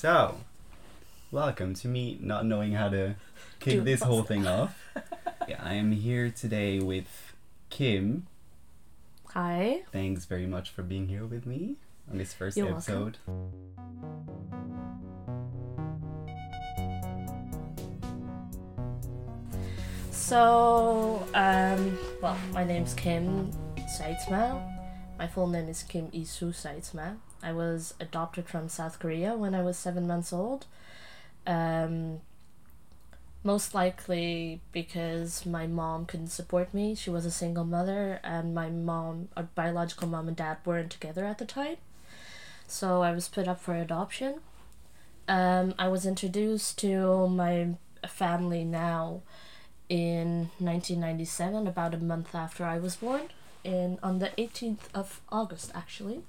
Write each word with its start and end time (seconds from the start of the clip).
So, 0.00 0.36
welcome 1.30 1.74
to 1.74 1.86
me 1.86 2.16
not 2.22 2.46
knowing 2.46 2.72
how 2.72 2.88
to 2.88 3.16
kick 3.58 3.84
this 3.84 4.00
whole 4.00 4.22
thing 4.22 4.46
off. 4.46 4.74
Yeah, 5.46 5.60
I 5.62 5.74
am 5.74 5.92
here 5.92 6.30
today 6.30 6.78
with 6.78 7.34
Kim. 7.68 8.26
Hi. 9.34 9.82
Thanks 9.92 10.24
very 10.24 10.46
much 10.46 10.70
for 10.70 10.82
being 10.82 11.08
here 11.08 11.26
with 11.26 11.44
me 11.44 11.76
on 12.10 12.16
this 12.16 12.32
1st 12.32 12.56
You're 12.56 12.72
welcome. 12.72 12.78
episode. 12.78 13.18
So, 20.10 21.26
um, 21.34 21.98
well, 22.22 22.38
my 22.54 22.64
name's 22.64 22.94
Kim 22.94 23.50
Seitzma. 23.98 24.66
My 25.18 25.26
full 25.26 25.48
name 25.48 25.68
is 25.68 25.82
Kim 25.82 26.10
Isu 26.10 26.54
Seitzma. 26.54 27.16
I 27.42 27.52
was 27.52 27.94
adopted 28.00 28.48
from 28.48 28.68
South 28.68 28.98
Korea 28.98 29.34
when 29.34 29.54
I 29.54 29.62
was 29.62 29.76
seven 29.78 30.06
months 30.06 30.32
old. 30.32 30.66
Um, 31.46 32.20
most 33.42 33.74
likely 33.74 34.60
because 34.72 35.46
my 35.46 35.66
mom 35.66 36.04
couldn't 36.04 36.28
support 36.28 36.74
me. 36.74 36.94
She 36.94 37.10
was 37.10 37.24
a 37.24 37.30
single 37.30 37.64
mother, 37.64 38.20
and 38.22 38.54
my 38.54 38.68
mom, 38.68 39.28
our 39.36 39.44
biological 39.54 40.08
mom 40.08 40.28
and 40.28 40.36
dad, 40.36 40.58
weren't 40.64 40.90
together 40.90 41.24
at 41.24 41.38
the 41.38 41.46
time. 41.46 41.76
So 42.66 43.02
I 43.02 43.12
was 43.12 43.28
put 43.28 43.48
up 43.48 43.60
for 43.60 43.74
adoption. 43.74 44.40
Um, 45.26 45.74
I 45.78 45.88
was 45.88 46.04
introduced 46.04 46.78
to 46.80 47.28
my 47.28 47.68
family 48.06 48.64
now 48.64 49.22
in 49.88 50.50
1997, 50.58 51.66
about 51.66 51.94
a 51.94 51.98
month 51.98 52.34
after 52.34 52.64
I 52.64 52.78
was 52.78 52.96
born, 52.96 53.30
in 53.64 53.98
on 54.02 54.18
the 54.18 54.30
18th 54.38 54.92
of 54.94 55.20
August 55.30 55.72
actually, 55.74 56.22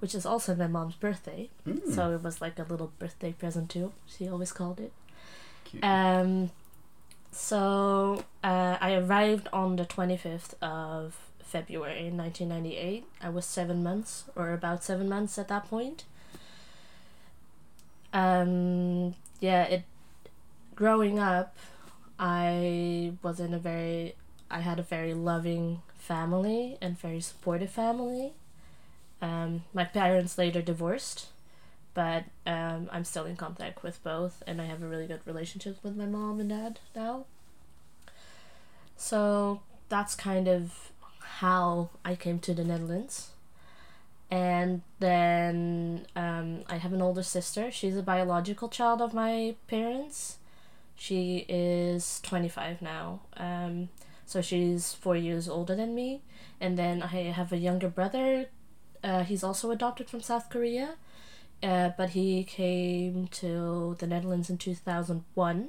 which 0.00 0.14
is 0.14 0.26
also 0.26 0.54
my 0.54 0.66
mom's 0.66 0.94
birthday. 0.94 1.48
Mm, 1.66 1.92
So 1.94 2.12
it 2.12 2.22
was 2.22 2.40
like 2.40 2.58
a 2.58 2.64
little 2.64 2.92
birthday 2.98 3.32
present 3.32 3.70
too. 3.70 3.92
She 4.06 4.28
always 4.28 4.52
called 4.52 4.80
it. 4.80 4.92
cute. 5.64 5.82
Um, 5.84 6.50
so 7.32 8.24
uh, 8.44 8.76
I 8.80 8.94
arrived 8.94 9.48
on 9.52 9.76
the 9.76 9.84
25th 9.84 10.54
of 10.62 11.16
February 11.42 12.10
1998. 12.10 13.04
I 13.22 13.28
was 13.28 13.44
seven 13.46 13.82
months, 13.82 14.24
or 14.34 14.52
about 14.52 14.82
seven 14.84 15.08
months 15.08 15.38
at 15.38 15.48
that 15.48 15.68
point. 15.68 16.04
Um, 18.12 19.14
yeah, 19.40 19.64
it. 19.64 19.84
Growing 20.74 21.18
up, 21.18 21.56
I 22.18 23.12
was 23.22 23.40
in 23.40 23.54
a 23.54 23.58
very, 23.58 24.14
I 24.50 24.60
had 24.60 24.78
a 24.78 24.82
very 24.82 25.14
loving 25.14 25.80
family 25.98 26.76
and 26.82 26.98
very 26.98 27.20
supportive 27.20 27.70
family. 27.70 28.32
Um, 29.22 29.64
my 29.72 29.84
parents 29.84 30.36
later 30.38 30.62
divorced 30.62 31.28
but 31.96 32.24
um, 32.46 32.90
I'm 32.92 33.04
still 33.04 33.24
in 33.24 33.36
contact 33.36 33.82
with 33.82 34.04
both, 34.04 34.42
and 34.46 34.60
I 34.60 34.66
have 34.66 34.82
a 34.82 34.86
really 34.86 35.06
good 35.06 35.22
relationship 35.24 35.78
with 35.82 35.96
my 35.96 36.04
mom 36.04 36.38
and 36.40 36.50
dad 36.50 36.78
now. 36.94 37.24
So 38.98 39.62
that's 39.88 40.14
kind 40.14 40.46
of 40.46 40.92
how 41.20 41.88
I 42.04 42.14
came 42.14 42.38
to 42.40 42.52
the 42.52 42.64
Netherlands. 42.64 43.30
And 44.30 44.82
then 44.98 46.06
um, 46.14 46.64
I 46.68 46.76
have 46.76 46.92
an 46.92 47.00
older 47.00 47.22
sister. 47.22 47.70
She's 47.70 47.96
a 47.96 48.02
biological 48.02 48.68
child 48.68 49.00
of 49.00 49.14
my 49.14 49.54
parents. 49.66 50.36
She 50.96 51.46
is 51.48 52.20
25 52.24 52.82
now. 52.82 53.20
Um, 53.38 53.88
so 54.26 54.42
she's 54.42 54.92
four 54.92 55.16
years 55.16 55.48
older 55.48 55.74
than 55.74 55.94
me. 55.94 56.20
And 56.60 56.78
then 56.78 57.02
I 57.02 57.06
have 57.06 57.54
a 57.54 57.56
younger 57.56 57.88
brother. 57.88 58.48
Uh, 59.06 59.22
he's 59.22 59.44
also 59.44 59.70
adopted 59.70 60.10
from 60.10 60.20
South 60.20 60.50
Korea. 60.50 60.96
Uh, 61.62 61.90
but 61.96 62.10
he 62.10 62.44
came 62.44 63.28
to 63.28 63.96
the 63.98 64.06
Netherlands 64.06 64.50
in 64.50 64.58
2001. 64.58 65.68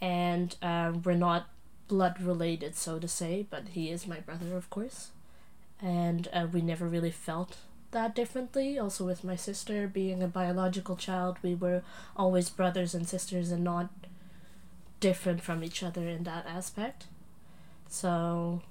And 0.00 0.56
um, 0.62 1.02
we're 1.02 1.14
not 1.14 1.48
blood 1.88 2.20
related, 2.20 2.76
so 2.76 2.98
to 2.98 3.08
say, 3.08 3.46
but 3.48 3.68
he 3.68 3.90
is 3.90 4.06
my 4.06 4.20
brother, 4.20 4.56
of 4.56 4.68
course. 4.70 5.10
And 5.80 6.28
uh, 6.32 6.46
we 6.52 6.60
never 6.60 6.86
really 6.86 7.10
felt 7.10 7.56
that 7.92 8.14
differently. 8.14 8.78
Also, 8.78 9.06
with 9.06 9.24
my 9.24 9.36
sister 9.36 9.88
being 9.88 10.22
a 10.22 10.28
biological 10.28 10.96
child, 10.96 11.38
we 11.42 11.54
were 11.54 11.82
always 12.16 12.50
brothers 12.50 12.94
and 12.94 13.08
sisters 13.08 13.50
and 13.50 13.64
not 13.64 13.88
different 15.00 15.42
from 15.42 15.64
each 15.64 15.82
other 15.82 16.06
in 16.06 16.24
that 16.24 16.46
aspect. 16.46 17.06
So, 17.88 18.62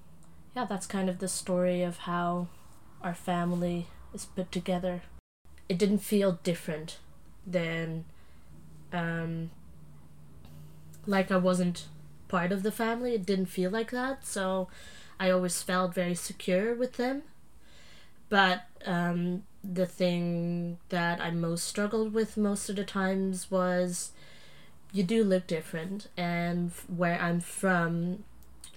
yeah, 0.55 0.65
that's 0.65 0.87
kind 0.87 1.09
of 1.09 1.19
the 1.19 1.27
story 1.27 1.81
of 1.81 1.99
how 1.99 2.47
our 3.05 3.15
family 3.15 3.87
is 4.13 4.25
put 4.25 4.51
together 4.51 5.03
it 5.69 5.77
didn't 5.77 5.99
feel 5.99 6.39
different 6.43 6.99
than 7.47 8.05
um 8.93 9.49
like 11.05 11.31
I 11.31 11.37
wasn't 11.37 11.85
part 12.27 12.51
of 12.51 12.63
the 12.63 12.71
family. 12.71 13.13
It 13.13 13.25
didn't 13.25 13.45
feel 13.47 13.69
like 13.69 13.91
that. 13.91 14.25
So 14.25 14.67
I 15.19 15.29
always 15.29 15.61
felt 15.61 15.93
very 15.93 16.15
secure 16.15 16.73
with 16.73 16.93
them. 16.93 17.23
But 18.29 18.63
um 18.85 19.43
the 19.63 19.85
thing 19.85 20.77
that 20.89 21.19
I 21.19 21.31
most 21.31 21.63
struggled 21.65 22.13
with 22.13 22.37
most 22.37 22.69
of 22.69 22.75
the 22.75 22.83
times 22.83 23.49
was 23.49 24.11
you 24.93 25.03
do 25.03 25.23
look 25.23 25.47
different 25.47 26.07
and 26.15 26.71
where 26.87 27.19
I'm 27.19 27.39
from 27.41 28.23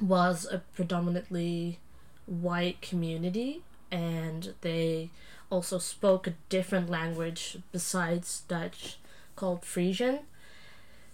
was 0.01 0.47
a 0.51 0.63
predominantly 0.75 1.79
white 2.25 2.81
community 2.81 3.63
and 3.91 4.55
they 4.61 5.11
also 5.51 5.79
spoke 5.79 6.27
a 6.27 6.35
different 6.49 6.91
language 6.91 7.59
besides 7.73 8.43
Dutch 8.49 8.99
called 9.37 9.65
Frisian. 9.65 10.21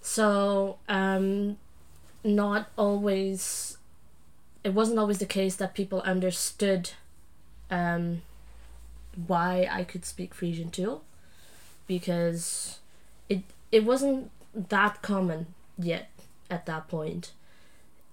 So, 0.00 0.78
um, 0.88 1.56
not 2.22 2.68
always, 2.76 3.78
it 4.62 4.74
wasn't 4.74 4.98
always 4.98 5.18
the 5.18 5.26
case 5.26 5.56
that 5.56 5.74
people 5.74 6.00
understood 6.02 6.90
um, 7.70 8.22
why 9.26 9.68
I 9.70 9.84
could 9.84 10.04
speak 10.04 10.34
Frisian 10.34 10.70
too, 10.70 11.00
because 11.86 12.80
it 13.28 13.42
it 13.72 13.84
wasn't 13.84 14.30
that 14.54 15.02
common 15.02 15.46
yet 15.78 16.10
at 16.50 16.66
that 16.66 16.88
point. 16.88 17.32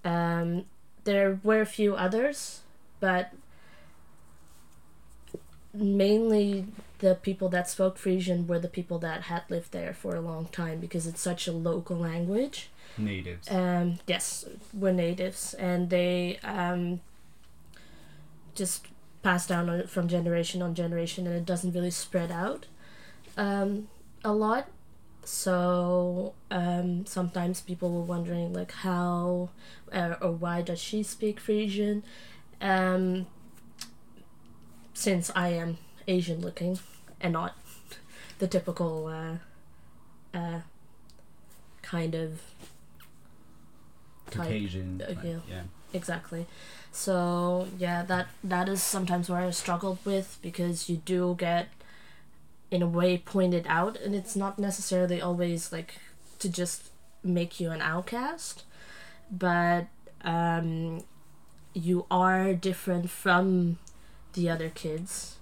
Um, 0.03 0.65
there 1.03 1.39
were 1.43 1.61
a 1.61 1.65
few 1.65 1.95
others, 1.95 2.61
but 2.99 3.31
mainly 5.73 6.65
the 6.99 7.15
people 7.15 7.49
that 7.49 7.69
spoke 7.69 7.97
Frisian 7.97 8.47
were 8.47 8.59
the 8.59 8.67
people 8.67 8.99
that 8.99 9.23
had 9.23 9.43
lived 9.49 9.71
there 9.71 9.93
for 9.93 10.15
a 10.15 10.21
long 10.21 10.45
time 10.47 10.79
because 10.79 11.07
it's 11.07 11.21
such 11.21 11.47
a 11.47 11.51
local 11.51 11.97
language. 11.97 12.69
Natives. 12.97 13.49
Um, 13.49 13.99
yes, 14.05 14.45
were 14.73 14.91
natives, 14.91 15.53
and 15.55 15.89
they 15.89 16.39
um, 16.43 16.99
just 18.53 18.87
passed 19.23 19.49
down 19.49 19.69
on- 19.69 19.87
from 19.87 20.07
generation 20.07 20.61
on 20.61 20.75
generation, 20.75 21.25
and 21.25 21.35
it 21.35 21.45
doesn't 21.45 21.73
really 21.73 21.91
spread 21.91 22.31
out 22.31 22.67
um, 23.37 23.87
a 24.23 24.33
lot. 24.33 24.67
So 25.23 26.33
um, 26.49 27.05
sometimes 27.05 27.61
people 27.61 27.91
were 27.91 28.01
wondering 28.01 28.53
like 28.53 28.71
how 28.71 29.49
uh, 29.93 30.15
or 30.21 30.31
why 30.31 30.61
does 30.61 30.79
she 30.79 31.03
speak 31.03 31.39
Frisian? 31.39 32.03
Um, 32.59 33.27
since 34.93 35.31
I 35.35 35.49
am 35.49 35.77
Asian 36.07 36.41
looking 36.41 36.79
and 37.19 37.33
not 37.33 37.55
the 38.39 38.47
typical 38.47 39.07
uh, 39.07 40.37
uh, 40.37 40.61
kind 41.81 42.15
of 42.15 42.41
type. 44.29 44.47
Caucasian. 44.47 45.01
uh, 45.01 45.15
yeah. 45.23 45.39
yeah. 45.49 45.61
Exactly. 45.93 46.45
So 46.91 47.67
yeah, 47.77 48.03
that 48.03 48.27
that 48.43 48.69
is 48.69 48.81
sometimes 48.81 49.29
where 49.29 49.41
I 49.41 49.49
struggled 49.51 49.99
with 50.05 50.37
because 50.41 50.89
you 50.89 50.97
do 50.97 51.35
get 51.37 51.69
in 52.69 52.81
a 52.81 52.87
way 52.87 53.17
pointed 53.17 53.65
out 53.67 53.99
and 53.99 54.15
it's 54.15 54.35
not 54.35 54.57
necessarily 54.57 55.21
always 55.21 55.71
like 55.71 55.95
to 56.39 56.49
just 56.49 56.89
make 57.23 57.59
you 57.59 57.71
an 57.71 57.81
outcast, 57.81 58.63
but 59.29 59.87
um 60.23 61.03
you 61.73 62.05
are 62.11 62.53
different 62.53 63.09
from 63.09 63.77
the 64.33 64.49
other 64.49 64.69
kids. 64.69 65.37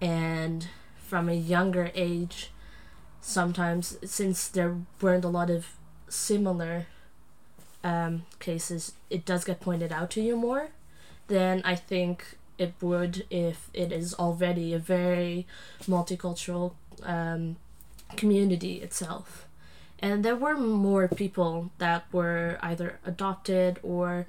And 0.00 0.68
from 0.96 1.28
a 1.28 1.34
younger 1.34 1.90
age 1.94 2.50
sometimes 3.20 3.96
since 4.04 4.48
there 4.48 4.78
weren't 5.00 5.24
a 5.24 5.28
lot 5.28 5.48
of 5.48 5.66
similar 6.08 6.86
um, 7.84 8.24
cases 8.40 8.94
it 9.10 9.24
does 9.24 9.44
get 9.44 9.60
pointed 9.60 9.92
out 9.92 10.10
to 10.10 10.20
you 10.20 10.36
more 10.36 10.70
than 11.28 11.62
i 11.64 11.76
think 11.76 12.36
it 12.58 12.74
would 12.80 13.26
if 13.30 13.70
it 13.74 13.92
is 13.92 14.14
already 14.14 14.72
a 14.72 14.78
very 14.78 15.46
multicultural 15.82 16.72
um, 17.02 17.56
community 18.16 18.80
itself. 18.80 19.46
And 19.98 20.24
there 20.24 20.36
were 20.36 20.56
more 20.56 21.08
people 21.08 21.70
that 21.78 22.04
were 22.12 22.58
either 22.62 22.98
adopted 23.04 23.78
or 23.82 24.26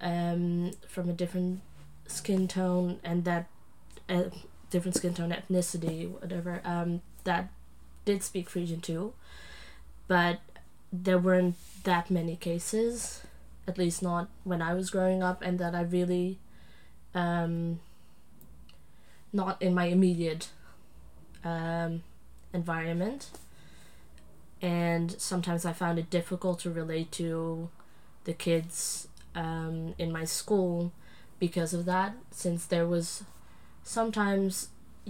um, 0.00 0.72
from 0.86 1.08
a 1.08 1.12
different 1.12 1.60
skin 2.06 2.46
tone 2.48 2.98
and 3.02 3.24
that 3.24 3.48
uh, 4.08 4.24
different 4.70 4.96
skin 4.96 5.14
tone 5.14 5.30
ethnicity 5.30 6.10
whatever 6.20 6.60
um, 6.64 7.00
that 7.24 7.48
did 8.04 8.22
speak 8.22 8.48
Frisian 8.48 8.80
too, 8.80 9.14
but 10.08 10.40
there 10.92 11.18
weren't 11.18 11.56
that 11.84 12.10
many 12.10 12.36
cases, 12.36 13.22
at 13.66 13.78
least 13.78 14.02
not 14.02 14.28
when 14.44 14.62
I 14.62 14.74
was 14.74 14.90
growing 14.90 15.22
up, 15.22 15.42
and 15.42 15.58
that 15.58 15.74
I 15.74 15.82
really, 15.82 16.38
um, 17.14 17.80
not 19.32 19.60
in 19.60 19.74
my 19.74 19.86
immediate 19.86 20.50
um, 21.44 22.02
environment. 22.52 23.30
And 24.62 25.12
sometimes 25.20 25.66
I 25.66 25.72
found 25.72 25.98
it 25.98 26.08
difficult 26.08 26.60
to 26.60 26.70
relate 26.70 27.12
to 27.12 27.68
the 28.24 28.32
kids 28.32 29.08
um, 29.34 29.94
in 29.98 30.10
my 30.12 30.24
school 30.24 30.92
because 31.38 31.74
of 31.74 31.84
that, 31.84 32.14
since 32.30 32.64
there 32.66 32.86
was 32.86 33.24
sometimes 33.82 34.68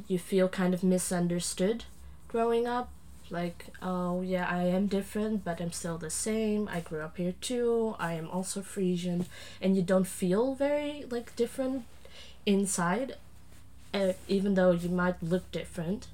you 0.08 0.18
feel 0.18 0.48
kind 0.48 0.74
of 0.74 0.82
misunderstood 0.82 1.84
growing 2.28 2.66
up. 2.66 2.90
Like, 3.30 3.66
oh 3.80 4.20
yeah, 4.20 4.46
I 4.48 4.64
am 4.64 4.86
different, 4.86 5.44
but 5.44 5.60
I'm 5.60 5.72
still 5.72 5.96
the 5.96 6.10
same. 6.10 6.68
I 6.68 6.80
grew 6.80 7.00
up 7.00 7.16
here 7.16 7.34
too. 7.40 7.96
I 7.98 8.12
am 8.14 8.28
also 8.28 8.60
Frisian, 8.60 9.26
and 9.62 9.76
you 9.76 9.82
don't 9.82 10.06
feel 10.06 10.54
very 10.54 11.06
like 11.10 11.34
different 11.34 11.84
inside, 12.44 13.16
even 14.28 14.54
though 14.54 14.72
you 14.72 14.90
might 14.90 15.22
look 15.22 15.50
different. 15.50 16.08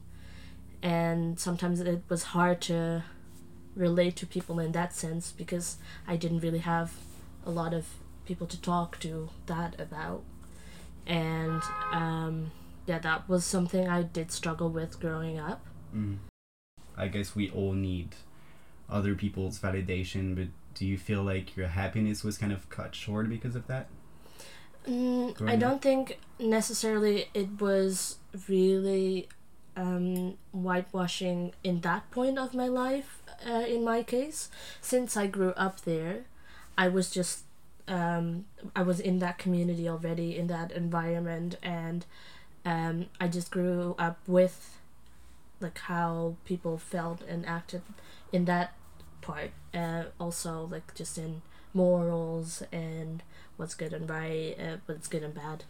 And 0.82 1.38
sometimes 1.40 1.80
it 1.80 2.02
was 2.08 2.22
hard 2.22 2.60
to 2.62 3.02
relate 3.74 4.16
to 4.16 4.26
people 4.26 4.60
in 4.60 4.72
that 4.72 4.94
sense 4.94 5.32
because 5.32 5.78
I 6.06 6.16
didn't 6.16 6.40
really 6.40 6.60
have 6.60 6.92
a 7.44 7.50
lot 7.50 7.74
of 7.74 7.86
people 8.30 8.46
to 8.46 8.60
talk 8.60 9.00
to 9.00 9.28
that 9.46 9.72
about. 9.80 10.22
And 11.04 11.60
um, 11.90 12.52
yeah, 12.86 13.00
that 13.00 13.28
was 13.28 13.44
something 13.44 13.88
I 13.88 14.02
did 14.02 14.30
struggle 14.30 14.70
with 14.70 15.00
growing 15.00 15.36
up. 15.40 15.66
Mm. 15.92 16.18
I 16.96 17.08
guess 17.08 17.34
we 17.34 17.50
all 17.50 17.72
need 17.72 18.14
other 18.88 19.16
people's 19.16 19.58
validation, 19.58 20.36
but 20.36 20.48
do 20.74 20.86
you 20.86 20.96
feel 20.96 21.24
like 21.24 21.56
your 21.56 21.68
happiness 21.68 22.22
was 22.22 22.38
kind 22.38 22.52
of 22.52 22.68
cut 22.68 22.94
short 22.94 23.28
because 23.28 23.56
of 23.56 23.66
that? 23.66 23.88
Mm, 24.86 25.48
I 25.48 25.56
don't 25.56 25.82
think 25.82 26.20
necessarily 26.38 27.26
it 27.34 27.60
was 27.60 28.18
really 28.48 29.28
um, 29.76 30.38
whitewashing 30.52 31.52
in 31.64 31.80
that 31.80 32.08
point 32.12 32.38
of 32.38 32.54
my 32.54 32.68
life, 32.68 33.22
uh, 33.44 33.64
in 33.66 33.84
my 33.84 34.04
case. 34.04 34.50
Since 34.80 35.16
I 35.16 35.26
grew 35.26 35.50
up 35.66 35.80
there, 35.80 36.26
I 36.78 36.86
was 36.88 37.10
just, 37.10 37.44
um, 37.90 38.44
I 38.74 38.82
was 38.82 39.00
in 39.00 39.18
that 39.18 39.36
community 39.36 39.88
already, 39.88 40.38
in 40.38 40.46
that 40.46 40.70
environment, 40.70 41.56
and 41.60 42.06
um, 42.64 43.06
I 43.20 43.26
just 43.26 43.50
grew 43.50 43.96
up 43.98 44.18
with 44.26 44.76
like 45.60 45.78
how 45.78 46.36
people 46.44 46.78
felt 46.78 47.20
and 47.28 47.44
acted 47.44 47.82
in 48.32 48.44
that 48.46 48.74
part. 49.20 49.50
Uh, 49.74 50.04
also, 50.20 50.68
like 50.70 50.94
just 50.94 51.18
in 51.18 51.42
morals 51.74 52.62
and 52.72 53.22
what's 53.56 53.74
good 53.74 53.92
and 53.92 54.08
right, 54.08 54.54
uh, 54.58 54.76
what's 54.86 55.08
good 55.08 55.24
and 55.24 55.34
bad, 55.34 55.64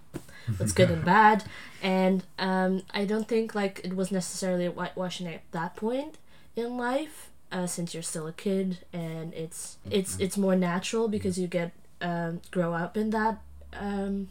what's 0.59 0.73
good 0.73 0.91
and 0.91 1.05
bad, 1.17 1.45
and 1.83 2.25
um, 2.39 2.83
I 2.93 3.07
don't 3.07 3.29
think 3.29 3.55
like 3.55 3.81
it 3.83 3.97
was 3.97 4.13
necessarily 4.13 4.67
whitewashing 4.67 5.27
at 5.27 5.41
that 5.53 5.75
point 5.75 6.19
in 6.55 6.77
life, 6.77 7.31
uh, 7.51 7.67
since 7.67 7.95
you're 7.95 8.03
still 8.03 8.27
a 8.27 8.33
kid, 8.33 8.81
and 8.93 9.33
it's 9.33 9.79
it's 9.91 10.19
it's 10.19 10.37
more 10.37 10.55
natural 10.55 11.09
because 11.09 11.39
you 11.39 11.47
get 11.47 11.73
um, 12.01 12.41
grow 12.51 12.75
up 12.75 12.97
in 12.97 13.11
that 13.11 13.41
um, 13.73 14.29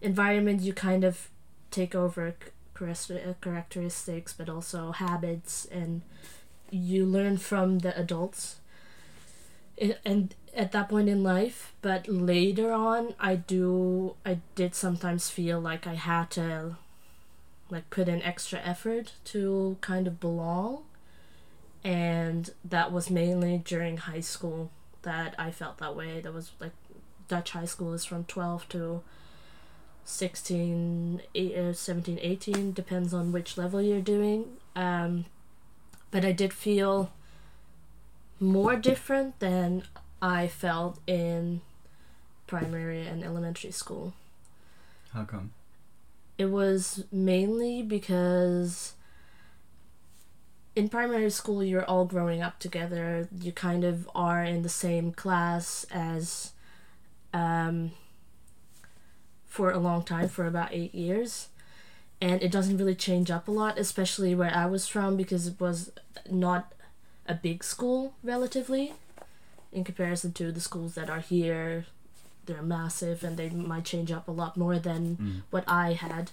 environment. 0.00 0.62
You 0.62 0.72
kind 0.72 1.04
of 1.04 1.28
take 1.70 1.94
over 1.94 2.34
uh, 2.80 3.34
characteristics, 3.40 4.32
but 4.32 4.48
also 4.48 4.92
habits, 4.92 5.66
and 5.66 6.02
you 6.70 7.04
learn 7.04 7.38
from 7.38 7.80
the 7.80 7.98
adults. 7.98 8.56
And 10.04 10.34
at 10.56 10.72
that 10.72 10.88
point 10.88 11.08
in 11.08 11.22
life 11.22 11.72
but 11.82 12.06
later 12.08 12.72
on 12.72 13.14
i 13.18 13.34
do 13.34 14.14
i 14.24 14.38
did 14.54 14.74
sometimes 14.74 15.28
feel 15.28 15.60
like 15.60 15.86
i 15.86 15.94
had 15.94 16.30
to 16.30 16.76
like 17.70 17.88
put 17.90 18.08
in 18.08 18.22
extra 18.22 18.60
effort 18.60 19.12
to 19.24 19.76
kind 19.80 20.06
of 20.06 20.20
belong 20.20 20.84
and 21.82 22.50
that 22.64 22.92
was 22.92 23.10
mainly 23.10 23.58
during 23.64 23.96
high 23.96 24.20
school 24.20 24.70
that 25.04 25.34
i 25.38 25.50
felt 25.50 25.78
that 25.78 25.96
way 25.96 26.20
that 26.20 26.32
was 26.32 26.52
like 26.60 26.72
dutch 27.28 27.50
high 27.50 27.64
school 27.64 27.94
is 27.94 28.04
from 28.04 28.24
12 28.24 28.68
to 28.68 29.02
16 30.04 31.22
eight, 31.34 31.56
uh, 31.56 31.72
17 31.72 32.18
18 32.20 32.72
depends 32.72 33.14
on 33.14 33.32
which 33.32 33.56
level 33.56 33.80
you're 33.80 34.00
doing 34.00 34.56
um, 34.76 35.24
but 36.10 36.24
i 36.24 36.32
did 36.32 36.52
feel 36.52 37.12
more 38.40 38.76
different 38.76 39.38
than 39.40 39.82
I 40.20 40.48
felt 40.48 40.98
in 41.06 41.60
primary 42.46 43.06
and 43.06 43.22
elementary 43.24 43.70
school. 43.70 44.14
How 45.12 45.24
come? 45.24 45.52
It 46.38 46.46
was 46.46 47.04
mainly 47.12 47.82
because 47.82 48.94
in 50.76 50.88
primary 50.88 51.30
school 51.30 51.62
you're 51.62 51.84
all 51.84 52.04
growing 52.04 52.42
up 52.42 52.58
together. 52.58 53.28
You 53.40 53.52
kind 53.52 53.84
of 53.84 54.08
are 54.14 54.42
in 54.44 54.62
the 54.62 54.68
same 54.68 55.12
class 55.12 55.86
as 55.90 56.52
um, 57.32 57.92
for 59.46 59.70
a 59.70 59.78
long 59.78 60.02
time, 60.04 60.28
for 60.28 60.46
about 60.46 60.70
eight 60.72 60.94
years. 60.94 61.48
And 62.20 62.42
it 62.42 62.50
doesn't 62.50 62.78
really 62.78 62.94
change 62.94 63.30
up 63.30 63.48
a 63.48 63.50
lot, 63.50 63.78
especially 63.78 64.34
where 64.34 64.54
I 64.54 64.66
was 64.66 64.88
from, 64.88 65.16
because 65.16 65.46
it 65.46 65.60
was 65.60 65.90
not 66.30 66.72
a 67.26 67.34
big 67.34 67.62
school 67.64 68.14
relatively 68.22 68.92
in 69.72 69.84
comparison 69.84 70.32
to 70.32 70.52
the 70.52 70.60
schools 70.60 70.94
that 70.94 71.08
are 71.10 71.20
here 71.20 71.86
they're 72.46 72.62
massive 72.62 73.24
and 73.24 73.38
they 73.38 73.48
might 73.48 73.84
change 73.84 74.12
up 74.12 74.28
a 74.28 74.30
lot 74.30 74.56
more 74.58 74.78
than 74.78 75.16
Mm. 75.16 75.42
what 75.50 75.64
i 75.66 75.94
had 75.94 76.30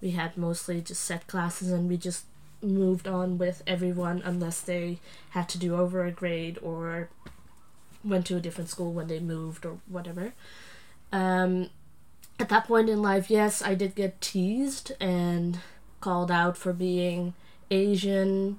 we 0.00 0.12
had 0.12 0.36
mostly 0.38 0.80
just 0.80 1.04
set 1.04 1.26
classes 1.26 1.70
and 1.70 1.88
we 1.90 1.98
just 1.98 2.24
moved 2.62 3.08
on 3.08 3.38
with 3.38 3.62
everyone 3.66 4.22
unless 4.24 4.60
they 4.60 4.98
had 5.30 5.48
to 5.48 5.58
do 5.58 5.76
over 5.76 6.04
a 6.04 6.10
grade 6.10 6.58
or 6.62 7.08
went 8.04 8.26
to 8.26 8.36
a 8.36 8.40
different 8.40 8.70
school 8.70 8.92
when 8.92 9.08
they 9.08 9.20
moved 9.20 9.64
or 9.64 9.78
whatever. 9.88 10.32
Um, 11.12 11.70
at 12.40 12.48
that 12.48 12.66
point 12.66 12.88
in 12.88 13.02
life 13.02 13.30
yes 13.30 13.60
i 13.62 13.74
did 13.74 13.94
get 13.94 14.20
teased 14.20 14.92
and 14.98 15.60
called 16.00 16.30
out 16.30 16.56
for 16.56 16.72
being 16.72 17.34
asian 17.70 18.58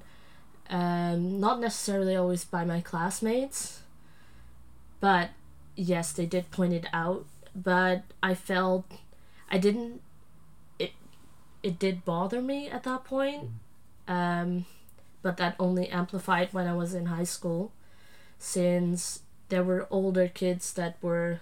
um, 0.69 1.39
not 1.39 1.59
necessarily 1.59 2.15
always 2.15 2.45
by 2.45 2.63
my 2.63 2.79
classmates 2.79 3.81
but 4.99 5.31
yes 5.75 6.11
they 6.11 6.25
did 6.25 6.49
point 6.51 6.73
it 6.73 6.85
out 6.93 7.25
but 7.55 8.03
i 8.21 8.35
felt 8.35 8.85
i 9.49 9.57
didn't 9.57 10.01
it 10.77 10.91
it 11.63 11.79
did 11.79 12.05
bother 12.05 12.41
me 12.41 12.69
at 12.69 12.83
that 12.83 13.03
point 13.03 13.49
um, 14.11 14.65
but 15.23 15.37
that 15.37 15.55
only 15.59 15.85
amplified 15.89 16.49
when 16.51 16.67
i 16.67 16.73
was 16.73 16.93
in 16.93 17.05
high 17.07 17.29
school 17.37 17.71
since 18.39 19.21
there 19.49 19.63
were 19.63 19.87
older 19.91 20.27
kids 20.27 20.73
that 20.73 20.93
were 21.01 21.39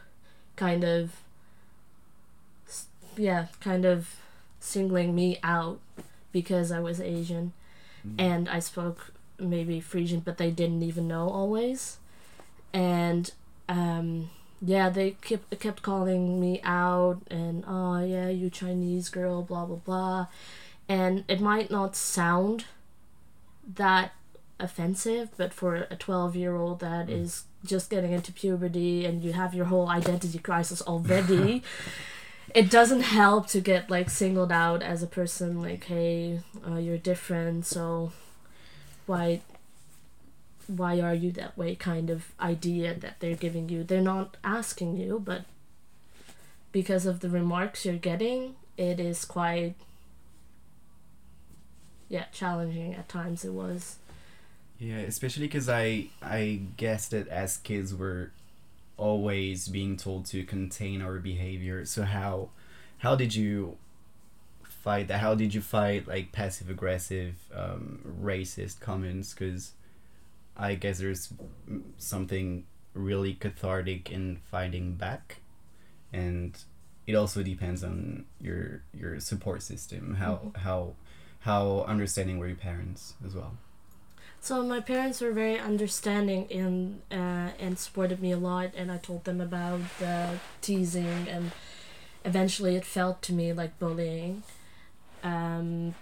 kind 0.56 0.84
of 0.84 1.12
yeah 3.18 3.48
kind 3.60 3.86
of 3.86 4.16
singling 4.60 5.16
me 5.16 5.38
out 5.44 5.80
because 6.32 6.72
i 6.72 6.80
was 6.80 7.00
asian 7.02 7.54
Mm. 8.08 8.16
and 8.18 8.50
I 8.50 8.60
spoke 8.60 9.12
maybe 9.38 9.82
Frisian, 9.82 10.22
but 10.22 10.38
they 10.38 10.52
didn't 10.52 10.84
even 10.84 11.06
know 11.10 11.28
always. 11.30 11.98
And 12.74 13.30
um, 13.68 14.30
yeah, 14.62 14.88
they 14.90 15.18
kept 15.20 15.60
kept 15.60 15.82
calling 15.82 16.40
me 16.40 16.62
out 16.64 17.20
and 17.30 17.66
oh 17.68 18.00
yeah, 18.04 18.30
you 18.30 18.50
Chinese 18.50 19.10
girl, 19.10 19.42
blah 19.44 19.66
blah 19.66 19.84
blah, 19.84 20.28
and 20.90 21.24
it 21.30 21.40
might 21.40 21.72
not 21.72 21.96
sound 21.96 22.66
that 23.76 24.12
offensive, 24.60 25.30
but 25.38 25.54
for 25.54 25.88
a 25.90 25.96
twelve 25.96 26.36
year 26.36 26.56
old 26.56 26.82
that 26.82 27.10
is 27.10 27.46
just 27.64 27.90
getting 27.90 28.12
into 28.12 28.34
puberty 28.34 29.06
and 29.06 29.24
you 29.24 29.34
have 29.34 29.54
your 29.54 29.66
whole 29.66 29.88
identity 29.90 30.40
crisis 30.40 30.82
already. 30.82 31.64
it 32.54 32.70
doesn't 32.70 33.02
help 33.02 33.48
to 33.48 33.62
get 33.62 33.90
like 33.90 34.10
singled 34.10 34.52
out 34.52 34.82
as 34.82 35.04
a 35.04 35.08
person 35.08 35.62
like 35.62 35.84
hey 35.86 36.40
uh, 36.68 36.78
you're 36.78 36.98
different 36.98 37.66
so 37.66 38.12
why 39.06 39.42
why 40.68 41.00
are 41.00 41.14
you 41.14 41.32
that 41.32 41.58
way 41.58 41.76
kind 41.76 42.10
of 42.10 42.34
idea 42.40 42.94
that 42.94 43.20
they're 43.20 43.36
giving 43.36 43.70
you 43.70 43.84
they're 43.84 44.02
not 44.02 44.38
asking 44.44 44.98
you 44.98 45.22
but 45.24 45.44
because 46.72 47.06
of 47.06 47.20
the 47.20 47.30
remarks 47.30 47.86
you're 47.86 47.96
getting 47.96 48.56
it 48.78 49.00
is 49.00 49.26
quite 49.26 49.76
yeah 52.10 52.26
challenging 52.34 52.94
at 52.96 53.08
times 53.08 53.46
it 53.46 53.54
was 53.54 53.98
Yeah, 54.80 54.98
especially 55.00 55.48
because 55.48 55.68
I 55.70 56.08
I 56.22 56.62
guess 56.78 57.10
that 57.10 57.28
as 57.28 57.58
kids 57.58 57.94
we're 57.94 58.32
always 58.98 59.68
being 59.68 59.98
told 59.98 60.26
to 60.28 60.44
contain 60.44 61.02
our 61.02 61.20
behavior. 61.20 61.86
So 61.86 62.04
how 62.04 62.50
how 63.00 63.16
did 63.16 63.36
you 63.36 63.78
fight 64.64 65.08
that? 65.10 65.20
How 65.20 65.36
did 65.36 65.54
you 65.54 65.62
fight 65.62 66.08
like 66.08 66.32
passive 66.32 66.70
aggressive, 66.70 67.36
um, 67.54 68.00
racist 68.22 68.80
comments? 68.80 69.34
Because 69.34 69.74
I 70.58 70.76
guess 70.76 71.00
there's 71.00 71.34
something 71.98 72.66
really 72.94 73.34
cathartic 73.34 74.12
in 74.12 74.38
fighting 74.52 74.96
back, 74.96 75.38
and 76.14 76.58
it 77.08 77.16
also 77.16 77.44
depends 77.44 77.84
on 77.84 78.26
your 78.42 78.82
your 78.94 79.20
support 79.20 79.62
system. 79.64 80.16
How 80.16 80.36
Mhm. 80.54 80.58
how 80.58 80.96
how 81.42 81.86
understanding 81.88 82.38
were 82.38 82.48
your 82.48 82.56
parents 82.56 83.14
as 83.26 83.34
well? 83.34 83.54
So 84.42 84.64
my 84.64 84.80
parents 84.80 85.20
were 85.22 85.32
very 85.32 85.60
understanding 85.60 86.46
in 86.50 87.02
uh, 87.12 87.52
and 87.60 87.78
supported 87.78 88.22
me 88.22 88.32
a 88.32 88.38
lot, 88.38 88.72
and 88.76 88.92
I 88.92 88.98
told 88.98 89.26
them 89.26 89.42
about 89.42 89.82
the 90.00 90.40
teasing, 90.62 91.28
and 91.28 91.52
eventually 92.24 92.76
it 92.76 92.86
felt 92.86 93.22
to 93.24 93.34
me 93.34 93.52
like 93.52 93.78
bullying. 93.80 94.44
Um, 95.24 95.96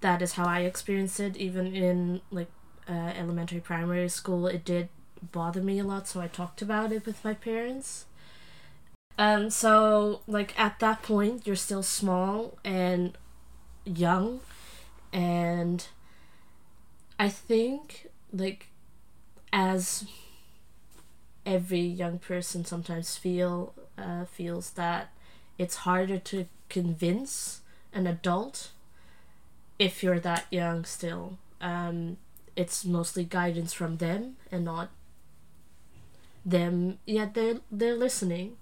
that 0.00 0.20
is 0.20 0.32
how 0.32 0.46
I 0.46 0.60
experienced 0.60 1.18
it. 1.20 1.36
Even 1.36 1.74
in 1.74 2.20
like 2.30 2.50
uh, 2.88 3.12
elementary, 3.16 3.60
primary 3.60 4.08
school, 4.10 4.46
it 4.46 4.64
did 4.64 4.88
bother 5.32 5.62
me 5.62 5.78
a 5.78 5.84
lot. 5.84 6.06
So 6.06 6.20
I 6.20 6.28
talked 6.28 6.60
about 6.60 6.92
it 6.92 7.06
with 7.06 7.24
my 7.24 7.32
parents. 7.32 8.04
Um, 9.16 9.48
so 9.48 10.20
like 10.26 10.58
at 10.58 10.78
that 10.80 11.02
point, 11.02 11.46
you're 11.46 11.56
still 11.56 11.82
small 11.82 12.58
and 12.64 13.16
young, 13.84 14.40
and 15.12 15.86
I 17.18 17.28
think 17.28 18.08
like 18.32 18.68
as 19.52 20.06
every 21.46 21.80
young 21.80 22.18
person 22.18 22.64
sometimes 22.64 23.16
feel 23.16 23.74
uh, 23.98 24.24
feels 24.24 24.70
that 24.70 25.10
it's 25.58 25.76
harder 25.76 26.18
to 26.18 26.46
convince 26.68 27.60
an 27.92 28.06
adult 28.06 28.70
if 29.78 30.02
you're 30.02 30.20
that 30.20 30.46
young 30.50 30.84
still. 30.84 31.38
Um, 31.60 32.16
it's 32.56 32.84
mostly 32.84 33.24
guidance 33.24 33.72
from 33.72 33.96
them 33.98 34.36
and 34.50 34.64
not 34.64 34.90
them. 36.44 36.98
Yeah, 37.06 37.28
they're 37.32 37.60
they're 37.70 37.94
listening. 37.96 38.56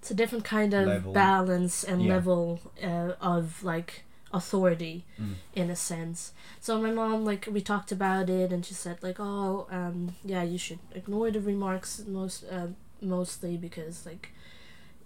It's 0.00 0.10
a 0.10 0.14
different 0.14 0.44
kind 0.44 0.74
of 0.74 0.86
Level. 0.86 1.12
balance 1.12 1.82
and 1.84 2.02
Yeah. 2.02 2.14
level 2.14 2.60
uh, 2.82 3.12
of 3.20 3.62
like 3.64 4.04
authority 4.34 5.04
Mm. 5.20 5.34
in 5.54 5.70
a 5.70 5.76
sense. 5.76 6.32
So 6.60 6.80
my 6.86 6.90
mom, 6.90 7.24
like, 7.24 7.48
we 7.50 7.60
talked 7.60 7.92
about 7.92 8.28
it, 8.28 8.52
and 8.52 8.64
she 8.66 8.74
said, 8.74 8.96
like, 9.02 9.18
oh, 9.20 9.66
um, 9.70 10.14
yeah, 10.24 10.42
you 10.42 10.58
should 10.58 10.80
ignore 10.94 11.30
the 11.30 11.40
remarks 11.40 11.90
most, 12.06 12.44
uh, 12.50 12.68
mostly 13.00 13.56
because, 13.56 14.04
like, 14.06 14.30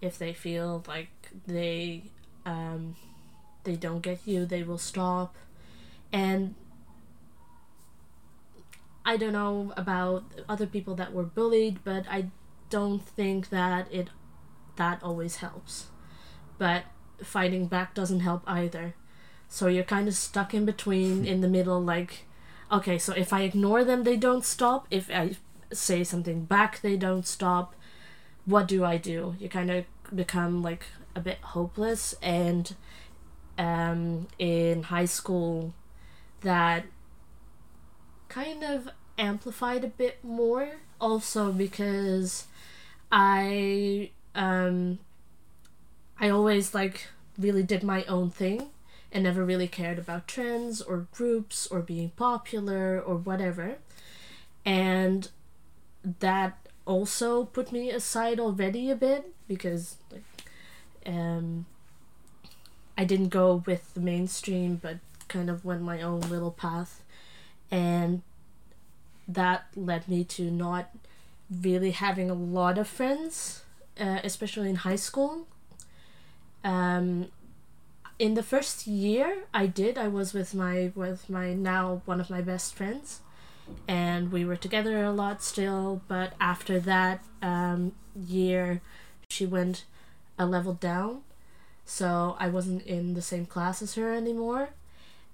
if 0.00 0.18
they 0.18 0.32
feel 0.32 0.82
like 0.88 1.10
they, 1.46 2.04
um, 2.46 2.96
they 3.64 3.76
don't 3.76 4.00
get 4.02 4.20
you, 4.26 4.46
they 4.46 4.62
will 4.62 4.78
stop, 4.92 5.34
and 6.12 6.54
I 9.04 9.16
don't 9.16 9.32
know 9.32 9.72
about 9.76 10.24
other 10.48 10.66
people 10.66 10.94
that 10.96 11.12
were 11.12 11.24
bullied, 11.24 11.82
but 11.84 12.04
I 12.10 12.26
don't 12.70 13.02
think 13.02 13.48
that 13.50 13.88
it, 13.92 14.08
that 14.76 15.02
always 15.02 15.36
helps, 15.36 15.86
but 16.58 16.84
fighting 17.22 17.66
back 17.66 17.94
doesn't 17.94 18.20
help 18.20 18.42
either. 18.46 18.94
So 19.48 19.66
you're 19.66 19.84
kind 19.84 20.08
of 20.08 20.14
stuck 20.14 20.54
in 20.54 20.64
between, 20.64 21.24
in 21.32 21.40
the 21.40 21.48
middle, 21.48 21.80
like, 21.80 22.24
okay, 22.70 22.98
so 22.98 23.12
if 23.12 23.32
I 23.32 23.42
ignore 23.42 23.84
them, 23.84 24.04
they 24.04 24.16
don't 24.16 24.44
stop. 24.44 24.86
If 24.90 25.10
I 25.10 25.36
say 25.72 26.04
something 26.04 26.44
back, 26.44 26.80
they 26.80 26.96
don't 26.96 27.26
stop. 27.26 27.74
What 28.44 28.68
do 28.68 28.84
I 28.84 28.96
do? 28.96 29.34
You 29.38 29.48
kind 29.48 29.70
of 29.70 29.84
become 30.14 30.62
like 30.62 30.86
a 31.14 31.20
bit 31.20 31.38
hopeless. 31.40 32.14
And 32.22 32.74
um, 33.58 34.28
in 34.38 34.84
high 34.84 35.04
school, 35.04 35.74
that 36.40 36.86
kind 38.28 38.62
of 38.62 38.88
amplified 39.18 39.84
a 39.84 39.88
bit 39.88 40.22
more. 40.22 40.76
Also 41.00 41.52
because 41.52 42.46
I 43.12 44.10
um, 44.34 44.98
I 46.18 46.28
always 46.28 46.74
like 46.74 47.08
really 47.38 47.62
did 47.62 47.82
my 47.82 48.04
own 48.04 48.30
thing 48.30 48.70
and 49.12 49.24
never 49.24 49.44
really 49.44 49.68
cared 49.68 49.98
about 49.98 50.28
trends 50.28 50.80
or 50.82 51.06
groups 51.12 51.66
or 51.66 51.80
being 51.80 52.10
popular 52.10 53.00
or 53.00 53.16
whatever. 53.16 53.78
And 54.64 55.28
that 56.20 56.68
also 56.88 57.44
put 57.44 57.70
me 57.70 57.90
aside 57.90 58.40
already 58.40 58.90
a 58.90 58.96
bit 58.96 59.32
because 59.46 59.96
like 60.10 60.22
um 61.06 61.66
I 62.96 63.04
didn't 63.04 63.28
go 63.28 63.62
with 63.66 63.92
the 63.94 64.00
mainstream 64.00 64.76
but 64.76 64.96
kind 65.28 65.50
of 65.50 65.64
went 65.64 65.82
my 65.82 66.00
own 66.00 66.20
little 66.20 66.50
path 66.50 67.02
and 67.70 68.22
that 69.28 69.66
led 69.76 70.08
me 70.08 70.24
to 70.24 70.50
not 70.50 70.88
really 71.62 71.90
having 71.90 72.30
a 72.30 72.34
lot 72.34 72.78
of 72.78 72.88
friends 72.88 73.62
uh, 74.00 74.20
especially 74.24 74.70
in 74.70 74.76
high 74.76 74.96
school 74.96 75.46
um 76.64 77.26
in 78.18 78.34
the 78.34 78.42
first 78.42 78.86
year 78.86 79.44
I 79.54 79.66
did 79.66 79.96
I 79.96 80.08
was 80.08 80.32
with 80.32 80.54
my 80.54 80.92
with 80.94 81.30
my 81.30 81.54
now 81.54 82.02
one 82.04 82.20
of 82.20 82.30
my 82.30 82.40
best 82.40 82.74
friends. 82.74 83.20
And 83.86 84.32
we 84.32 84.46
were 84.46 84.56
together 84.56 85.04
a 85.04 85.12
lot 85.12 85.42
still 85.42 86.02
but 86.08 86.32
after 86.40 86.80
that 86.80 87.22
um, 87.42 87.92
year 88.14 88.80
she 89.28 89.46
went 89.46 89.84
a 90.38 90.46
level 90.46 90.74
down. 90.74 91.22
So 91.84 92.36
I 92.38 92.48
wasn't 92.48 92.82
in 92.82 93.14
the 93.14 93.22
same 93.22 93.46
class 93.46 93.82
as 93.82 93.94
her 93.94 94.12
anymore. 94.12 94.70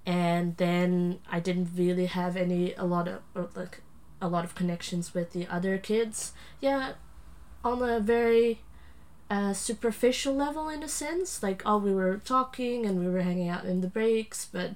And 0.06 0.56
then 0.58 1.20
I 1.30 1.40
didn't 1.40 1.70
really 1.76 2.06
have 2.06 2.36
any 2.36 2.74
a 2.74 2.84
lot 2.84 3.08
of 3.08 3.20
or 3.34 3.48
like 3.54 3.80
a 4.20 4.28
lot 4.28 4.44
of 4.44 4.54
connections 4.54 5.14
with 5.14 5.32
the 5.32 5.46
other 5.46 5.78
kids. 5.78 6.32
Yeah 6.60 6.94
on 7.64 7.82
a 7.82 7.98
very 7.98 8.60
uh, 9.34 9.52
superficial 9.52 10.32
level 10.32 10.68
in 10.68 10.84
a 10.84 10.88
sense. 10.88 11.42
Like, 11.42 11.62
oh, 11.66 11.78
we 11.78 11.92
were 11.92 12.20
talking 12.24 12.86
and 12.86 13.00
we 13.00 13.08
were 13.10 13.22
hanging 13.22 13.48
out 13.48 13.64
in 13.64 13.80
the 13.80 13.88
breaks, 13.88 14.46
but 14.46 14.70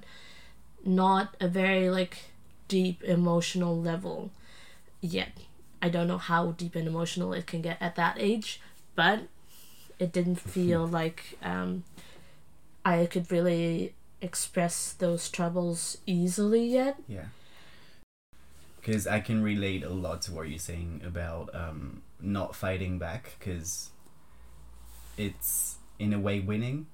not 0.83 1.35
a 1.39 1.47
very 1.47 1.89
like 1.89 2.25
deep 2.67 3.01
emotional 3.03 3.79
level 3.79 4.31
yet. 4.99 5.31
I 5.81 5.87
don't 5.87 6.09
know 6.09 6.17
how 6.17 6.51
deep 6.51 6.75
and 6.75 6.87
emotional 6.87 7.31
it 7.31 7.47
can 7.47 7.61
get 7.61 7.77
at 7.79 7.95
that 7.95 8.17
age, 8.19 8.59
but 8.95 9.19
it 9.97 10.11
didn't 10.11 10.41
feel 10.41 10.85
like 10.85 11.37
um, 11.41 11.85
I 12.83 13.05
could 13.05 13.31
really 13.31 13.93
express 14.21 14.91
those 14.91 15.29
troubles 15.29 15.99
easily 16.05 16.65
yet. 16.65 16.97
Yeah. 17.07 17.27
Because 18.81 19.07
I 19.07 19.21
can 19.21 19.41
relate 19.41 19.83
a 19.83 19.89
lot 19.89 20.21
to 20.23 20.33
what 20.33 20.49
you're 20.49 20.59
saying 20.59 21.01
about 21.05 21.55
um, 21.55 22.01
not 22.19 22.55
fighting 22.55 22.99
back, 22.99 23.35
because 23.39 23.91
it's 25.19 25.77
in 25.99 26.13
a 26.13 26.19
way 26.19 26.39
winning, 26.39 26.87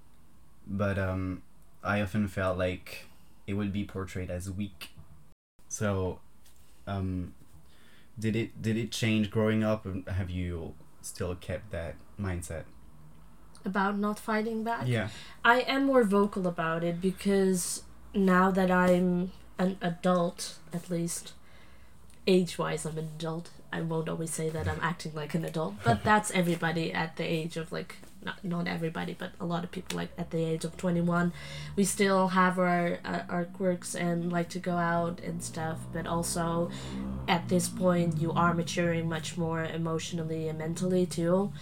but 0.65 0.98
um, 0.98 1.44
I 1.84 2.01
often 2.01 2.27
felt 2.27 2.58
like 2.58 3.05
it 3.46 3.53
would 3.53 3.72
be 3.72 3.84
portrayed 3.86 4.32
as 4.32 4.50
weak. 4.50 4.89
So, 5.70 6.20
um, 6.88 7.34
did 8.17 8.36
it 8.36 8.62
did 8.62 8.77
it 8.77 8.91
change 8.91 9.29
growing 9.29 9.63
up? 9.63 9.86
and 9.86 10.08
Have 10.08 10.29
you 10.29 10.74
still 11.01 11.36
kept 11.36 11.72
that 11.72 11.96
mindset? 12.20 12.63
About 13.63 13.98
not 13.98 14.20
fighting 14.20 14.63
back. 14.63 14.84
Yeah. 14.86 15.10
I 15.44 15.62
am 15.62 15.86
more 15.86 16.03
vocal 16.03 16.48
about 16.48 16.84
it 16.84 17.01
because 17.01 17.84
now 18.13 18.51
that 18.51 18.70
I'm 18.70 19.32
an 19.58 19.77
adult, 19.82 20.58
at 20.74 20.89
least 20.89 21.34
age 22.27 22.58
wise, 22.58 22.86
I'm 22.86 22.98
an 22.98 23.10
adult. 23.17 23.50
I 23.72 23.82
won't 23.82 24.08
always 24.08 24.32
say 24.32 24.50
that 24.50 24.67
I'm 24.67 24.79
acting 24.82 25.13
like 25.13 25.34
an 25.34 25.44
adult, 25.46 25.75
but 25.84 26.03
that's 26.10 26.32
everybody 26.32 26.94
at 26.94 27.17
the 27.17 27.24
age 27.24 27.58
of 27.58 27.72
like, 27.72 27.96
not, 28.25 28.44
not 28.44 28.67
everybody, 28.67 29.15
but 29.17 29.32
a 29.39 29.46
lot 29.46 29.63
of 29.63 29.72
people 29.72 29.98
like 29.98 30.10
at 30.17 30.32
the 30.32 30.44
age 30.44 30.65
of 30.65 30.75
21. 30.75 31.32
We 31.75 31.84
still 31.84 32.29
have 32.29 32.60
our, 32.60 33.00
our 33.29 33.46
quirks 33.46 33.96
and 33.96 34.32
like 34.32 34.50
to 34.50 34.60
go 34.60 34.75
out 34.75 35.20
and 35.22 35.44
stuff, 35.44 35.79
but 35.94 36.08
also 36.08 36.72
at 37.27 37.48
this 37.48 37.70
point, 37.70 38.20
you 38.20 38.32
are 38.34 38.53
maturing 38.53 39.08
much 39.08 39.38
more 39.38 39.63
emotionally 39.63 40.48
and 40.48 40.58
mentally 40.58 41.05
too. 41.05 41.53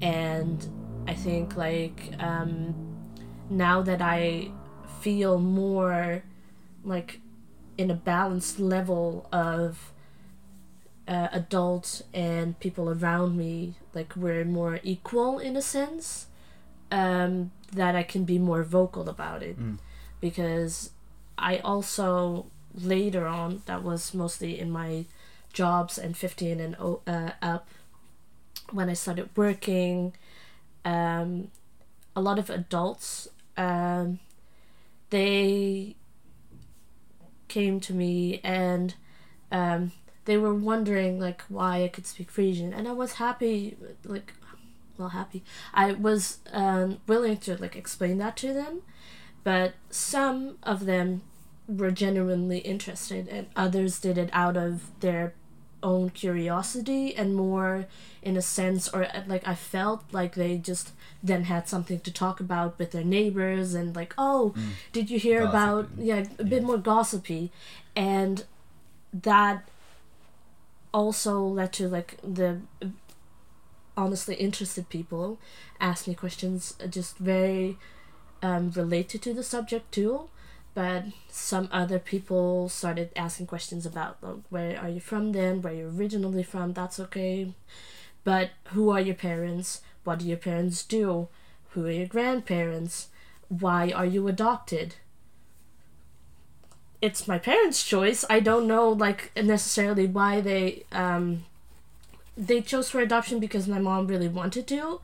And 0.00 0.66
I 1.06 1.14
think 1.14 1.56
like, 1.56 2.12
um, 2.18 2.74
now 3.50 3.82
that 3.82 4.00
I 4.00 4.50
feel 5.00 5.38
more 5.38 6.22
like 6.84 7.20
in 7.76 7.90
a 7.90 7.94
balanced 7.94 8.58
level 8.58 9.28
of 9.32 9.92
uh, 11.08 11.28
adults 11.32 12.02
and 12.12 12.58
people 12.60 12.90
around 12.90 13.36
me, 13.36 13.74
like 13.94 14.14
we're 14.16 14.44
more 14.44 14.80
equal 14.82 15.38
in 15.38 15.56
a 15.56 15.62
sense, 15.62 16.26
um, 16.90 17.50
that 17.72 17.94
I 17.94 18.02
can 18.02 18.24
be 18.24 18.38
more 18.38 18.62
vocal 18.62 19.08
about 19.08 19.42
it. 19.42 19.58
Mm. 19.58 19.78
Because 20.20 20.90
I 21.38 21.58
also, 21.58 22.46
later 22.74 23.26
on, 23.26 23.62
that 23.66 23.82
was 23.82 24.14
mostly 24.14 24.58
in 24.58 24.70
my 24.70 25.04
jobs 25.52 25.98
and 25.98 26.16
15 26.16 26.60
and 26.60 26.76
uh, 27.06 27.30
up, 27.40 27.68
when 28.72 28.88
I 28.88 28.94
started 28.94 29.30
working, 29.36 30.14
um, 30.84 31.50
a 32.14 32.20
lot 32.20 32.38
of 32.38 32.50
adults 32.50 33.28
um, 33.56 34.18
they 35.10 35.96
came 37.48 37.80
to 37.80 37.92
me 37.92 38.40
and 38.42 38.94
um, 39.52 39.92
they 40.26 40.36
were 40.36 40.54
wondering 40.54 41.18
like 41.18 41.42
why 41.48 41.82
I 41.82 41.88
could 41.88 42.06
speak 42.06 42.30
Frisian, 42.30 42.72
and 42.72 42.86
I 42.86 42.92
was 42.92 43.14
happy, 43.14 43.76
like, 44.04 44.34
well, 44.98 45.08
happy. 45.10 45.42
I 45.74 45.92
was 45.92 46.38
um, 46.52 46.98
willing 47.06 47.38
to 47.38 47.56
like 47.56 47.74
explain 47.76 48.18
that 48.18 48.36
to 48.38 48.52
them, 48.52 48.82
but 49.44 49.74
some 49.90 50.58
of 50.62 50.84
them 50.86 51.22
were 51.66 51.90
genuinely 51.90 52.58
interested, 52.58 53.28
and 53.28 53.46
others 53.56 53.98
did 53.98 54.18
it 54.18 54.30
out 54.32 54.56
of 54.56 54.90
their 55.00 55.34
own 55.82 56.10
curiosity 56.10 57.14
and 57.14 57.34
more 57.36 57.86
in 58.22 58.36
a 58.36 58.42
sense 58.42 58.88
or 58.88 59.06
like 59.28 59.46
I 59.46 59.54
felt 59.54 60.02
like 60.10 60.34
they 60.34 60.56
just 60.56 60.90
then 61.22 61.44
had 61.44 61.68
something 61.68 62.00
to 62.00 62.10
talk 62.12 62.40
about 62.40 62.76
with 62.78 62.90
their 62.92 63.04
neighbors 63.04 63.74
and 63.74 63.94
like 63.94 64.14
oh 64.18 64.54
Mm. 64.56 64.62
did 64.92 65.10
you 65.10 65.18
hear 65.18 65.44
about 65.44 65.88
yeah 65.98 66.24
a 66.38 66.44
bit 66.44 66.64
more 66.64 66.78
gossipy 66.78 67.52
and 67.94 68.44
that 69.12 69.68
also 70.96 71.42
led 71.42 71.74
to 71.74 71.88
like 71.88 72.16
the 72.22 72.60
honestly 73.98 74.34
interested 74.36 74.88
people 74.88 75.38
ask 75.78 76.08
me 76.08 76.14
questions 76.14 76.74
uh, 76.82 76.86
just 76.86 77.18
very 77.18 77.76
um, 78.42 78.70
related 78.70 79.20
to 79.20 79.34
the 79.34 79.42
subject 79.42 79.92
too 79.92 80.28
but 80.76 81.04
some 81.30 81.68
other 81.72 81.98
people 81.98 82.68
started 82.68 83.10
asking 83.16 83.46
questions 83.46 83.86
about 83.86 84.18
like, 84.20 84.36
where 84.50 84.78
are 84.78 84.90
you 84.90 85.00
from 85.00 85.32
then? 85.32 85.62
Where 85.62 85.72
you're 85.72 85.88
originally 85.88 86.42
from? 86.42 86.74
That's 86.74 87.00
okay. 87.00 87.54
But 88.24 88.50
who 88.74 88.90
are 88.90 89.00
your 89.00 89.14
parents? 89.14 89.80
What 90.04 90.18
do 90.18 90.28
your 90.28 90.36
parents 90.36 90.84
do? 90.84 91.28
Who 91.70 91.86
are 91.86 91.90
your 91.90 92.06
grandparents? 92.06 93.08
Why 93.48 93.90
are 93.90 94.04
you 94.04 94.28
adopted 94.28 94.96
it's 97.00 97.28
my 97.28 97.38
parents 97.38 97.82
choice. 97.82 98.24
I 98.30 98.40
don't 98.40 98.66
know 98.66 98.88
like 98.90 99.32
necessarily 99.36 100.06
why 100.06 100.40
they 100.40 100.84
um 100.92 101.44
they 102.36 102.60
chose 102.60 102.90
for 102.90 103.00
adoption 103.00 103.40
because 103.40 103.66
my 103.66 103.78
mom 103.78 104.06
really 104.06 104.28
wanted 104.28 104.66
to. 104.68 105.00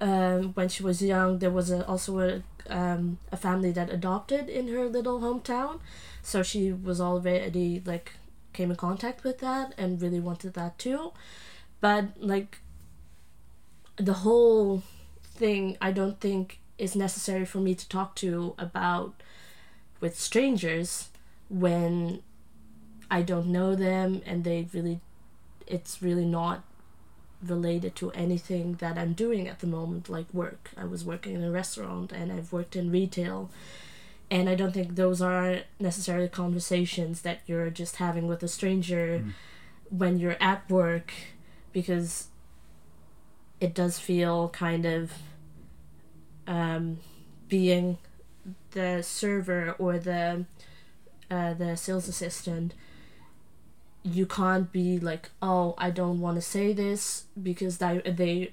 Um, 0.00 0.52
when 0.54 0.68
she 0.68 0.82
was 0.82 1.00
young 1.00 1.38
there 1.38 1.50
was 1.50 1.70
a, 1.70 1.86
also 1.86 2.18
a, 2.18 2.42
um, 2.68 3.18
a 3.30 3.36
family 3.36 3.70
that 3.70 3.88
adopted 3.88 4.48
in 4.48 4.66
her 4.68 4.88
little 4.88 5.20
hometown. 5.20 5.80
So 6.22 6.42
she 6.42 6.72
was 6.72 7.00
already 7.00 7.82
like 7.84 8.12
came 8.52 8.70
in 8.70 8.76
contact 8.76 9.24
with 9.24 9.38
that 9.38 9.74
and 9.78 10.02
really 10.02 10.20
wanted 10.20 10.54
that 10.54 10.78
too. 10.78 11.12
But 11.80 12.04
like 12.18 12.58
the 13.96 14.12
whole 14.14 14.82
thing 15.22 15.76
i 15.80 15.90
don't 15.92 16.20
think 16.20 16.58
is 16.78 16.96
necessary 16.96 17.44
for 17.44 17.58
me 17.58 17.74
to 17.74 17.88
talk 17.88 18.14
to 18.16 18.54
about 18.58 19.14
with 20.00 20.18
strangers 20.18 21.08
when 21.48 22.22
i 23.10 23.22
don't 23.22 23.46
know 23.46 23.74
them 23.74 24.22
and 24.26 24.44
they 24.44 24.66
really 24.72 25.00
it's 25.66 26.02
really 26.02 26.24
not 26.24 26.62
related 27.42 27.96
to 27.96 28.10
anything 28.12 28.74
that 28.74 28.96
I'm 28.96 29.14
doing 29.14 29.48
at 29.48 29.58
the 29.58 29.66
moment, 29.66 30.08
like 30.08 30.32
work. 30.32 30.70
I 30.76 30.84
was 30.84 31.04
working 31.04 31.34
in 31.34 31.42
a 31.42 31.50
restaurant 31.50 32.12
and 32.12 32.30
I've 32.30 32.52
worked 32.52 32.76
in 32.76 32.90
retail. 32.90 33.50
And 34.30 34.48
I 34.48 34.54
don't 34.54 34.72
think 34.72 34.94
those 34.94 35.20
are 35.20 35.60
necessarily 35.80 36.28
conversations 36.28 37.22
that 37.22 37.40
you're 37.46 37.70
just 37.70 37.96
having 37.96 38.28
with 38.28 38.42
a 38.42 38.48
stranger 38.48 39.22
Mm. 39.24 39.32
when 39.90 40.18
you're 40.18 40.36
at 40.40 40.70
work 40.70 41.12
because 41.72 42.28
it 43.60 43.74
does 43.74 43.98
feel 43.98 44.48
kind 44.50 44.84
of 44.86 45.12
um, 46.46 46.98
being 47.48 47.98
the 48.72 49.02
server 49.02 49.72
or 49.78 49.98
the 49.98 50.44
uh, 51.32 51.54
the 51.54 51.76
sales 51.76 52.08
assistant 52.08 52.74
you 54.02 54.26
can't 54.26 54.72
be 54.72 54.98
like 54.98 55.30
oh 55.40 55.74
i 55.78 55.88
don't 55.90 56.20
want 56.20 56.36
to 56.36 56.42
say 56.42 56.72
this 56.72 57.24
because 57.40 57.78
they, 57.78 58.00
they 58.04 58.52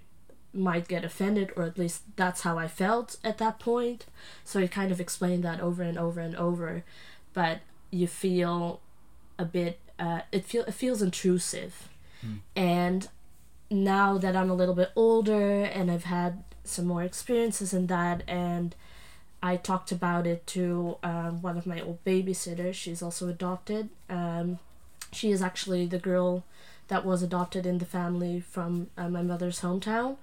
might 0.54 0.88
get 0.88 1.04
offended 1.04 1.52
or 1.56 1.64
at 1.64 1.78
least 1.78 2.04
that's 2.16 2.42
how 2.42 2.58
i 2.58 2.68
felt 2.68 3.18
at 3.24 3.38
that 3.38 3.60
point. 3.60 4.06
So 4.44 4.60
he 4.60 4.68
kind 4.68 4.92
of 4.92 5.00
explained 5.00 5.44
that 5.44 5.60
over 5.62 5.84
and 5.84 5.98
over 5.98 6.20
and 6.20 6.36
over. 6.36 6.84
But 7.34 7.60
you 7.92 8.08
feel 8.08 8.82
a 9.38 9.46
bit 9.46 9.80
uh, 10.00 10.22
it 10.32 10.46
feel 10.46 10.64
it 10.64 10.74
feels 10.74 11.02
intrusive. 11.02 11.90
Mm. 12.26 12.40
and 12.54 13.08
now 13.72 14.18
that 14.18 14.36
i'm 14.36 14.50
a 14.50 14.54
little 14.54 14.76
bit 14.76 14.92
older 14.94 15.64
and 15.64 15.90
i've 15.90 16.04
had 16.04 16.44
some 16.66 16.86
more 16.86 17.02
experiences 17.02 17.74
in 17.74 17.88
that 17.88 18.24
and 18.28 18.76
i 19.42 19.56
talked 19.56 19.92
about 19.92 20.28
it 20.28 20.46
to 20.48 20.98
um, 21.04 21.42
one 21.42 21.58
of 21.58 21.66
my 21.66 21.82
old 21.82 22.04
babysitters. 22.06 22.74
She's 22.76 23.02
also 23.02 23.28
adopted. 23.30 23.90
Um, 24.10 24.60
she 25.12 25.32
is 25.32 25.42
actually 25.42 25.86
the 25.88 26.00
girl 26.00 26.44
that 26.88 27.06
was 27.06 27.24
adopted 27.24 27.66
in 27.66 27.78
the 27.78 27.86
family 27.86 28.40
from 28.40 28.90
uh, 28.98 29.10
my 29.10 29.22
mother's 29.22 29.62
hometown 29.62 30.18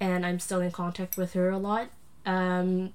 and 0.00 0.24
i'm 0.24 0.38
still 0.38 0.60
in 0.60 0.70
contact 0.70 1.16
with 1.16 1.32
her 1.34 1.50
a 1.50 1.58
lot. 1.58 1.88
Um, 2.26 2.92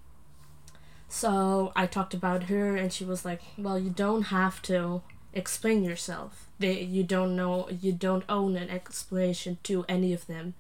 so 1.10 1.72
i 1.76 1.86
talked 1.86 2.14
about 2.14 2.44
her 2.44 2.76
and 2.76 2.92
she 2.92 3.06
was 3.06 3.24
like 3.24 3.42
well 3.58 3.78
you 3.80 3.90
don't 3.92 4.24
have 4.24 4.62
to 4.64 5.02
explain 5.34 5.84
yourself. 5.84 6.48
They 6.60 6.82
you 6.82 7.04
don't 7.04 7.36
know 7.36 7.68
you 7.70 7.92
don't 7.92 8.24
own 8.30 8.56
an 8.56 8.70
explanation 8.70 9.58
to 9.64 9.84
any 9.90 10.14
of 10.14 10.28
them 10.28 10.54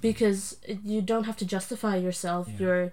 because 0.00 0.56
you 0.84 1.02
don't 1.02 1.24
have 1.24 1.36
to 1.38 1.44
justify 1.46 1.96
yourself. 1.96 2.48
Yeah. 2.48 2.58
you're 2.58 2.92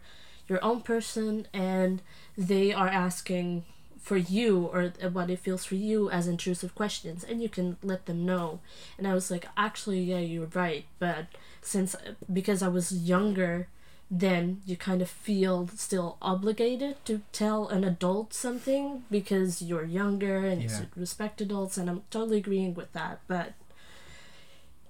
your 0.52 0.64
own 0.64 0.82
person 0.82 1.48
and 1.54 2.02
they 2.38 2.74
are 2.74 2.90
asking 2.90 3.64
for 4.02 4.18
you 4.18 4.66
or 4.74 4.92
what 5.14 5.30
it 5.30 5.40
feels 5.40 5.64
for 5.64 5.76
you 5.76 6.10
as 6.10 6.28
intrusive 6.28 6.74
questions 6.76 7.24
and 7.24 7.42
you 7.42 7.48
can 7.48 7.78
let 7.84 8.06
them 8.08 8.26
know 8.26 8.60
and 8.98 9.08
i 9.08 9.14
was 9.14 9.30
like 9.32 9.46
actually 9.56 10.02
yeah 10.02 10.18
you're 10.18 10.48
right 10.66 10.86
but 11.00 11.26
since 11.62 11.96
because 12.40 12.62
i 12.64 12.68
was 12.68 12.92
younger 12.92 13.68
then 14.14 14.60
you 14.66 14.76
kind 14.76 15.02
of 15.02 15.10
feel 15.10 15.70
still 15.76 16.18
obligated 16.22 16.96
to 17.06 17.22
tell 17.32 17.68
an 17.70 17.84
adult 17.86 18.34
something 18.34 19.04
because 19.10 19.62
you're 19.62 19.86
younger 19.86 20.40
and 20.46 20.62
you 20.64 20.68
Yeah. 20.70 20.80
should 20.80 20.98
respect 20.98 21.40
adults 21.40 21.78
and 21.78 21.90
i'm 21.90 22.02
totally 22.10 22.40
agreeing 22.40 22.74
with 22.74 22.92
that 22.94 23.20
but 23.28 23.54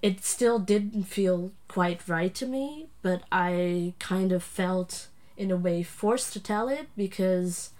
it 0.00 0.24
still 0.24 0.58
didn't 0.58 1.04
feel 1.04 1.52
quite 1.68 2.08
right 2.08 2.34
to 2.34 2.46
me 2.46 2.88
but 3.02 3.22
i 3.30 3.92
kind 4.00 4.32
of 4.32 4.42
felt 4.42 5.06
in 5.42 5.50
a 5.50 5.56
way 5.56 5.82
forced 5.82 6.32
to 6.32 6.40
tell 6.40 6.68
it 6.68 6.86
because 6.96 7.70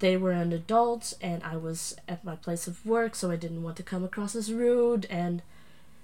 they 0.00 0.18
were 0.18 0.32
an 0.32 0.52
adult 0.52 1.14
and 1.22 1.42
I 1.42 1.56
was 1.56 1.96
at 2.06 2.22
my 2.22 2.36
place 2.36 2.68
of 2.68 2.84
work, 2.84 3.14
so 3.14 3.30
I 3.30 3.36
didn't 3.36 3.62
want 3.62 3.78
to 3.78 3.82
come 3.82 4.04
across 4.04 4.36
as 4.36 4.52
rude 4.52 5.06
and 5.06 5.40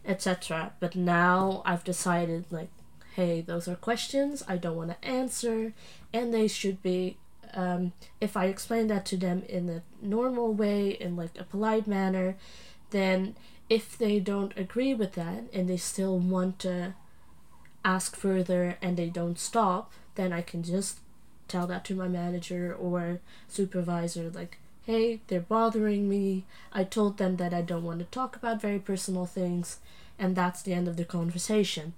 etc. 0.06 0.72
But 0.80 0.96
now 0.96 1.62
I've 1.66 1.84
decided, 1.84 2.46
like, 2.50 2.70
hey, 3.14 3.42
those 3.42 3.68
are 3.68 3.76
questions 3.76 4.42
I 4.48 4.56
don't 4.56 4.76
want 4.76 4.90
to 4.90 5.06
answer, 5.06 5.74
and 6.14 6.32
they 6.32 6.48
should 6.48 6.82
be. 6.82 7.18
Um, 7.52 7.92
if 8.20 8.36
I 8.36 8.46
explain 8.46 8.88
that 8.88 9.06
to 9.06 9.16
them 9.16 9.44
in 9.48 9.68
a 9.68 9.82
normal 10.02 10.52
way, 10.52 10.88
in 10.88 11.14
like 11.14 11.38
a 11.38 11.44
polite 11.44 11.86
manner, 11.86 12.36
then 12.90 13.36
if 13.68 13.96
they 13.96 14.18
don't 14.18 14.56
agree 14.56 14.92
with 14.92 15.12
that 15.12 15.44
and 15.52 15.68
they 15.68 15.76
still 15.76 16.18
want 16.18 16.58
to 16.60 16.94
ask 17.84 18.16
further 18.16 18.76
and 18.82 18.96
they 18.96 19.08
don't 19.08 19.38
stop, 19.38 19.92
then 20.16 20.32
I 20.32 20.42
can 20.42 20.62
just 20.62 21.00
tell 21.48 21.66
that 21.66 21.84
to 21.86 21.94
my 21.94 22.08
manager 22.08 22.74
or 22.74 23.20
supervisor 23.48 24.30
like 24.30 24.58
hey 24.86 25.20
they're 25.28 25.40
bothering 25.40 26.08
me. 26.08 26.44
I 26.72 26.84
told 26.84 27.18
them 27.18 27.36
that 27.36 27.52
i 27.54 27.60
don't 27.62 27.84
want 27.84 27.98
to 28.00 28.04
talk 28.06 28.36
about 28.36 28.60
very 28.60 28.78
personal 28.78 29.26
things 29.26 29.78
and 30.18 30.34
that's 30.36 30.62
the 30.62 30.72
end 30.72 30.88
of 30.88 30.96
the 30.96 31.04
conversation. 31.04 31.94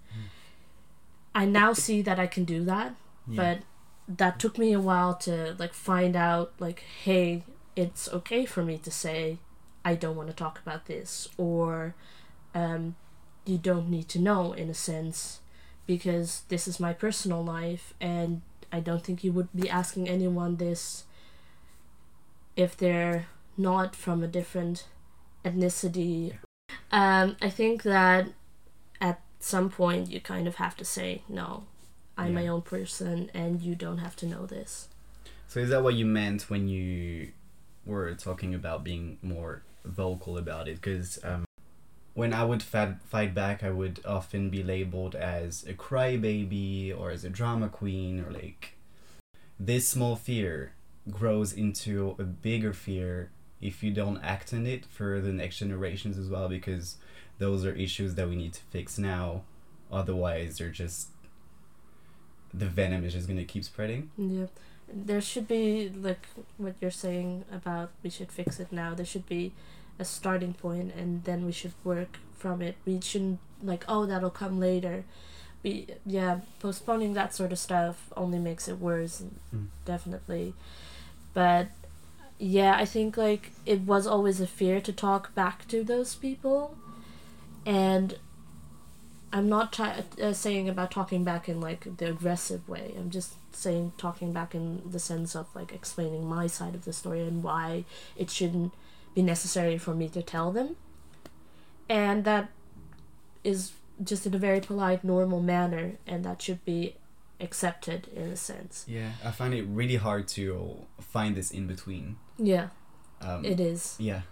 I 1.35 1.44
now 1.44 1.72
see 1.72 2.02
that 2.02 2.18
i 2.18 2.26
can 2.26 2.44
do 2.44 2.64
that 2.64 2.94
Yeah. 3.29 3.37
but 3.37 3.59
that 4.16 4.38
took 4.38 4.57
me 4.59 4.72
a 4.72 4.81
while 4.81 5.14
to 5.26 5.55
like 5.59 5.74
find 5.74 6.14
out 6.16 6.52
like 6.59 6.81
hey 7.05 7.42
it's 7.74 8.09
okay 8.12 8.46
for 8.46 8.62
me 8.64 8.79
to 8.79 8.90
say 8.90 9.38
i 9.85 9.94
don't 9.94 10.16
want 10.16 10.29
to 10.29 10.35
talk 10.35 10.59
about 10.64 10.87
this 10.87 11.29
or 11.37 11.94
um, 12.55 12.94
you 13.44 13.59
don't 13.59 13.90
need 13.90 14.09
to 14.11 14.18
know 14.18 14.52
in 14.55 14.70
a 14.70 14.74
sense 14.74 15.40
because 15.87 16.42
this 16.49 16.66
is 16.66 16.81
my 16.81 16.92
personal 16.92 17.44
life 17.44 17.94
and 18.01 18.42
I 18.72 18.81
don't 18.81 19.05
think 19.05 19.22
you 19.22 19.33
would 19.33 19.49
be 19.55 19.70
asking 19.70 20.09
anyone 20.09 20.57
this 20.57 21.05
if 22.57 22.77
they're 22.77 23.27
not 23.57 23.94
from 23.94 24.22
a 24.22 24.27
different 24.27 24.87
ethnicity. 25.44 26.35
Um, 26.90 27.37
I 27.40 27.51
think 27.51 27.85
that 27.85 28.29
at 29.01 29.20
some 29.38 29.70
point 29.70 30.11
you 30.11 30.20
kind 30.20 30.49
of 30.49 30.57
have 30.57 30.77
to 30.79 30.85
say, 30.85 31.22
no, 31.29 31.64
I'm 32.18 32.35
my 32.35 32.49
own 32.49 32.62
person 32.62 33.31
and 33.35 33.61
you 33.62 33.75
don't 33.75 33.99
have 33.99 34.16
to 34.16 34.27
know 34.27 34.46
this. 34.46 34.88
So 35.49 35.61
is 35.61 35.70
that 35.70 35.83
what 35.83 35.94
you 35.94 36.07
meant 36.07 36.51
when 36.51 36.66
you 36.68 37.31
were 37.85 38.14
talking 38.14 38.55
about 38.55 38.83
being 38.83 39.18
more 39.22 39.62
vocal 39.85 40.38
about 40.38 40.66
it? 40.66 40.77
Because 40.77 41.18
um, 41.22 41.45
when 42.16 42.33
I 42.33 42.44
would 42.46 42.62
fa- 42.62 42.98
fight 43.05 43.35
back, 43.35 43.62
I 43.62 43.70
would 43.70 44.00
often 44.07 44.48
be 44.48 44.62
labeled 44.62 45.14
as 45.14 45.64
a 45.64 45.74
crybaby 45.74 46.98
or 46.98 47.11
as 47.11 47.24
a 47.24 47.29
drama 47.29 47.68
queen 47.68 48.24
or 48.24 48.31
like 48.33 48.72
this 49.61 49.87
small 49.87 50.16
fear 50.16 50.72
grows 51.11 51.52
into 51.52 52.16
a 52.18 52.24
bigger 52.24 52.72
fear 52.72 53.31
if 53.61 53.83
you 53.83 53.90
don't 53.92 54.18
act 54.22 54.55
on 54.55 54.66
it 54.66 54.87
for 54.87 55.20
the 55.20 55.33
next 55.33 55.59
generations 55.59 56.16
as 56.16 56.29
well 56.29 56.48
because 56.48 56.96
those 57.38 57.64
are 57.66 57.74
issues 57.74 58.14
that 58.14 58.29
we 58.29 58.35
need 58.37 58.55
to 58.55 58.62
fix 58.70 58.98
now 58.98 59.42
otherwise 59.92 60.59
they're 60.59 60.70
just 60.70 61.09
the 62.52 62.66
venom 62.66 63.05
is 63.05 63.12
just 63.12 63.26
going 63.29 63.38
to 63.38 63.44
keep 63.44 63.62
spreading 63.64 64.11
Yeah. 64.16 64.46
There 64.88 65.20
should 65.20 65.48
be 65.48 65.90
like 65.90 66.26
what 66.59 66.74
you're 66.81 66.90
saying 66.92 67.44
about 67.52 67.90
we 68.05 68.09
should 68.11 68.31
fix 68.31 68.61
it 68.61 68.70
now. 68.70 68.94
There 68.94 69.05
should 69.05 69.26
be 69.26 69.52
a 69.98 70.04
starting 70.04 70.54
point 70.54 70.92
and 70.96 71.24
then 71.24 71.44
we 71.46 71.52
should 71.52 71.72
work 71.85 72.18
from 72.37 72.61
it. 72.62 72.76
We 72.87 73.00
shouldn't 73.00 73.38
like 73.62 73.85
oh 73.88 74.06
that'll 74.06 74.30
come 74.30 74.59
later. 74.61 75.04
We 75.62 75.87
yeah, 76.04 76.40
postponing 76.61 77.14
that 77.14 77.35
sort 77.35 77.52
of 77.52 77.59
stuff 77.59 78.11
only 78.16 78.38
makes 78.38 78.68
it 78.68 78.78
worse 78.78 79.22
Mm. 79.54 79.66
definitely. 79.85 80.54
But 81.35 81.68
yeah, 82.38 82.76
I 82.76 82.85
think 82.85 83.16
like 83.16 83.52
it 83.64 83.80
was 83.80 84.06
always 84.06 84.40
a 84.40 84.46
fear 84.46 84.80
to 84.82 84.92
talk 84.92 85.35
back 85.35 85.66
to 85.68 85.82
those 85.82 86.14
people 86.14 86.76
and 87.64 88.18
I'm 89.32 89.48
not 89.48 89.72
try- 89.72 90.04
uh, 90.22 90.32
saying 90.32 90.68
about 90.68 90.90
talking 90.90 91.24
back 91.24 91.48
in 91.48 91.61
like 91.61 91.96
the 91.98 92.09
aggressive 92.11 92.68
way. 92.68 92.94
I'm 92.96 93.11
just 93.11 93.35
saying 93.52 93.92
talking 93.98 94.32
back 94.32 94.54
in 94.54 94.82
the 94.90 94.98
sense 94.98 95.35
of 95.35 95.46
like 95.54 95.72
explaining 95.72 96.26
my 96.26 96.46
side 96.46 96.74
of 96.74 96.85
the 96.85 96.92
story 96.92 97.20
and 97.22 97.42
why 97.42 97.85
it 98.16 98.30
shouldn't 98.30 98.72
be 99.16 99.22
necessary 99.22 99.79
for 99.79 99.94
me 99.94 100.09
to 100.11 100.22
tell 100.22 100.52
them. 100.52 100.76
And 101.88 102.24
that 102.24 102.50
is 103.42 103.72
just 104.05 104.26
in 104.26 104.35
a 104.35 104.38
very 104.38 104.61
polite, 104.61 105.02
normal 105.02 105.40
manner, 105.40 105.92
and 106.07 106.24
that 106.24 106.42
should 106.42 106.62
be 106.64 106.94
accepted 107.40 108.09
in 108.16 108.29
a 108.33 108.37
sense. 108.37 108.83
yeah 108.88 109.11
i 109.22 109.31
find 109.31 109.52
it 109.52 109.62
really 109.81 109.96
hard 109.96 110.26
to 110.26 110.46
find 110.98 111.37
this 111.37 111.50
in 111.50 111.66
between 111.66 112.16
Yeah, 112.38 112.68
um, 113.20 113.44
it 113.44 113.61
is. 113.61 113.94
yeah 113.98 114.22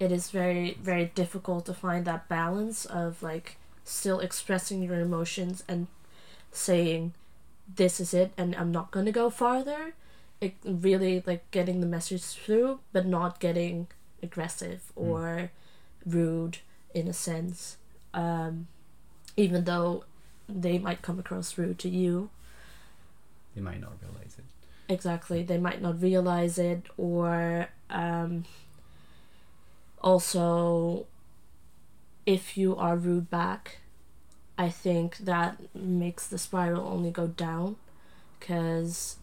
It 0.00 0.10
is 0.10 0.30
very, 0.30 0.78
very 0.80 1.06
difficult 1.14 1.66
to 1.66 1.74
find 1.74 2.06
that 2.06 2.26
balance 2.26 2.86
of 2.86 3.22
like 3.22 3.58
still 3.84 4.18
expressing 4.18 4.82
your 4.82 4.98
emotions 4.98 5.62
and 5.68 5.88
saying 6.52 7.12
this 7.76 8.00
is 8.00 8.14
it 8.14 8.32
and 8.38 8.56
I'm 8.56 8.72
not 8.72 8.90
going 8.90 9.04
to 9.06 9.12
go 9.12 9.28
farther. 9.28 9.92
It 10.40 10.54
really 10.64 11.22
like 11.26 11.44
getting 11.50 11.80
the 11.82 11.86
message 11.96 12.24
through 12.24 12.80
but 12.94 13.04
not 13.06 13.40
getting 13.40 13.88
aggressive 14.24 14.92
or 14.96 15.50
rude 16.04 16.58
in 16.94 17.06
a 17.06 17.12
sense. 17.12 17.76
Um, 18.12 18.66
even 19.36 19.64
though 19.64 20.04
they 20.48 20.78
might 20.78 21.02
come 21.02 21.18
across 21.18 21.56
rude 21.58 21.78
to 21.80 21.88
you. 21.88 22.30
they 23.54 23.60
might 23.60 23.80
not 23.80 23.92
realize 24.02 24.36
it 24.38 24.44
Exactly. 24.88 25.42
They 25.42 25.58
might 25.58 25.80
not 25.80 26.02
realize 26.02 26.58
it 26.58 26.82
or 26.96 27.68
um, 27.90 28.44
also 30.02 31.06
if 32.26 32.56
you 32.56 32.76
are 32.76 32.96
rude 32.96 33.30
back, 33.30 33.78
I 34.56 34.68
think 34.68 35.18
that 35.18 35.58
makes 35.74 36.26
the 36.26 36.38
spiral 36.38 36.86
only 36.86 37.10
go 37.10 37.26
down 37.26 37.76
because 38.38 39.16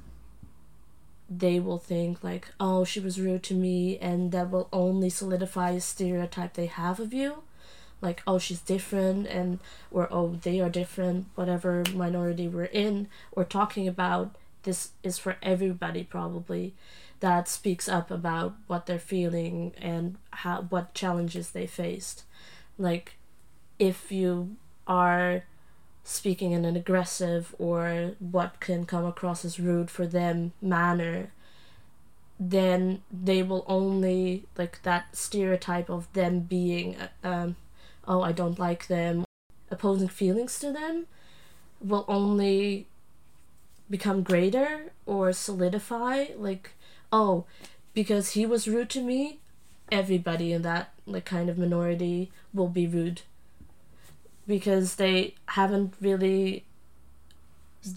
they 1.31 1.59
will 1.59 1.77
think 1.79 2.23
like, 2.23 2.49
oh, 2.59 2.83
she 2.83 2.99
was 2.99 3.19
rude 3.19 3.43
to 3.43 3.53
me, 3.53 3.97
and 3.99 4.31
that 4.33 4.51
will 4.51 4.67
only 4.73 5.09
solidify 5.09 5.71
a 5.71 5.81
stereotype 5.81 6.53
they 6.53 6.65
have 6.65 6.99
of 6.99 7.13
you. 7.13 7.43
Like, 8.01 8.21
oh, 8.27 8.37
she's 8.37 8.59
different, 8.59 9.27
and 9.27 9.59
or 9.91 10.07
oh, 10.11 10.37
they 10.41 10.59
are 10.59 10.69
different, 10.69 11.27
whatever 11.35 11.83
minority 11.93 12.47
we're 12.47 12.65
in, 12.65 13.07
or 13.31 13.45
talking 13.45 13.87
about 13.87 14.35
this 14.63 14.91
is 15.03 15.17
for 15.17 15.37
everybody 15.41 16.03
probably 16.03 16.73
that 17.19 17.47
speaks 17.47 17.87
up 17.87 18.11
about 18.11 18.55
what 18.67 18.85
they're 18.85 18.99
feeling 18.99 19.73
and 19.77 20.17
how 20.31 20.63
what 20.69 20.93
challenges 20.93 21.51
they 21.51 21.65
faced 21.65 22.23
like 22.77 23.15
if 23.79 24.11
you 24.11 24.55
are 24.87 25.43
speaking 26.03 26.51
in 26.51 26.65
an 26.65 26.75
aggressive 26.75 27.53
or 27.59 28.13
what 28.19 28.59
can 28.59 28.85
come 28.85 29.05
across 29.05 29.45
as 29.45 29.59
rude 29.59 29.89
for 29.91 30.07
them 30.07 30.51
manner 30.61 31.31
then 32.39 33.03
they 33.11 33.43
will 33.43 33.63
only 33.67 34.45
like 34.57 34.81
that 34.81 35.15
stereotype 35.15 35.89
of 35.89 36.11
them 36.13 36.39
being 36.39 36.95
um 37.23 37.55
oh 38.07 38.21
i 38.23 38.31
don't 38.31 38.57
like 38.57 38.87
them 38.87 39.23
opposing 39.69 40.07
feelings 40.07 40.57
to 40.59 40.71
them 40.71 41.05
will 41.79 42.05
only 42.07 42.87
become 43.89 44.23
greater 44.23 44.91
or 45.05 45.31
solidify 45.31 46.25
like 46.35 46.71
oh 47.11 47.45
because 47.93 48.31
he 48.31 48.45
was 48.45 48.67
rude 48.67 48.89
to 48.89 49.01
me 49.01 49.39
everybody 49.91 50.51
in 50.51 50.63
that 50.63 50.93
like 51.05 51.25
kind 51.25 51.49
of 51.49 51.57
minority 51.57 52.31
will 52.53 52.69
be 52.69 52.87
rude 52.87 53.21
because 54.47 54.95
they 54.95 55.35
haven't 55.47 55.93
really 56.01 56.65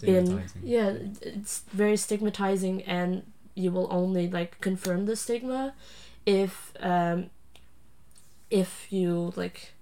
been 0.01 0.43
yeah 0.63 0.95
it's 1.21 1.59
very 1.71 1.95
stigmatizing 1.95 2.81
and 2.83 3.23
you 3.53 3.71
will 3.71 3.87
only 3.91 4.27
like 4.27 4.59
confirm 4.59 5.05
the 5.05 5.15
stigma 5.15 5.73
if 6.25 6.73
um 6.79 7.29
if 8.49 8.87
you 8.91 9.31
like 9.35 9.73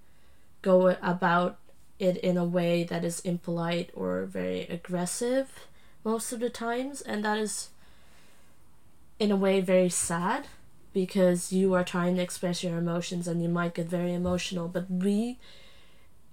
go 0.62 0.88
about 1.02 1.58
it 1.98 2.16
in 2.18 2.36
a 2.36 2.44
way 2.44 2.84
that 2.84 3.04
is 3.04 3.20
impolite 3.20 3.90
or 3.94 4.24
very 4.24 4.62
aggressive 4.62 5.66
most 6.04 6.32
of 6.32 6.40
the 6.40 6.50
times. 6.50 7.00
And 7.02 7.24
that 7.24 7.38
is 7.38 7.68
in 9.18 9.30
a 9.30 9.36
way 9.36 9.60
very 9.60 9.88
sad 9.88 10.46
because 10.92 11.52
you 11.52 11.74
are 11.74 11.84
trying 11.84 12.16
to 12.16 12.22
express 12.22 12.62
your 12.62 12.78
emotions 12.78 13.26
and 13.28 13.42
you 13.42 13.48
might 13.48 13.74
get 13.74 13.86
very 13.86 14.12
emotional. 14.12 14.68
But 14.68 14.90
we 14.90 15.38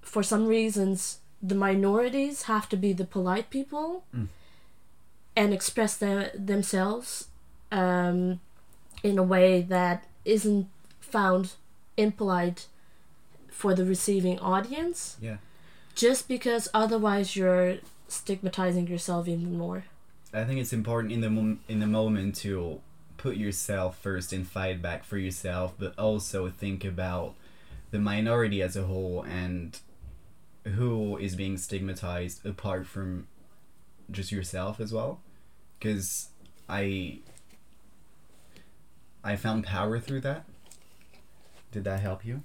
for 0.02 0.24
some 0.24 0.48
reasons 0.48 1.20
the 1.42 1.56
minorities 1.56 2.44
have 2.44 2.68
to 2.70 2.78
be 2.78 2.94
the 2.94 3.06
polite 3.06 3.50
people 3.50 4.04
Mm. 4.16 4.28
and 5.36 5.54
express 5.54 5.96
their, 5.98 6.32
themselves 6.36 7.28
um, 7.72 8.40
in 9.04 9.18
a 9.18 9.24
way 9.24 9.62
that 9.62 10.06
isn't 10.26 10.68
found 11.00 11.54
impolite 11.98 12.68
for 13.50 13.74
the 13.74 13.86
receiving 13.86 14.40
audience. 14.40 15.18
Yeah. 15.22 15.38
Just 15.96 16.28
because 16.28 16.68
otherwise 16.74 17.36
you're 17.36 17.78
stigmatizing 18.08 18.88
yourself 18.88 19.28
even 19.28 19.58
more. 19.58 19.86
I 20.34 20.44
think 20.44 20.60
it's 20.60 20.74
important 20.74 21.12
in 21.14 21.22
the 21.22 21.30
mom- 21.30 21.60
in 21.68 21.80
the 21.80 21.88
moment 21.88 22.36
to 22.38 22.80
put 23.18 23.36
yourself 23.38 23.98
first 24.00 24.32
and 24.34 24.48
fight 24.48 24.82
back 24.82 25.04
for 25.04 25.18
yourself, 25.18 25.74
but 25.78 25.98
also 25.98 26.50
think 26.50 26.84
about 26.86 27.36
the 27.92 28.00
minority 28.00 28.62
as 28.62 28.76
a 28.76 28.84
whole 28.84 29.24
and 29.24 29.80
who 30.64 31.18
is 31.18 31.36
being 31.36 31.58
stigmatized 31.58 32.46
apart 32.46 32.86
from 32.86 33.28
just 34.10 34.32
yourself 34.32 34.80
as 34.80 34.94
well. 34.94 35.20
Because 35.80 36.30
I 36.70 37.20
I 39.24 39.36
found 39.36 39.66
power 39.66 40.00
through 40.00 40.22
that. 40.22 40.46
Did 41.72 41.84
that 41.86 42.02
help 42.02 42.26
you? 42.26 42.42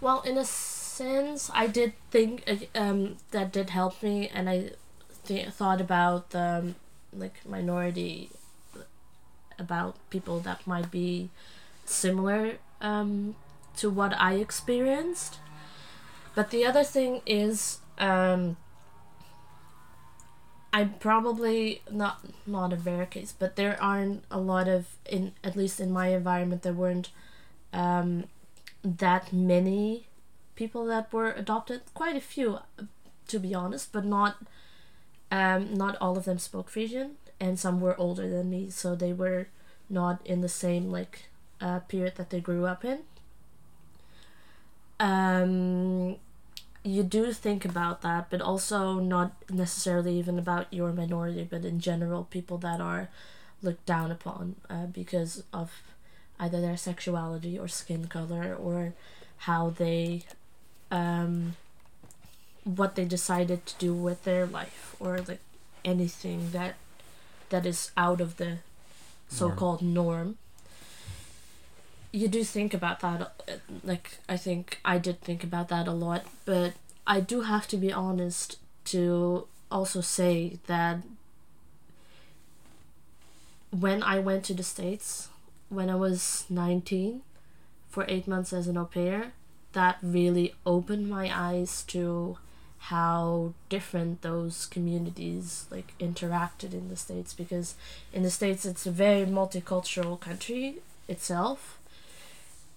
Well, 0.00 0.22
in 0.22 0.36
a 0.38 0.44
sense, 0.44 1.50
I 1.52 1.66
did 1.66 1.94
think 2.10 2.44
uh, 2.46 2.78
um, 2.78 3.16
that 3.30 3.52
did 3.52 3.70
help 3.70 4.02
me, 4.02 4.28
and 4.28 4.48
I 4.48 4.72
th- 5.26 5.48
thought 5.48 5.80
about 5.80 6.30
the 6.30 6.58
um, 6.58 6.74
like 7.12 7.46
minority, 7.46 8.30
about 9.58 9.96
people 10.10 10.40
that 10.40 10.66
might 10.66 10.90
be 10.90 11.30
similar 11.84 12.58
um, 12.80 13.34
to 13.76 13.90
what 13.90 14.18
I 14.20 14.34
experienced. 14.34 15.38
But 16.34 16.50
the 16.50 16.66
other 16.66 16.84
thing 16.84 17.22
is, 17.26 17.78
um, 17.98 18.56
I'm 20.72 20.94
probably 20.94 21.82
not 21.90 22.20
not 22.46 22.72
a 22.72 22.76
rare 22.76 23.06
case, 23.06 23.32
but 23.38 23.56
there 23.56 23.80
aren't 23.80 24.24
a 24.30 24.40
lot 24.40 24.68
of 24.68 24.86
in 25.08 25.32
at 25.44 25.56
least 25.56 25.80
in 25.80 25.92
my 25.92 26.08
environment 26.08 26.62
there 26.62 26.72
weren't. 26.72 27.10
Um, 27.72 28.24
that 28.84 29.32
many 29.32 30.06
people 30.54 30.84
that 30.86 31.12
were 31.12 31.32
adopted. 31.32 31.82
Quite 31.94 32.16
a 32.16 32.20
few, 32.20 32.58
to 33.28 33.38
be 33.38 33.54
honest, 33.54 33.92
but 33.92 34.04
not 34.04 34.36
um, 35.30 35.74
not 35.74 35.96
all 36.00 36.16
of 36.16 36.24
them 36.24 36.38
spoke 36.38 36.68
Frisian, 36.70 37.12
and 37.40 37.58
some 37.58 37.80
were 37.80 37.98
older 37.98 38.28
than 38.28 38.50
me, 38.50 38.70
so 38.70 38.94
they 38.94 39.12
were 39.12 39.48
not 39.88 40.24
in 40.26 40.40
the 40.40 40.48
same 40.48 40.90
like 40.90 41.26
uh, 41.60 41.80
period 41.80 42.14
that 42.16 42.30
they 42.30 42.40
grew 42.40 42.66
up 42.66 42.84
in. 42.84 43.00
Um, 45.04 46.16
you 46.82 47.02
do 47.02 47.30
think 47.32 47.66
about 47.66 48.00
that, 48.00 48.30
but 48.30 48.40
also 48.40 48.94
not 49.00 49.32
necessarily 49.50 50.18
even 50.18 50.38
about 50.38 50.72
your 50.72 50.92
minority, 50.92 51.46
but 51.48 51.64
in 51.64 51.78
general, 51.78 52.24
people 52.24 52.56
that 52.58 52.80
are 52.80 53.10
looked 53.62 53.84
down 53.84 54.10
upon 54.10 54.56
uh, 54.70 54.86
because 54.86 55.42
of 55.52 55.82
either 56.40 56.60
their 56.60 56.76
sexuality 56.78 57.58
or 57.58 57.68
skin 57.68 58.06
color 58.06 58.54
or 58.54 58.94
how 59.38 59.70
they 59.70 60.22
um 60.90 61.56
what 62.64 62.94
they 62.94 63.04
decided 63.04 63.66
to 63.66 63.74
do 63.78 63.92
with 63.94 64.24
their 64.24 64.46
life 64.46 64.96
or 64.98 65.18
like 65.18 65.40
anything 65.84 66.50
that 66.52 66.74
that 67.50 67.66
is 67.66 67.90
out 67.96 68.20
of 68.20 68.36
the 68.38 68.58
so-called 69.28 69.82
norm 69.82 70.36
you 72.14 72.28
do 72.28 72.44
think 72.44 72.72
about 72.72 73.00
that 73.00 73.20
uh, 73.20 73.52
like 73.82 74.18
i 74.28 74.36
think 74.36 74.78
i 74.84 74.98
did 74.98 75.20
think 75.20 75.42
about 75.42 75.68
that 75.68 75.88
a 75.88 75.92
lot 75.92 76.24
but 76.44 76.72
i 77.06 77.18
do 77.20 77.40
have 77.42 77.66
to 77.66 77.76
be 77.76 77.92
honest 77.92 78.58
to 78.84 79.46
also 79.70 80.00
say 80.00 80.58
that 80.66 80.98
when 83.70 84.02
i 84.02 84.18
went 84.18 84.44
to 84.44 84.54
the 84.54 84.62
states 84.62 85.28
when 85.68 85.90
i 85.90 85.94
was 85.94 86.44
19 86.48 87.22
for 87.88 88.04
eight 88.06 88.28
months 88.28 88.52
as 88.52 88.68
an 88.68 88.76
au 88.78 88.84
pair 88.84 89.32
that 89.72 89.98
really 90.00 90.54
opened 90.64 91.10
my 91.10 91.28
eyes 91.36 91.82
to 91.82 92.38
how 92.90 93.52
different 93.68 94.22
those 94.22 94.66
communities 94.66 95.66
like 95.70 95.94
interacted 95.98 96.72
in 96.72 96.88
the 96.90 96.96
states 96.96 97.32
because 97.32 97.74
in 98.12 98.22
the 98.22 98.30
states 98.30 98.64
it's 98.64 98.86
a 98.86 98.90
very 98.90 99.26
multicultural 99.26 100.20
country 100.20 100.76
itself 101.08 101.78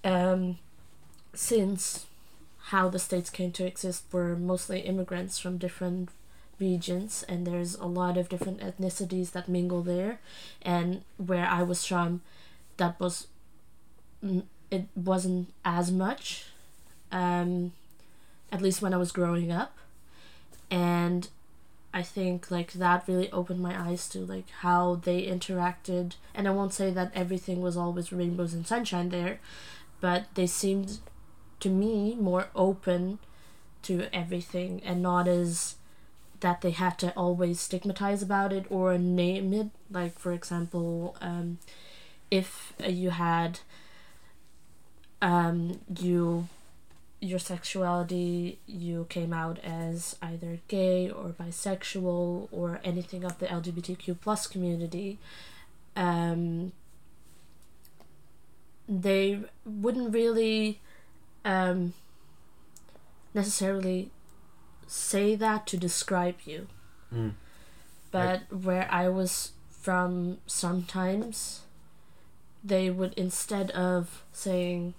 um, 0.08 0.58
since 1.34 2.06
how 2.72 2.90
the 2.90 3.00
states 3.00 3.30
came 3.30 3.52
to 3.52 3.66
exist 3.66 4.06
were 4.12 4.36
mostly 4.36 4.80
immigrants 4.82 5.38
from 5.38 5.58
different 5.58 6.10
regions 6.60 7.24
and 7.30 7.46
there's 7.46 7.76
a 7.76 7.86
lot 7.86 8.18
of 8.18 8.30
different 8.30 8.60
ethnicities 8.62 9.32
that 9.32 9.50
mingle 9.50 9.84
there. 9.84 10.20
And 10.62 11.04
where 11.18 11.46
i 11.46 11.62
was 11.62 11.86
from 11.86 12.22
that 12.78 13.00
was 13.00 13.28
it 14.72 14.86
wasn't 14.96 15.54
as 15.64 15.92
much 15.92 16.46
um, 17.12 17.72
at 18.52 18.62
least 18.62 18.82
when 18.82 18.94
i 18.94 18.98
was 18.98 19.12
growing 19.12 19.52
up. 19.52 19.78
And 20.72 21.28
i 21.94 22.02
think 22.02 22.52
like 22.52 22.74
that 22.74 23.08
really 23.08 23.32
opened 23.32 23.62
my 23.62 23.80
eyes 23.90 24.10
to 24.10 24.20
like 24.20 24.50
how 24.62 24.96
they 24.96 25.24
interacted. 25.26 26.14
And 26.34 26.48
i 26.48 26.52
won't 26.52 26.74
say 26.74 26.92
that 26.92 27.12
everything 27.14 27.62
was 27.62 27.78
always 27.78 28.12
rainbows 28.12 28.54
and 28.54 28.66
sunshine 28.66 29.10
there 29.10 29.40
but 30.00 30.26
they 30.36 30.48
seemed 30.48 31.00
to 31.60 31.70
me 31.70 32.16
more 32.16 32.48
open 32.56 33.20
to 33.84 34.06
everything 34.14 34.82
and 34.84 35.02
not 35.02 35.28
as 35.28 35.76
that 36.40 36.62
they 36.62 36.72
had 36.72 37.00
to 37.00 37.12
always 37.16 37.60
stigmatize 37.60 38.22
about 38.22 38.54
it 38.54 38.66
or 38.70 38.98
name 38.98 39.54
it. 39.54 39.70
Like 39.90 40.20
for 40.20 40.34
example 40.34 41.16
um, 41.22 41.58
if 42.30 42.74
you 42.86 43.12
had 43.12 43.60
um, 45.22 45.80
you 45.98 46.48
your 47.20 47.40
sexuality 47.40 48.60
you 48.68 49.08
came 49.10 49.34
out 49.34 49.58
as 49.64 50.16
either 50.22 50.60
gay 50.68 51.10
or 51.10 51.30
bisexual 51.30 52.48
or 52.52 52.80
anything 52.84 53.24
of 53.24 53.40
the 53.40 53.48
lgbtq 53.48 54.16
plus 54.22 54.46
community 54.46 55.18
um, 55.96 56.72
they 58.88 59.42
wouldn't 59.66 60.14
really 60.14 60.80
um, 61.44 61.94
necessarily 63.34 64.12
say 64.88 65.36
that 65.36 65.68
to 65.68 65.78
describe 65.78 66.36
you. 66.46 66.68
Mm. 67.14 67.34
But 68.12 68.44
right. 68.50 68.64
where 68.64 68.88
I 68.92 69.10
was 69.10 69.52
from, 69.70 70.38
sometimes 70.48 71.62
they 72.64 72.90
would 72.90 73.14
instead 73.14 73.72
of 73.72 74.24
saying, 74.32 74.94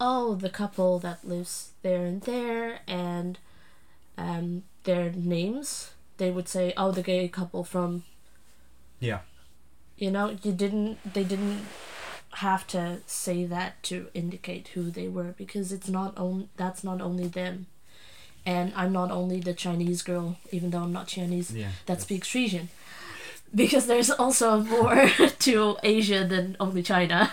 "Oh, 0.00 0.34
the 0.34 0.50
couple 0.50 0.98
that 1.00 1.26
lives 1.26 1.72
there 1.82 2.04
and 2.04 2.20
there," 2.22 2.80
and 2.86 3.38
um, 4.16 4.64
their 4.84 5.10
names, 5.12 5.92
they 6.18 6.30
would 6.30 6.48
say, 6.48 6.72
"Oh, 6.76 6.90
the 6.90 7.02
gay 7.02 7.28
couple 7.28 7.64
from." 7.64 8.04
Yeah. 9.00 9.20
You 9.96 10.10
know, 10.10 10.36
you 10.42 10.52
didn't. 10.52 10.98
They 11.14 11.24
didn't 11.24 11.66
have 12.38 12.66
to 12.68 12.98
say 13.06 13.44
that 13.44 13.82
to 13.82 14.08
indicate 14.14 14.68
who 14.68 14.90
they 14.90 15.08
were 15.08 15.34
because 15.36 15.72
it's 15.72 15.88
not 15.88 16.16
on 16.16 16.48
that's 16.56 16.84
not 16.84 17.00
only 17.00 17.28
them. 17.28 17.66
And 18.46 18.72
i'm 18.74 18.92
not 18.92 19.10
only 19.10 19.40
the 19.40 19.52
chinese 19.52 20.00
girl 20.00 20.36
even 20.50 20.70
though 20.70 20.84
i'm 20.84 20.92
not 20.92 21.06
chinese 21.06 21.50
yeah, 21.52 21.72
that 21.84 22.00
speaks 22.00 22.28
frisian 22.28 22.70
because 23.54 23.86
there's 23.86 24.10
also 24.10 24.60
more 24.74 25.10
to 25.40 25.76
asia 25.82 26.24
than 26.24 26.56
only 26.58 26.82
china 26.82 27.32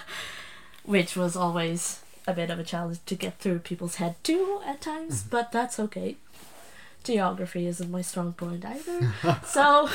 which 0.83 1.15
was 1.15 1.37
always 1.37 2.01
a 2.27 2.33
bit 2.33 2.49
of 2.49 2.59
a 2.59 2.63
challenge 2.63 2.99
to 3.05 3.15
get 3.15 3.39
through 3.39 3.59
people's 3.59 3.95
head 3.95 4.15
too 4.23 4.61
at 4.65 4.81
times 4.81 5.21
mm-hmm. 5.21 5.29
but 5.29 5.51
that's 5.51 5.79
okay. 5.79 6.17
Geography 7.03 7.67
isn't 7.67 7.91
my 7.91 8.01
strong 8.01 8.33
point 8.33 8.65
either 8.65 9.13
so 9.45 9.87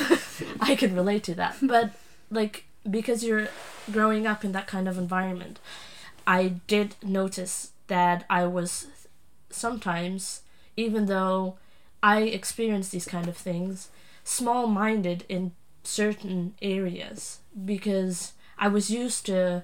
i 0.61 0.75
can 0.75 0.95
relate 0.95 1.23
to 1.25 1.35
that. 1.35 1.57
But 1.61 1.91
like 2.29 2.65
because 2.89 3.23
you're 3.23 3.49
growing 3.91 4.25
up 4.25 4.43
in 4.43 4.51
that 4.53 4.67
kind 4.67 4.87
of 4.87 4.97
environment, 4.97 5.59
I 6.25 6.55
did 6.67 6.95
notice 7.03 7.71
that 7.87 8.25
I 8.29 8.45
was 8.45 8.87
sometimes, 9.49 10.41
even 10.77 11.05
though 11.05 11.57
I 12.01 12.21
experienced 12.21 12.91
these 12.91 13.05
kind 13.05 13.27
of 13.27 13.37
things, 13.37 13.89
small 14.23 14.67
minded 14.67 15.25
in 15.29 15.51
certain 15.83 16.53
areas 16.61 17.39
because 17.65 18.33
I 18.57 18.67
was 18.67 18.89
used 18.89 19.25
to 19.25 19.63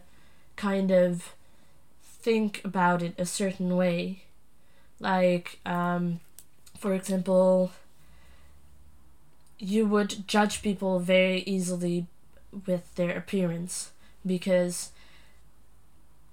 kind 0.55 0.91
of 0.91 1.33
think 2.03 2.61
about 2.65 3.01
it 3.01 3.13
a 3.17 3.25
certain 3.25 3.75
way. 3.75 4.23
Like, 4.99 5.59
um, 5.65 6.19
for 6.77 6.93
example, 6.93 7.71
you 9.59 9.85
would 9.85 10.27
judge 10.27 10.61
people 10.61 10.99
very 10.99 11.41
easily 11.41 12.07
with 12.65 12.95
their 12.95 13.15
appearance 13.17 13.91
because 14.25 14.91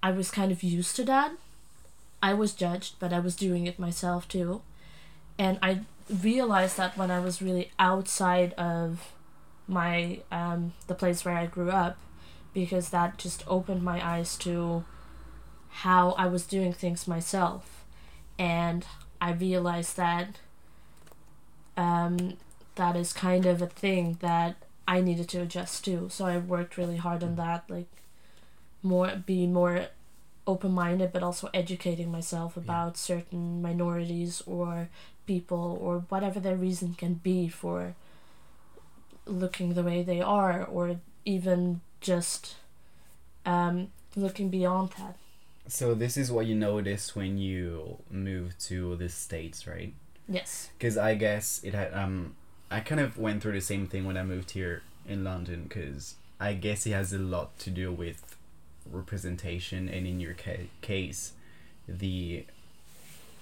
I 0.03 0.11
was 0.11 0.31
kind 0.31 0.53
of 0.53 0.63
used 0.63 0.97
to 0.97 1.05
that. 1.05 1.33
I 2.23 2.35
was 2.35 2.53
judged, 2.53 2.97
but 2.99 3.13
I 3.13 3.21
was 3.21 3.37
doing 3.37 3.67
it 3.67 3.79
myself 3.79 4.29
too. 4.29 4.63
And 5.39 5.59
I 5.63 5.81
realized 6.23 6.77
that 6.77 6.97
when 6.97 7.11
I 7.11 7.21
was 7.21 7.43
really 7.43 7.71
outside 7.79 8.53
of 8.55 9.13
my 9.67 10.21
um, 10.31 10.75
the 10.87 10.95
place 10.95 11.25
where 11.25 11.37
I 11.37 11.47
grew 11.47 11.71
up 11.71 11.97
because 12.53 12.91
that 12.91 13.19
just 13.19 13.43
opened 13.47 13.83
my 13.83 14.07
eyes 14.07 14.37
to 14.39 14.85
how 15.69 16.11
I 16.13 16.27
was 16.27 16.47
doing 16.47 16.73
things 16.73 17.09
myself 17.09 17.85
and 18.39 18.87
I 19.21 19.33
realized 19.33 19.97
that 19.97 20.39
um, 21.77 22.37
that 22.77 22.97
is 22.97 23.13
kind 23.13 23.47
of 23.47 23.63
a 23.63 23.67
thing 23.67 24.19
that 24.21 24.57
I 24.87 25.01
needed 25.01 25.29
to 25.31 25.43
adjust 25.43 25.85
too. 25.85 26.09
So 26.11 26.27
I 26.27 26.39
worked 26.39 26.77
really 26.77 26.97
hard 26.97 27.23
on 27.23 27.37
that, 27.37 27.65
like 27.69 27.91
more 28.83 29.23
be 29.25 29.47
more 29.47 29.87
open 30.47 30.73
minded, 30.73 31.13
but 31.13 31.23
also 31.23 31.49
educating 31.55 32.13
myself 32.13 32.57
about 32.57 32.93
yeah. 32.93 32.97
certain 32.97 33.63
minorities 33.63 34.43
or 34.47 34.89
people 35.27 35.79
or 35.81 36.01
whatever 36.11 36.39
their 36.39 36.57
reason 36.57 36.95
can 36.95 37.15
be 37.15 37.49
for 37.49 37.95
looking 39.27 39.73
the 39.73 39.83
way 39.83 40.03
they 40.03 40.21
are, 40.21 40.65
or 40.65 41.01
even 41.25 41.81
just 42.01 42.57
um, 43.47 43.89
looking 44.15 44.51
beyond 44.51 44.91
that. 44.99 45.17
So 45.67 45.95
this 45.95 46.19
is 46.19 46.31
what 46.31 46.45
you 46.45 46.55
notice 46.55 47.17
when 47.17 47.39
you 47.39 47.97
move 48.11 48.59
to 48.69 48.97
the 48.97 49.09
states, 49.09 49.67
right? 49.67 49.95
Yes. 50.29 50.71
Because 50.77 50.99
I 50.99 51.15
guess 51.15 51.63
it 51.65 51.73
had 51.73 51.95
um 51.95 52.37
I 52.75 52.81
kind 52.81 53.01
of 53.01 53.17
went 53.17 53.41
through 53.41 53.53
the 53.53 53.61
same 53.61 53.87
thing 53.87 54.05
when 54.05 54.17
I 54.17 54.25
moved 54.25 54.51
here 54.51 54.83
in 55.07 55.23
London 55.23 55.67
because 55.69 56.17
I 56.41 56.55
guess 56.55 56.85
it 56.87 56.91
has 56.91 57.13
a 57.13 57.21
lot 57.21 57.57
to 57.61 57.71
do 57.71 57.93
with 57.93 58.37
representation 58.91 59.89
and 59.89 60.09
in 60.09 60.19
your 60.19 60.35
ca- 60.35 60.69
case 60.81 61.35
the 61.87 62.45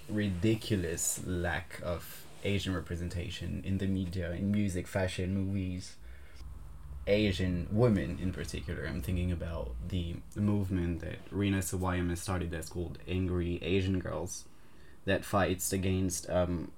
ridiculous 0.06 1.22
lack 1.24 1.80
of 1.82 2.26
Asian 2.44 2.74
representation 2.74 3.62
in 3.64 3.78
the 3.78 3.86
media, 3.86 4.32
in 4.32 4.52
music, 4.52 4.86
fashion, 4.86 5.34
movies. 5.34 5.96
Asian 7.06 7.66
women 7.72 8.18
in 8.20 8.32
particular. 8.32 8.84
I'm 8.86 9.00
thinking 9.00 9.32
about 9.32 9.72
the 9.88 10.16
movement 10.36 11.00
that 11.00 11.16
Rina 11.30 11.58
Sawayama 11.58 12.18
started 12.18 12.50
that's 12.50 12.68
called 12.68 12.98
Angry 13.08 13.58
Asian 13.62 13.98
Girls 13.98 14.44
that 15.04 15.24
fights 15.24 15.72
against 15.72 16.30
um, 16.30 16.70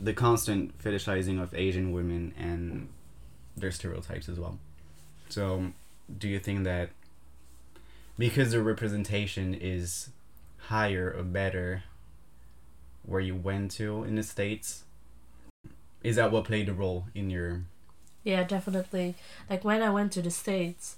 the 0.00 0.12
constant 0.12 0.76
fetishizing 0.78 1.40
of 1.42 1.54
Asian 1.54 1.92
women 1.92 2.34
and 2.38 2.88
their 3.56 3.70
stereotypes 3.70 4.28
as 4.28 4.38
well. 4.38 4.58
So, 5.28 5.72
do 6.18 6.28
you 6.28 6.38
think 6.38 6.64
that 6.64 6.90
because 8.18 8.52
the 8.52 8.62
representation 8.62 9.54
is 9.54 10.10
higher 10.58 11.14
or 11.16 11.22
better 11.22 11.84
where 13.04 13.20
you 13.20 13.34
went 13.34 13.70
to 13.72 14.04
in 14.04 14.16
the 14.16 14.22
states, 14.22 14.84
is 16.02 16.16
that 16.16 16.30
what 16.30 16.44
played 16.44 16.68
a 16.68 16.72
role 16.74 17.06
in 17.14 17.30
your? 17.30 17.62
Yeah, 18.24 18.44
definitely. 18.44 19.14
Like 19.48 19.64
when 19.64 19.82
I 19.82 19.90
went 19.90 20.12
to 20.12 20.22
the 20.22 20.30
states, 20.30 20.96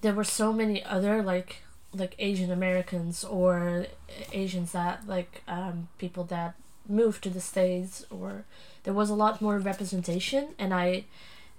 there 0.00 0.14
were 0.14 0.24
so 0.24 0.52
many 0.52 0.82
other 0.84 1.22
like 1.22 1.62
like 1.92 2.14
Asian 2.18 2.52
Americans 2.52 3.24
or 3.24 3.86
Asians 4.32 4.72
that 4.72 5.06
like 5.06 5.42
um, 5.48 5.88
people 5.98 6.24
that 6.24 6.54
moved 6.90 7.22
to 7.22 7.30
the 7.30 7.40
states 7.40 8.04
or 8.10 8.44
there 8.82 8.94
was 8.94 9.10
a 9.10 9.14
lot 9.14 9.40
more 9.40 9.58
representation 9.58 10.48
and 10.58 10.74
I 10.74 11.04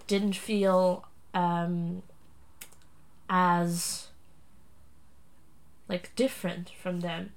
didn't 0.08 0.36
feel 0.36 1.06
um, 1.34 2.04
as 3.30 4.08
like 5.88 6.16
different 6.16 6.70
from 6.70 7.02
them. 7.02 7.32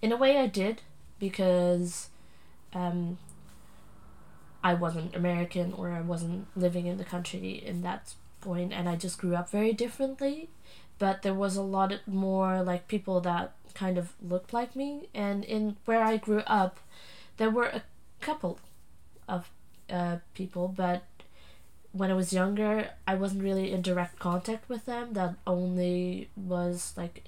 In 0.00 0.12
a 0.12 0.16
way, 0.16 0.38
I 0.38 0.46
did 0.46 0.82
because 1.18 2.08
um, 2.72 3.18
I 4.64 4.74
wasn't 4.74 5.14
American 5.14 5.72
or 5.74 5.90
I 5.90 6.00
wasn't 6.00 6.46
living 6.56 6.86
in 6.86 6.96
the 6.96 7.04
country 7.04 7.62
in 7.64 7.82
that 7.82 8.14
point, 8.40 8.72
and 8.72 8.88
I 8.88 8.96
just 8.96 9.18
grew 9.18 9.34
up 9.36 9.50
very 9.50 9.72
differently. 9.72 10.48
But 10.98 11.22
there 11.22 11.34
was 11.34 11.56
a 11.56 11.62
lot 11.62 11.92
more 12.06 12.62
like 12.62 12.88
people 12.88 13.20
that 13.20 13.54
kind 13.74 13.98
of 13.98 14.12
looked 14.22 14.52
like 14.52 14.74
me, 14.74 15.08
and 15.14 15.44
in 15.44 15.76
where 15.84 16.02
I 16.02 16.16
grew 16.16 16.42
up, 16.46 16.78
there 17.36 17.50
were 17.50 17.66
a 17.66 17.82
couple 18.20 18.58
of 19.28 19.50
uh, 19.90 20.18
people, 20.34 20.68
but 20.68 21.04
when 21.92 22.10
I 22.10 22.14
was 22.14 22.32
younger, 22.32 22.90
I 23.06 23.14
wasn't 23.14 23.42
really 23.42 23.70
in 23.70 23.82
direct 23.82 24.18
contact 24.18 24.68
with 24.68 24.86
them. 24.86 25.12
That 25.12 25.34
only 25.46 26.30
was 26.36 26.94
like 26.96 27.24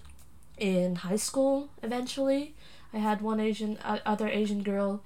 in 0.58 0.96
high 0.96 1.16
school 1.16 1.68
eventually. 1.82 2.54
I 2.92 2.98
had 2.98 3.20
one 3.20 3.40
Asian, 3.40 3.76
uh, 3.84 3.98
other 4.06 4.28
Asian 4.28 4.62
girl. 4.62 5.02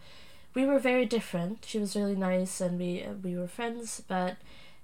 We 0.54 0.64
were 0.66 0.78
very 0.78 1.06
different. 1.06 1.64
She 1.66 1.78
was 1.78 1.96
really 1.96 2.16
nice, 2.16 2.60
and 2.60 2.78
we 2.78 3.02
uh, 3.02 3.12
we 3.22 3.36
were 3.36 3.48
friends. 3.48 4.02
But 4.06 4.36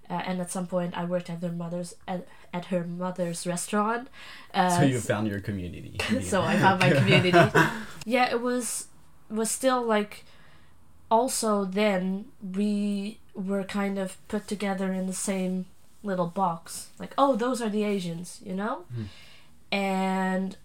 uh, 0.08 0.22
and 0.26 0.40
at 0.40 0.50
some 0.50 0.66
point, 0.66 0.96
I 0.96 1.04
worked 1.04 1.30
at 1.30 1.40
their 1.40 1.52
mother's 1.52 1.94
at, 2.08 2.26
at 2.52 2.66
her 2.66 2.84
mother's 2.84 3.46
restaurant. 3.46 4.08
Uh, 4.52 4.78
so 4.78 4.82
you 4.82 5.00
found 5.00 5.28
your 5.28 5.40
community. 5.40 5.98
so 6.22 6.42
I 6.42 6.58
found 6.58 6.80
my 6.80 6.90
community. 6.90 7.38
yeah, 8.04 8.30
it 8.30 8.40
was 8.40 8.88
was 9.34 9.50
still 9.50 9.82
like. 9.82 10.24
Also, 11.10 11.64
then 11.64 12.24
we 12.42 13.18
were 13.34 13.62
kind 13.62 13.98
of 13.98 14.16
put 14.26 14.48
together 14.48 14.92
in 14.92 15.06
the 15.06 15.12
same 15.12 15.66
little 16.02 16.26
box. 16.26 16.88
Like, 16.98 17.12
oh, 17.16 17.36
those 17.36 17.60
are 17.62 17.68
the 17.68 17.84
Asians, 17.84 18.40
you 18.44 18.54
know. 18.54 18.84
Mm 18.96 19.06
and 19.74 20.56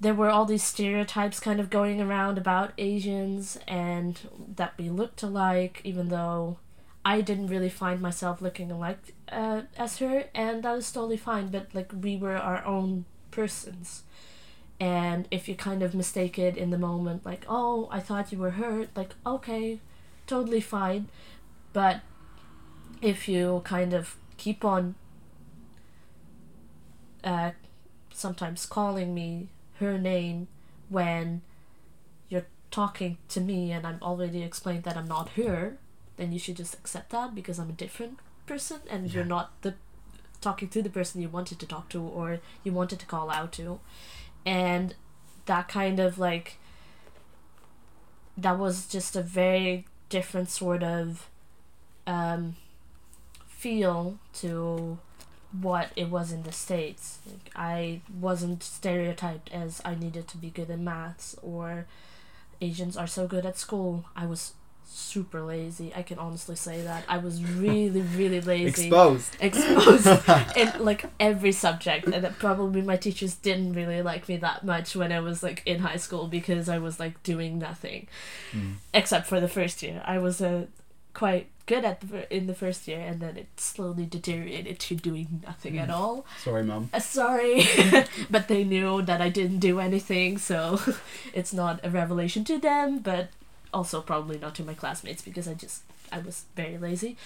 there 0.00 0.14
were 0.14 0.30
all 0.30 0.44
these 0.44 0.62
stereotypes 0.62 1.40
kind 1.40 1.58
of 1.58 1.68
going 1.68 2.00
around 2.00 2.38
about 2.38 2.72
Asians 2.78 3.58
and 3.66 4.20
that 4.54 4.74
we 4.78 4.88
looked 4.88 5.20
alike, 5.24 5.80
even 5.82 6.10
though 6.10 6.58
I 7.04 7.22
didn't 7.22 7.48
really 7.48 7.68
find 7.68 8.00
myself 8.00 8.40
looking 8.40 8.70
alike 8.70 9.14
uh, 9.30 9.62
as 9.76 9.98
her, 9.98 10.26
and 10.32 10.62
that 10.62 10.76
was 10.76 10.92
totally 10.92 11.16
fine. 11.16 11.48
But 11.48 11.74
like 11.74 11.90
we 11.92 12.16
were 12.16 12.36
our 12.36 12.64
own 12.64 13.04
persons, 13.32 14.04
and 14.84 15.26
if 15.30 15.48
you 15.48 15.54
kind 15.54 15.82
of 15.82 15.94
mistake 15.94 16.38
it 16.38 16.58
in 16.58 16.68
the 16.68 16.76
moment, 16.76 17.24
like 17.24 17.46
oh 17.48 17.88
I 17.90 18.00
thought 18.00 18.32
you 18.32 18.38
were 18.38 18.50
her, 18.50 18.86
like 18.94 19.14
okay, 19.24 19.80
totally 20.26 20.60
fine, 20.60 21.08
but 21.72 22.02
if 23.00 23.26
you 23.26 23.62
kind 23.64 23.94
of 23.94 24.16
keep 24.36 24.62
on 24.62 24.94
uh, 27.22 27.52
sometimes 28.12 28.66
calling 28.66 29.14
me 29.14 29.48
her 29.80 29.96
name 29.96 30.48
when 30.90 31.40
you're 32.28 32.46
talking 32.70 33.16
to 33.30 33.40
me 33.40 33.72
and 33.72 33.86
I'm 33.86 33.98
already 34.02 34.42
explained 34.42 34.84
that 34.84 34.98
I'm 34.98 35.08
not 35.08 35.30
her, 35.30 35.78
then 36.18 36.30
you 36.30 36.38
should 36.38 36.58
just 36.58 36.74
accept 36.74 37.08
that 37.10 37.34
because 37.34 37.58
I'm 37.58 37.70
a 37.70 37.78
different 37.84 38.18
person 38.44 38.80
and 38.90 39.06
yeah. 39.06 39.14
you're 39.14 39.24
not 39.24 39.50
the 39.62 39.76
talking 40.42 40.68
to 40.68 40.82
the 40.82 40.90
person 40.90 41.22
you 41.22 41.30
wanted 41.30 41.58
to 41.58 41.66
talk 41.66 41.88
to 41.88 42.02
or 42.02 42.40
you 42.64 42.72
wanted 42.72 42.98
to 42.98 43.06
call 43.06 43.30
out 43.30 43.50
to. 43.52 43.80
And 44.46 44.94
that 45.46 45.68
kind 45.68 46.00
of 46.00 46.18
like 46.18 46.56
that 48.36 48.58
was 48.58 48.86
just 48.86 49.16
a 49.16 49.22
very 49.22 49.86
different 50.08 50.48
sort 50.48 50.82
of 50.82 51.28
um, 52.06 52.56
feel 53.46 54.18
to 54.34 54.98
what 55.60 55.90
it 55.96 56.10
was 56.10 56.32
in 56.32 56.42
the 56.42 56.52
states. 56.52 57.18
Like, 57.26 57.50
I 57.54 58.00
wasn't 58.20 58.62
stereotyped 58.62 59.52
as 59.52 59.80
I 59.84 59.94
needed 59.94 60.26
to 60.28 60.36
be 60.36 60.50
good 60.50 60.70
in 60.70 60.84
maths 60.84 61.36
or 61.42 61.86
Asians 62.60 62.96
are 62.96 63.06
so 63.06 63.26
good 63.26 63.46
at 63.46 63.58
school. 63.58 64.04
I 64.16 64.26
was 64.26 64.52
super 64.86 65.42
lazy. 65.42 65.92
I 65.94 66.02
can 66.02 66.18
honestly 66.18 66.56
say 66.56 66.82
that 66.82 67.04
I 67.08 67.18
was 67.18 67.42
really, 67.42 68.02
really 68.02 68.40
lazy. 68.42 68.86
Exposed. 68.86 69.36
Exposed 69.40 70.06
in 70.56 70.72
like 70.84 71.04
every 71.18 71.52
subject, 71.52 72.06
and 72.06 72.24
that 72.24 72.38
probably 72.38 72.82
my 72.82 72.96
teachers 72.96 73.34
didn't 73.34 73.74
really 73.74 74.02
like 74.02 74.28
me 74.28 74.36
that 74.38 74.64
much 74.64 74.94
when 74.96 75.12
I 75.12 75.20
was 75.20 75.42
like 75.42 75.62
in 75.66 75.80
high 75.80 75.96
school 75.96 76.28
because 76.28 76.68
I 76.68 76.78
was 76.78 77.00
like 77.00 77.22
doing 77.22 77.58
nothing, 77.58 78.08
mm. 78.52 78.74
except 78.92 79.26
for 79.26 79.40
the 79.40 79.48
first 79.48 79.82
year. 79.82 80.02
I 80.04 80.18
was 80.18 80.40
a 80.40 80.68
quite 81.12 81.48
good 81.66 81.84
at 81.84 82.00
the, 82.00 82.34
in 82.34 82.46
the 82.46 82.54
first 82.54 82.86
year, 82.86 83.00
and 83.00 83.20
then 83.20 83.36
it 83.36 83.48
slowly 83.56 84.04
deteriorated 84.04 84.78
to 84.78 84.94
doing 84.96 85.40
nothing 85.46 85.78
at 85.78 85.88
mm. 85.88 85.94
all. 85.94 86.26
Sorry, 86.42 86.62
mom. 86.62 86.90
Uh, 86.92 86.98
sorry, 86.98 87.66
but 88.30 88.48
they 88.48 88.64
knew 88.64 89.02
that 89.02 89.20
I 89.20 89.28
didn't 89.28 89.60
do 89.60 89.80
anything, 89.80 90.38
so 90.38 90.80
it's 91.32 91.52
not 91.52 91.80
a 91.82 91.90
revelation 91.90 92.44
to 92.44 92.58
them, 92.58 92.98
but 92.98 93.28
also 93.74 94.00
probably 94.00 94.38
not 94.38 94.54
to 94.56 94.64
my 94.64 94.74
classmates 94.74 95.22
because 95.22 95.48
I 95.48 95.54
just 95.54 95.82
I 96.12 96.18
was 96.20 96.44
very 96.54 96.78
lazy. 96.78 97.16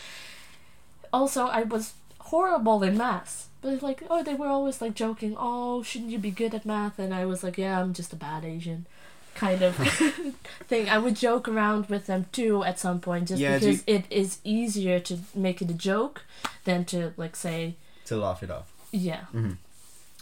Also, 1.12 1.46
I 1.46 1.62
was 1.62 1.94
horrible 2.18 2.82
in 2.82 2.96
math. 2.96 3.48
But 3.60 3.82
like, 3.82 4.02
oh, 4.08 4.22
they 4.22 4.34
were 4.34 4.46
always 4.46 4.80
like 4.80 4.94
joking, 4.94 5.36
oh, 5.38 5.82
shouldn't 5.82 6.10
you 6.10 6.18
be 6.18 6.30
good 6.30 6.54
at 6.54 6.64
math? 6.64 6.98
And 6.98 7.12
I 7.12 7.26
was 7.26 7.42
like, 7.42 7.58
yeah, 7.58 7.80
I'm 7.80 7.92
just 7.92 8.12
a 8.12 8.16
bad 8.16 8.44
Asian 8.44 8.86
kind 9.34 9.62
of 9.62 9.74
thing. 10.68 10.88
I 10.88 10.98
would 10.98 11.16
joke 11.16 11.48
around 11.48 11.86
with 11.86 12.06
them 12.06 12.26
too 12.32 12.62
at 12.64 12.78
some 12.78 13.00
point, 13.00 13.28
just 13.28 13.40
yeah, 13.40 13.58
because 13.58 13.84
you... 13.86 13.94
it 13.94 14.04
is 14.10 14.38
easier 14.44 15.00
to 15.00 15.18
make 15.34 15.60
it 15.60 15.70
a 15.70 15.74
joke 15.74 16.24
than 16.64 16.84
to 16.86 17.14
like 17.16 17.34
say 17.34 17.76
to 18.06 18.16
laugh 18.16 18.42
it 18.42 18.50
off. 18.50 18.72
Yeah, 18.92 19.22
mm-hmm. 19.34 19.52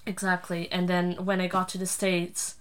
exactly. 0.07 0.71
And 0.73 0.89
then 0.89 1.12
when 1.25 1.41
I 1.41 1.47
got 1.47 1.69
to 1.71 1.79
the 1.79 1.87
states, 1.87 2.57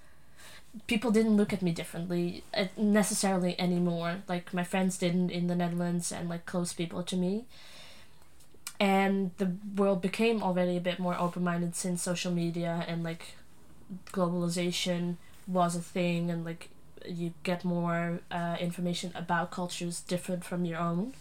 people 0.88 1.12
didn't 1.12 1.38
look 1.38 1.54
at 1.54 1.62
me 1.62 1.72
differently 1.72 2.44
uh, 2.56 2.66
necessarily 2.78 3.60
anymore. 3.60 4.18
Like 4.28 4.54
my 4.54 4.64
friends 4.64 4.98
didn't 4.98 5.32
in 5.32 5.48
the 5.48 5.56
Netherlands, 5.56 6.12
and 6.12 6.30
like 6.30 6.46
close 6.46 6.74
people 6.74 7.04
to 7.04 7.16
me. 7.16 7.46
And 8.80 9.32
the 9.38 9.54
world 9.76 10.02
became 10.02 10.44
already 10.44 10.76
a 10.78 10.82
bit 10.82 11.00
more 11.00 11.18
open 11.18 11.44
minded 11.44 11.76
since 11.76 12.02
social 12.02 12.32
media 12.32 12.84
and 12.88 13.04
like 13.04 13.36
globalization 14.12 15.16
was 15.48 15.76
a 15.76 15.82
thing 15.82 16.30
and 16.30 16.44
like 16.44 16.70
you 17.06 17.34
get 17.44 17.64
more 17.64 18.20
uh, 18.32 18.58
information 18.60 19.12
about 19.16 19.52
cultures 19.52 20.02
different 20.02 20.44
from 20.44 20.66
your 20.66 20.80
own 20.80 21.14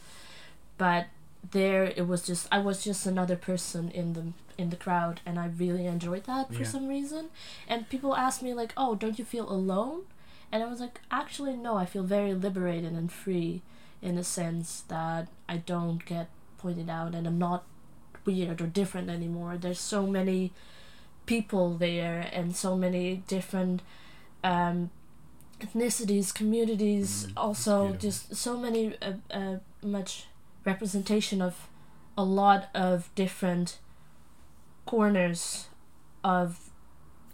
but 0.79 1.07
there 1.53 1.85
it 1.85 2.07
was 2.07 2.23
just 2.23 2.49
i 2.51 2.59
was 2.59 2.83
just 2.83 3.07
another 3.07 3.37
person 3.37 3.91
in 3.91 4.15
the 4.15 4.25
in 4.59 4.71
the 4.71 4.77
crowd 4.77 5.21
and 5.27 5.39
i 5.39 5.47
really 5.47 5.87
enjoyed 5.87 6.25
that 6.25 6.49
for 6.49 6.63
yeah. 6.63 6.69
some 6.69 6.89
reason. 6.89 7.29
And 7.69 7.89
people 7.89 8.15
asked 8.17 8.43
me 8.43 8.55
like 8.55 8.73
oh 8.77 8.95
don't 8.95 9.19
you 9.19 9.25
feel 9.25 9.51
alone? 9.51 10.03
And 10.53 10.63
i 10.63 10.67
was 10.67 10.81
like 10.81 11.01
actually 11.11 11.57
no 11.57 11.77
i 11.77 11.85
feel 11.85 12.05
very 12.05 12.35
liberated 12.35 12.93
and 12.93 13.11
free 13.11 13.63
in 14.01 14.19
a 14.19 14.25
sense 14.25 14.85
that 14.89 15.29
i 15.49 15.57
don't 15.57 16.05
get 16.05 16.29
pointed 16.59 16.89
out 16.89 17.15
and 17.15 17.27
i'm 17.27 17.39
not 17.39 17.65
weird 18.25 18.61
or 18.61 18.67
different 18.67 19.11
anymore. 19.11 19.57
There's 19.57 19.81
so 19.81 20.07
many 20.07 20.53
people 21.27 21.75
there 21.75 22.29
and 22.33 22.55
so 22.55 22.77
many 22.77 23.23
different 23.29 23.83
um, 24.43 24.91
ethnicities, 25.61 26.35
communities, 26.35 27.27
mm, 27.27 27.33
also 27.37 27.93
just 27.95 28.35
so 28.37 28.57
many 28.57 28.97
uh, 29.01 29.13
uh, 29.31 29.57
much 29.83 30.27
representation 30.65 31.41
of 31.41 31.69
a 32.17 32.25
lot 32.25 32.69
of 32.75 33.11
different 33.15 33.79
corners 34.87 35.67
of 36.23 36.71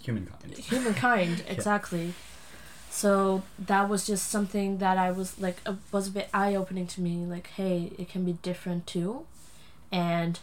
humankind. 0.02 0.56
Humankind, 0.58 1.44
exactly. 1.48 2.06
yeah. 2.06 2.12
So 2.90 3.42
that 3.58 3.88
was 3.88 4.06
just 4.06 4.28
something 4.28 4.78
that 4.78 4.98
I 4.98 5.12
was 5.12 5.38
like 5.40 5.58
uh, 5.64 5.74
was 5.92 6.08
a 6.08 6.10
bit 6.10 6.28
eye 6.34 6.54
opening 6.54 6.86
to 6.88 7.00
me. 7.00 7.18
Like, 7.18 7.46
hey, 7.48 7.92
it 7.96 8.08
can 8.08 8.24
be 8.24 8.32
different 8.34 8.86
too, 8.86 9.26
and 9.92 10.40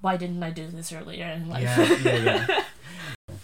why 0.00 0.16
didn't 0.16 0.42
I 0.42 0.50
do 0.50 0.66
this 0.68 0.92
earlier 0.92 1.26
in 1.26 1.48
life? 1.48 1.62
Yeah, 1.62 1.98
yeah, 2.02 2.46
yeah. 2.48 3.36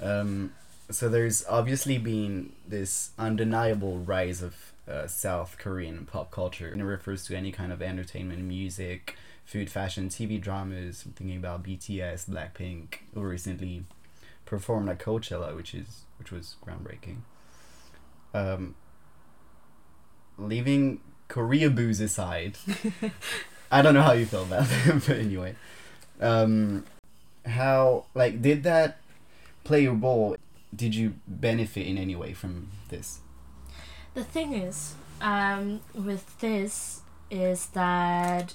um, 0.00 0.52
so 0.90 1.08
there's 1.08 1.44
obviously 1.46 1.98
been 1.98 2.52
this 2.66 3.10
undeniable 3.18 3.98
rise 3.98 4.42
of 4.42 4.72
uh, 4.88 5.06
South 5.06 5.56
Korean 5.58 6.06
pop 6.06 6.30
culture, 6.30 6.68
and 6.68 6.80
it 6.80 6.84
refers 6.84 7.24
to 7.26 7.36
any 7.36 7.52
kind 7.52 7.72
of 7.72 7.82
entertainment, 7.82 8.42
music, 8.42 9.16
food, 9.44 9.70
fashion, 9.70 10.08
TV 10.08 10.40
dramas. 10.40 11.04
I'm 11.04 11.12
thinking 11.12 11.36
about 11.36 11.62
BTS, 11.62 12.28
Blackpink, 12.28 12.98
who 13.14 13.20
recently 13.22 13.84
performed 14.44 14.88
at 14.88 14.98
Coachella, 14.98 15.54
which 15.54 15.74
is 15.74 16.02
which 16.18 16.30
was 16.30 16.56
groundbreaking. 16.64 17.18
Um, 18.34 18.74
leaving 20.38 21.00
Koreaboos 21.28 22.00
aside, 22.00 22.58
I 23.70 23.82
don't 23.82 23.94
know 23.94 24.02
how 24.02 24.12
you 24.12 24.26
feel 24.26 24.42
about 24.42 24.66
them, 24.68 25.02
but 25.06 25.16
anyway, 25.16 25.54
um, 26.20 26.84
how 27.46 28.06
like 28.14 28.42
did 28.42 28.62
that 28.64 28.98
play 29.64 29.86
a 29.86 29.92
role? 29.92 30.36
Did 30.74 30.94
you 30.94 31.14
benefit 31.26 31.86
in 31.86 31.98
any 31.98 32.14
way 32.14 32.32
from 32.32 32.70
this? 32.88 33.20
The 34.14 34.24
thing 34.24 34.52
is, 34.52 34.94
um, 35.20 35.80
with 35.94 36.38
this 36.40 37.02
is 37.30 37.66
that 37.68 38.54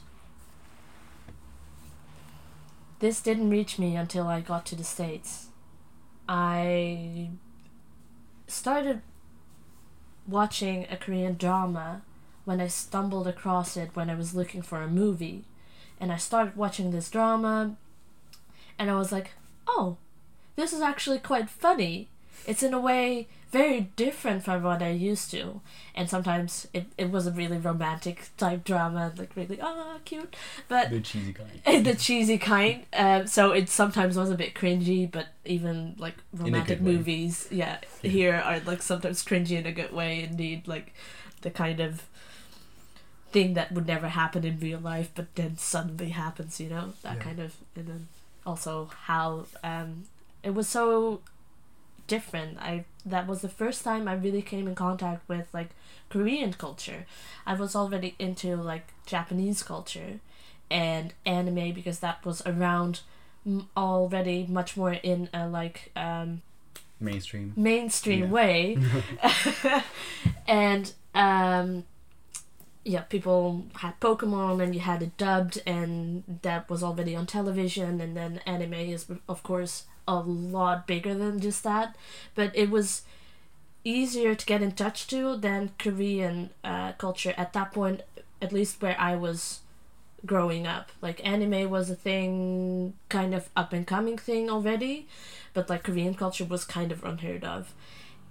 this 3.00 3.22
didn't 3.22 3.50
reach 3.50 3.78
me 3.78 3.96
until 3.96 4.28
I 4.28 4.42
got 4.42 4.66
to 4.68 4.76
the 4.76 4.84
States. 4.84 5.48
I 6.28 7.30
started 8.48 9.02
watching 10.28 10.88
a 10.90 10.98
Korean 10.98 11.36
drama 11.36 12.02
when 12.46 12.62
I 12.62 12.68
stumbled 12.68 13.28
across 13.28 13.76
it 13.76 13.96
when 13.96 14.10
I 14.10 14.16
was 14.16 14.36
looking 14.36 14.62
for 14.62 14.82
a 14.82 14.88
movie. 14.88 15.46
And 16.00 16.12
I 16.12 16.18
started 16.18 16.56
watching 16.56 16.92
this 16.92 17.10
drama 17.10 17.76
and 18.78 18.90
I 18.90 18.96
was 18.96 19.12
like, 19.12 19.32
oh, 19.68 19.98
this 20.56 20.74
is 20.74 20.82
actually 20.82 21.20
quite 21.20 21.50
funny. 21.50 22.10
It's 22.46 22.64
in 22.64 22.74
a 22.74 22.80
way 22.80 23.28
very 23.56 23.82
different 23.96 24.44
from 24.44 24.64
what 24.64 24.82
I 24.82 24.90
used 24.90 25.32
to. 25.32 25.62
And 25.96 26.10
sometimes 26.10 26.68
it, 26.74 26.88
it 26.98 27.10
was 27.10 27.26
a 27.26 27.32
really 27.32 27.58
romantic 27.58 28.18
type 28.38 28.66
drama, 28.66 29.14
like 29.18 29.34
really, 29.36 29.60
ah, 29.62 29.98
cute. 30.04 30.36
But 30.68 30.90
The 30.90 31.00
cheesy 31.00 31.34
kind. 31.34 31.86
the 31.86 31.96
cheesy 31.96 32.38
kind. 32.38 32.86
Um, 32.92 33.28
so 33.28 33.52
it 33.52 33.70
sometimes 33.70 34.18
was 34.18 34.30
a 34.30 34.36
bit 34.36 34.56
cringy, 34.56 35.10
but 35.10 35.28
even 35.46 35.96
like 35.98 36.16
romantic 36.34 36.82
movies, 36.82 37.48
yeah, 37.50 37.78
Yeah. 38.04 38.10
here 38.10 38.36
are 38.36 38.60
like 38.72 38.82
sometimes 38.82 39.24
cringy 39.24 39.58
in 39.58 39.66
a 39.66 39.72
good 39.72 39.94
way. 39.94 40.24
Indeed, 40.24 40.68
like 40.68 40.94
the 41.42 41.52
kind 41.52 41.80
of 41.80 42.04
thing 43.32 43.54
that 43.54 43.72
would 43.72 43.88
never 43.88 44.10
happen 44.10 44.44
in 44.44 44.60
real 44.60 44.80
life, 44.80 45.12
but 45.16 45.34
then 45.36 45.58
suddenly 45.58 46.10
happens. 46.10 46.60
You 46.60 46.70
know 46.70 46.94
that 47.04 47.16
Yeah. 47.18 47.24
kind 47.24 47.40
of, 47.40 47.56
and 47.76 47.88
then 47.88 48.08
also 48.46 48.90
how 49.08 49.46
um, 49.64 50.04
it 50.44 50.54
was 50.54 50.68
so 50.68 51.22
different. 52.08 52.58
I 52.60 52.86
that 53.06 53.28
was 53.28 53.42
the 53.42 53.50
first 53.50 53.84
time 53.84 54.08
I 54.08 54.14
really 54.14 54.42
came 54.42 54.68
in 54.68 54.76
contact 54.76 55.28
with 55.30 55.48
like 55.54 55.70
Korean 56.10 56.54
culture. 56.54 57.06
I 57.46 57.54
was 57.56 57.76
already 57.76 58.16
into 58.20 58.56
like 58.56 58.94
Japanese 59.06 59.64
culture 59.64 60.20
and 60.72 61.14
anime 61.26 61.72
because 61.74 62.00
that 62.00 62.26
was 62.26 62.42
around 62.46 63.02
m- 63.46 63.68
already 63.78 64.46
much 64.50 64.76
more 64.76 64.94
in 64.94 65.30
a 65.34 65.48
like 65.48 65.92
um 65.96 66.42
Mainstream. 67.00 67.54
mainstream 67.56 68.26
Yeah. 68.26 68.32
way 68.32 68.78
and 70.48 70.94
um 71.14 71.84
yeah 72.84 73.02
people 73.02 73.66
had 73.76 74.00
pokemon 74.00 74.62
and 74.64 74.74
you 74.74 74.82
had 74.82 75.02
it 75.04 75.18
dubbed 75.18 75.62
and 75.66 76.24
that 76.44 76.70
was 76.70 76.84
already 76.84 77.16
on 77.16 77.26
television 77.26 78.00
and 78.00 78.16
then 78.16 78.40
anime 78.46 78.74
is 78.74 79.06
of 79.28 79.44
course 79.44 79.84
a 80.08 80.16
lot 80.16 80.88
bigger 80.88 81.14
than 81.14 81.40
just 81.40 81.64
that 81.64 81.96
but 82.36 82.52
it 82.56 82.70
was 82.70 83.04
easier 83.84 84.34
to 84.36 84.46
get 84.46 84.62
in 84.62 84.72
touch 84.72 85.08
to 85.08 85.36
than 85.38 85.72
korean 85.78 86.50
uh, 86.64 86.92
culture 86.94 87.34
at 87.38 87.54
that 87.54 87.72
point 87.72 88.02
at 88.42 88.52
least 88.52 88.82
where 88.82 89.00
i 89.00 89.16
was 89.16 89.62
growing 90.26 90.66
up. 90.66 90.92
Like 91.02 91.26
anime 91.26 91.70
was 91.70 91.90
a 91.90 91.96
thing 91.96 92.94
kind 93.10 93.34
of 93.34 93.50
up 93.56 93.74
and 93.74 93.86
coming 93.86 94.18
thing 94.18 94.50
already 94.50 95.08
but 95.54 95.70
like 95.70 95.84
korean 95.84 96.16
culture 96.16 96.44
was 96.44 96.66
kind 96.66 96.92
of 96.92 97.04
unheard 97.04 97.44
of. 97.44 97.74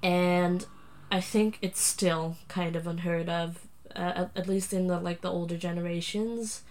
And 0.02 0.66
i 1.10 1.20
think 1.20 1.58
it's 1.62 1.80
still 1.80 2.36
kind 2.48 2.76
of 2.76 2.86
unheard 2.86 3.28
of 3.28 3.60
uh, 3.94 4.12
at, 4.16 4.30
at 4.34 4.48
least 4.48 4.72
in 4.72 4.88
the 4.88 4.98
like 4.98 5.20
the 5.20 5.30
older 5.30 5.56
generations. 5.56 6.62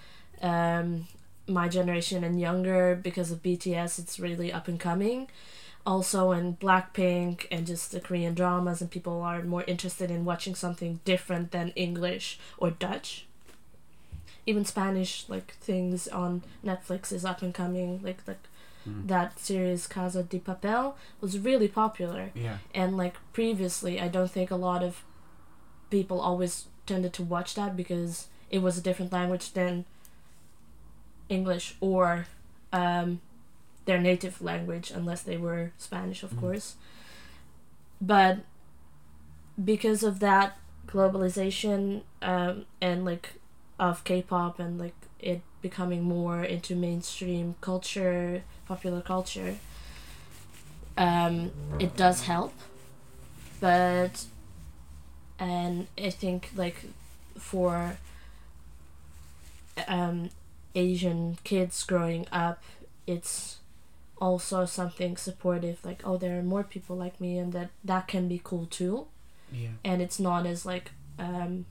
Um 0.41 1.07
my 1.47 1.67
generation 1.67 2.23
and 2.23 2.39
younger 2.39 2.95
because 2.95 3.31
of 3.31 3.43
bts 3.43 3.99
it's 3.99 4.19
really 4.19 4.51
up 4.51 4.67
and 4.67 4.79
coming 4.79 5.27
also 5.85 6.31
in 6.31 6.55
blackpink 6.55 7.45
and 7.51 7.67
just 7.67 7.91
the 7.91 7.99
korean 7.99 8.33
dramas 8.33 8.79
and 8.81 8.89
people 8.89 9.21
are 9.21 9.41
more 9.43 9.63
interested 9.67 10.09
in 10.09 10.23
watching 10.23 10.55
something 10.55 10.99
different 11.03 11.51
than 11.51 11.69
english 11.71 12.39
or 12.57 12.71
dutch 12.71 13.25
even 14.45 14.65
spanish 14.65 15.25
like 15.27 15.53
things 15.55 16.07
on 16.07 16.41
netflix 16.65 17.11
is 17.11 17.25
up 17.25 17.41
and 17.41 17.53
coming 17.53 18.01
like 18.03 18.19
like 18.27 18.39
Mm. 18.85 19.07
that 19.07 19.39
series 19.39 19.87
casa 19.87 20.23
de 20.23 20.39
papel 20.39 20.95
was 21.21 21.39
really 21.39 21.69
popular 21.69 22.31
Yeah. 22.35 22.57
and 22.75 22.97
like 22.97 23.15
previously 23.31 23.97
i 24.01 24.09
don't 24.09 24.29
think 24.29 24.51
a 24.51 24.57
lot 24.57 24.83
of 24.83 25.03
people 25.89 26.19
always 26.19 26.65
tended 26.85 27.13
to 27.13 27.23
watch 27.23 27.55
that 27.55 27.77
because 27.77 28.27
it 28.51 28.59
was 28.61 28.77
a 28.77 28.81
different 28.81 29.13
language 29.13 29.53
than 29.53 29.85
english 31.37 31.75
or 31.81 32.25
um, 32.71 33.19
their 33.85 33.99
native 34.09 34.41
language 34.41 34.91
unless 34.99 35.21
they 35.23 35.37
were 35.37 35.71
spanish 35.77 36.23
of 36.23 36.31
Mm. 36.33 36.39
course 36.41 36.67
but 38.01 38.35
because 39.71 40.03
of 40.03 40.19
that 40.19 40.57
globalization 40.87 42.01
um, 42.21 42.65
and 42.81 43.05
like 43.05 43.33
of 43.79 44.03
k-pop 44.03 44.59
and 44.59 44.79
like 44.79 44.95
it 45.19 45.41
becoming 45.61 46.01
more 46.03 46.43
into 46.43 46.75
mainstream 46.75 47.55
culture 47.61 48.43
popular 48.67 49.01
culture 49.01 49.55
um, 50.97 51.51
it 51.79 51.95
does 51.95 52.21
help 52.23 52.53
but 53.59 54.25
and 55.39 55.87
i 55.97 56.09
think 56.09 56.49
like 56.55 56.85
for 57.37 57.97
um, 59.87 60.29
asian 60.75 61.37
kids 61.43 61.83
growing 61.83 62.25
up 62.31 62.63
it's 63.05 63.57
also 64.19 64.63
something 64.65 65.17
supportive 65.17 65.83
like 65.83 66.01
oh 66.05 66.17
there 66.17 66.37
are 66.39 66.43
more 66.43 66.63
people 66.63 66.95
like 66.95 67.19
me 67.19 67.37
and 67.37 67.51
that 67.53 67.69
that 67.83 68.07
can 68.07 68.27
be 68.27 68.39
cool 68.43 68.65
too. 68.65 69.07
Yeah. 69.51 69.69
and 69.83 70.01
it's 70.01 70.19
not 70.19 70.45
as 70.47 70.65
like 70.65 70.91
um 71.19 71.65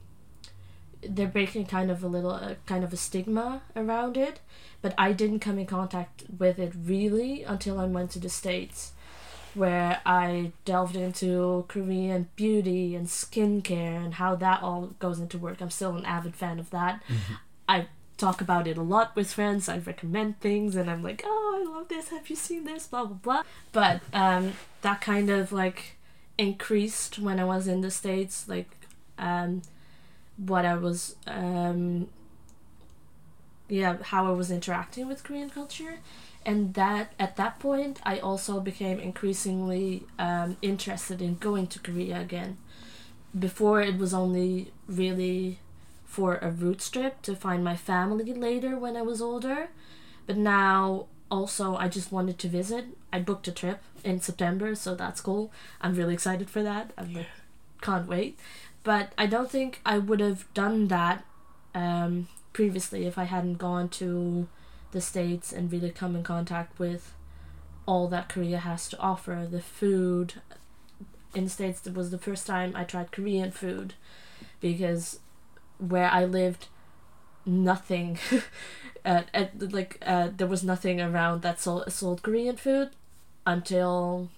they're 1.02 1.26
breaking 1.26 1.66
kind 1.66 1.90
of 1.90 2.04
a 2.04 2.06
little 2.06 2.30
uh, 2.30 2.54
kind 2.64 2.84
of 2.84 2.92
a 2.92 2.96
stigma 2.96 3.62
around 3.74 4.16
it 4.16 4.38
but 4.82 4.94
i 4.96 5.12
didn't 5.12 5.40
come 5.40 5.58
in 5.58 5.66
contact 5.66 6.22
with 6.38 6.60
it 6.60 6.72
really 6.84 7.42
until 7.42 7.80
i 7.80 7.84
went 7.86 8.12
to 8.12 8.20
the 8.20 8.28
states 8.28 8.92
where 9.54 10.00
i 10.06 10.52
delved 10.64 10.94
into 10.94 11.64
korean 11.66 12.28
beauty 12.36 12.94
and 12.94 13.08
skincare 13.08 14.04
and 14.04 14.14
how 14.14 14.36
that 14.36 14.62
all 14.62 14.92
goes 14.98 15.18
into 15.18 15.38
work. 15.38 15.60
I'm 15.60 15.70
still 15.70 15.96
an 15.96 16.04
avid 16.06 16.34
fan 16.36 16.58
of 16.58 16.70
that. 16.70 17.02
I 17.68 17.86
talk 18.18 18.40
about 18.40 18.66
it 18.66 18.76
a 18.76 18.82
lot 18.82 19.14
with 19.16 19.32
friends 19.32 19.68
i 19.68 19.78
recommend 19.78 20.38
things 20.40 20.76
and 20.76 20.90
i'm 20.90 21.02
like 21.02 21.22
oh 21.24 21.60
i 21.60 21.76
love 21.76 21.88
this 21.88 22.08
have 22.10 22.28
you 22.28 22.36
seen 22.36 22.64
this 22.64 22.86
blah 22.86 23.04
blah 23.04 23.16
blah 23.16 23.42
but 23.72 24.00
um 24.12 24.52
that 24.82 25.00
kind 25.00 25.30
of 25.30 25.52
like 25.52 25.96
increased 26.38 27.18
when 27.18 27.38
I 27.38 27.44
was 27.44 27.68
in 27.68 27.80
the 27.80 27.90
States, 27.90 28.48
like 28.48 28.70
um, 29.18 29.62
what 30.36 30.64
I 30.64 30.74
was, 30.74 31.16
um, 31.26 32.08
yeah, 33.68 33.96
how 34.02 34.26
I 34.26 34.30
was 34.30 34.50
interacting 34.50 35.08
with 35.08 35.24
Korean 35.24 35.50
culture. 35.50 35.98
And 36.44 36.74
that 36.74 37.12
at 37.20 37.36
that 37.36 37.60
point, 37.60 38.00
I 38.02 38.18
also 38.18 38.58
became 38.60 38.98
increasingly 38.98 40.04
um, 40.18 40.56
interested 40.60 41.22
in 41.22 41.36
going 41.36 41.68
to 41.68 41.78
Korea 41.78 42.20
again. 42.20 42.58
Before, 43.38 43.80
it 43.80 43.96
was 43.96 44.12
only 44.12 44.72
really 44.88 45.60
for 46.12 46.36
a 46.42 46.50
road 46.50 46.78
trip 46.78 47.22
to 47.22 47.34
find 47.34 47.64
my 47.64 47.74
family 47.74 48.34
later 48.34 48.78
when 48.78 48.98
I 48.98 49.02
was 49.02 49.22
older. 49.22 49.70
But 50.26 50.36
now, 50.36 51.06
also, 51.30 51.74
I 51.76 51.88
just 51.88 52.12
wanted 52.12 52.38
to 52.40 52.48
visit. 52.48 52.84
I 53.10 53.18
booked 53.20 53.48
a 53.48 53.50
trip 53.52 53.80
in 54.04 54.20
September, 54.20 54.74
so 54.74 54.94
that's 54.94 55.22
cool. 55.22 55.50
I'm 55.80 55.94
really 55.94 56.12
excited 56.12 56.50
for 56.50 56.62
that. 56.62 56.90
I'm 56.98 57.14
like, 57.14 57.28
can't 57.80 58.06
wait. 58.06 58.38
But 58.82 59.14
I 59.16 59.24
don't 59.24 59.50
think 59.50 59.80
I 59.86 59.96
would 59.96 60.20
have 60.20 60.44
done 60.52 60.88
that 60.88 61.24
um, 61.74 62.28
previously 62.52 63.06
if 63.06 63.16
I 63.16 63.24
hadn't 63.24 63.56
gone 63.56 63.88
to 64.00 64.48
the 64.90 65.00
States 65.00 65.50
and 65.50 65.72
really 65.72 65.90
come 65.90 66.14
in 66.14 66.22
contact 66.22 66.78
with 66.78 67.14
all 67.86 68.06
that 68.08 68.28
Korea 68.28 68.58
has 68.58 68.86
to 68.90 68.98
offer. 68.98 69.48
The 69.50 69.62
food 69.62 70.34
in 71.34 71.44
the 71.44 71.50
States, 71.50 71.86
it 71.86 71.94
was 71.94 72.10
the 72.10 72.18
first 72.18 72.46
time 72.46 72.74
I 72.76 72.84
tried 72.84 73.12
Korean 73.12 73.50
food 73.50 73.94
because 74.60 75.20
where 75.88 76.10
I 76.10 76.24
lived, 76.24 76.68
nothing. 77.44 78.18
uh, 79.04 79.22
at, 79.34 79.72
like 79.72 79.98
uh, 80.02 80.28
there 80.36 80.46
was 80.46 80.62
nothing 80.62 81.00
around 81.00 81.42
that 81.42 81.60
sold, 81.60 81.92
sold 81.92 82.22
Korean 82.22 82.56
food 82.56 82.90
until 83.46 84.28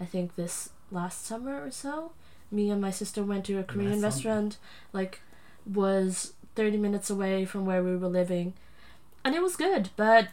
I 0.00 0.04
think 0.04 0.34
this 0.34 0.70
last 0.90 1.24
summer 1.24 1.64
or 1.64 1.70
so. 1.70 2.12
Me 2.50 2.70
and 2.70 2.80
my 2.80 2.90
sister 2.90 3.22
went 3.22 3.46
to 3.46 3.58
a 3.58 3.62
Korean 3.64 4.02
restaurant, 4.02 4.58
like 4.92 5.20
was 5.64 6.34
thirty 6.54 6.76
minutes 6.76 7.08
away 7.08 7.44
from 7.44 7.64
where 7.64 7.82
we 7.82 7.96
were 7.96 8.08
living, 8.08 8.52
and 9.24 9.34
it 9.34 9.42
was 9.42 9.56
good, 9.56 9.88
but 9.96 10.28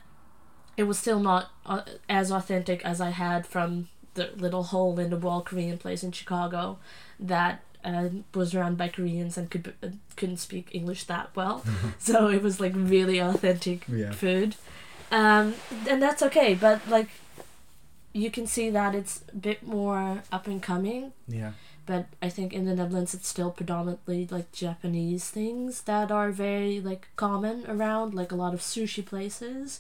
it 0.76 0.84
was 0.84 1.00
still 1.00 1.20
not 1.20 1.52
uh, 1.66 1.82
as 2.10 2.32
authentic 2.32 2.84
as 2.84 3.00
I 3.00 3.12
had 3.12 3.46
from 3.46 3.88
the 4.16 4.32
little 4.36 4.64
hole 4.64 5.00
in 5.00 5.10
the 5.10 5.18
wall 5.18 5.42
Korean 5.42 5.78
place 5.78 6.04
in 6.04 6.12
Chicago 6.12 6.78
that 7.20 7.64
uh, 7.84 8.10
was 8.36 8.54
run 8.56 8.76
by 8.76 8.88
Koreans 8.90 9.38
and 9.38 9.50
could 9.50 9.74
uh, 9.84 9.88
couldn't 10.16 10.38
speak 10.38 10.70
English 10.74 11.06
that 11.06 11.30
well, 11.36 11.64
so 12.00 12.28
it 12.28 12.42
was 12.44 12.60
like 12.60 12.74
really 12.76 13.20
authentic 13.20 13.86
Yeah. 13.88 14.12
food, 14.12 14.56
um, 15.12 15.54
and 15.88 16.02
that's 16.02 16.22
okay. 16.24 16.54
But 16.56 16.88
like, 16.90 17.10
you 18.14 18.30
can 18.32 18.48
see 18.48 18.70
that 18.70 18.96
it's 18.96 19.22
a 19.32 19.36
bit 19.36 19.66
more 19.66 20.24
up 20.32 20.48
and 20.48 20.62
coming. 20.62 21.14
Yeah. 21.28 21.52
But 21.86 22.06
I 22.22 22.30
think 22.30 22.54
in 22.54 22.66
the 22.66 22.76
Netherlands 22.76 23.14
it's 23.16 23.28
still 23.28 23.50
predominantly 23.50 24.28
like 24.30 24.52
Japanese 24.52 25.30
things 25.30 25.82
that 25.84 26.12
are 26.12 26.32
very 26.32 26.80
like 26.80 27.08
common 27.16 27.66
around, 27.68 28.14
like 28.14 28.32
a 28.32 28.36
lot 28.36 28.54
of 28.54 28.60
sushi 28.60 29.04
places, 29.04 29.80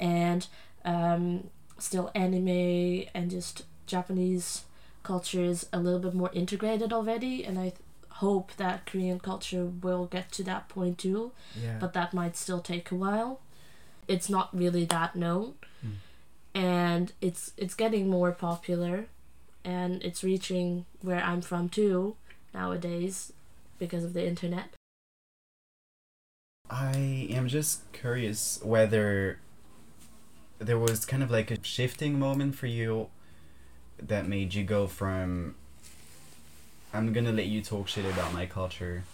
and 0.00 0.46
um, 0.84 1.48
still 1.78 2.10
anime 2.14 3.04
and 3.14 3.30
just 3.30 3.64
Japanese 3.86 4.62
culture 5.02 5.42
is 5.42 5.66
a 5.72 5.78
little 5.80 5.98
bit 6.00 6.14
more 6.14 6.30
integrated 6.32 6.92
already, 6.92 7.44
and 7.44 7.58
I 7.58 7.70
th- 7.70 7.74
hope 8.22 8.54
that 8.56 8.86
Korean 8.86 9.18
culture 9.18 9.64
will 9.66 10.06
get 10.06 10.30
to 10.32 10.42
that 10.44 10.68
point 10.68 10.98
too 10.98 11.32
Yeah. 11.60 11.78
but 11.80 11.92
that 11.94 12.12
might 12.14 12.36
still 12.36 12.60
take 12.60 12.90
a 12.90 12.94
while. 12.94 13.40
It's 14.08 14.28
not 14.28 14.54
really 14.56 14.84
that 14.86 15.16
known, 15.16 15.54
Mm. 15.84 15.94
and 16.54 17.12
it's 17.20 17.52
it's 17.56 17.74
getting 17.74 18.08
more 18.08 18.32
popular, 18.32 19.06
and 19.64 20.02
it's 20.02 20.22
reaching 20.22 20.84
where 21.00 21.22
I'm 21.22 21.40
from 21.42 21.68
too 21.68 22.16
nowadays 22.54 23.32
because 23.78 24.04
of 24.04 24.12
the 24.12 24.26
internet. 24.26 24.74
I 26.70 27.26
am 27.30 27.48
just 27.48 27.90
curious 27.92 28.60
whether 28.62 29.38
there 30.58 30.78
was 30.78 31.04
kind 31.04 31.22
of 31.22 31.30
like 31.30 31.50
a 31.50 31.62
shifting 31.62 32.18
moment 32.18 32.54
for 32.54 32.66
you 32.66 33.08
that 34.08 34.26
made 34.26 34.54
you 34.54 34.64
go 34.64 34.86
from 34.86 35.54
I'm 36.94 37.12
gonna 37.12 37.32
let 37.32 37.46
you 37.46 37.62
talk 37.62 37.88
shit 37.88 38.04
about 38.04 38.32
my 38.32 38.46
culture 38.46 39.04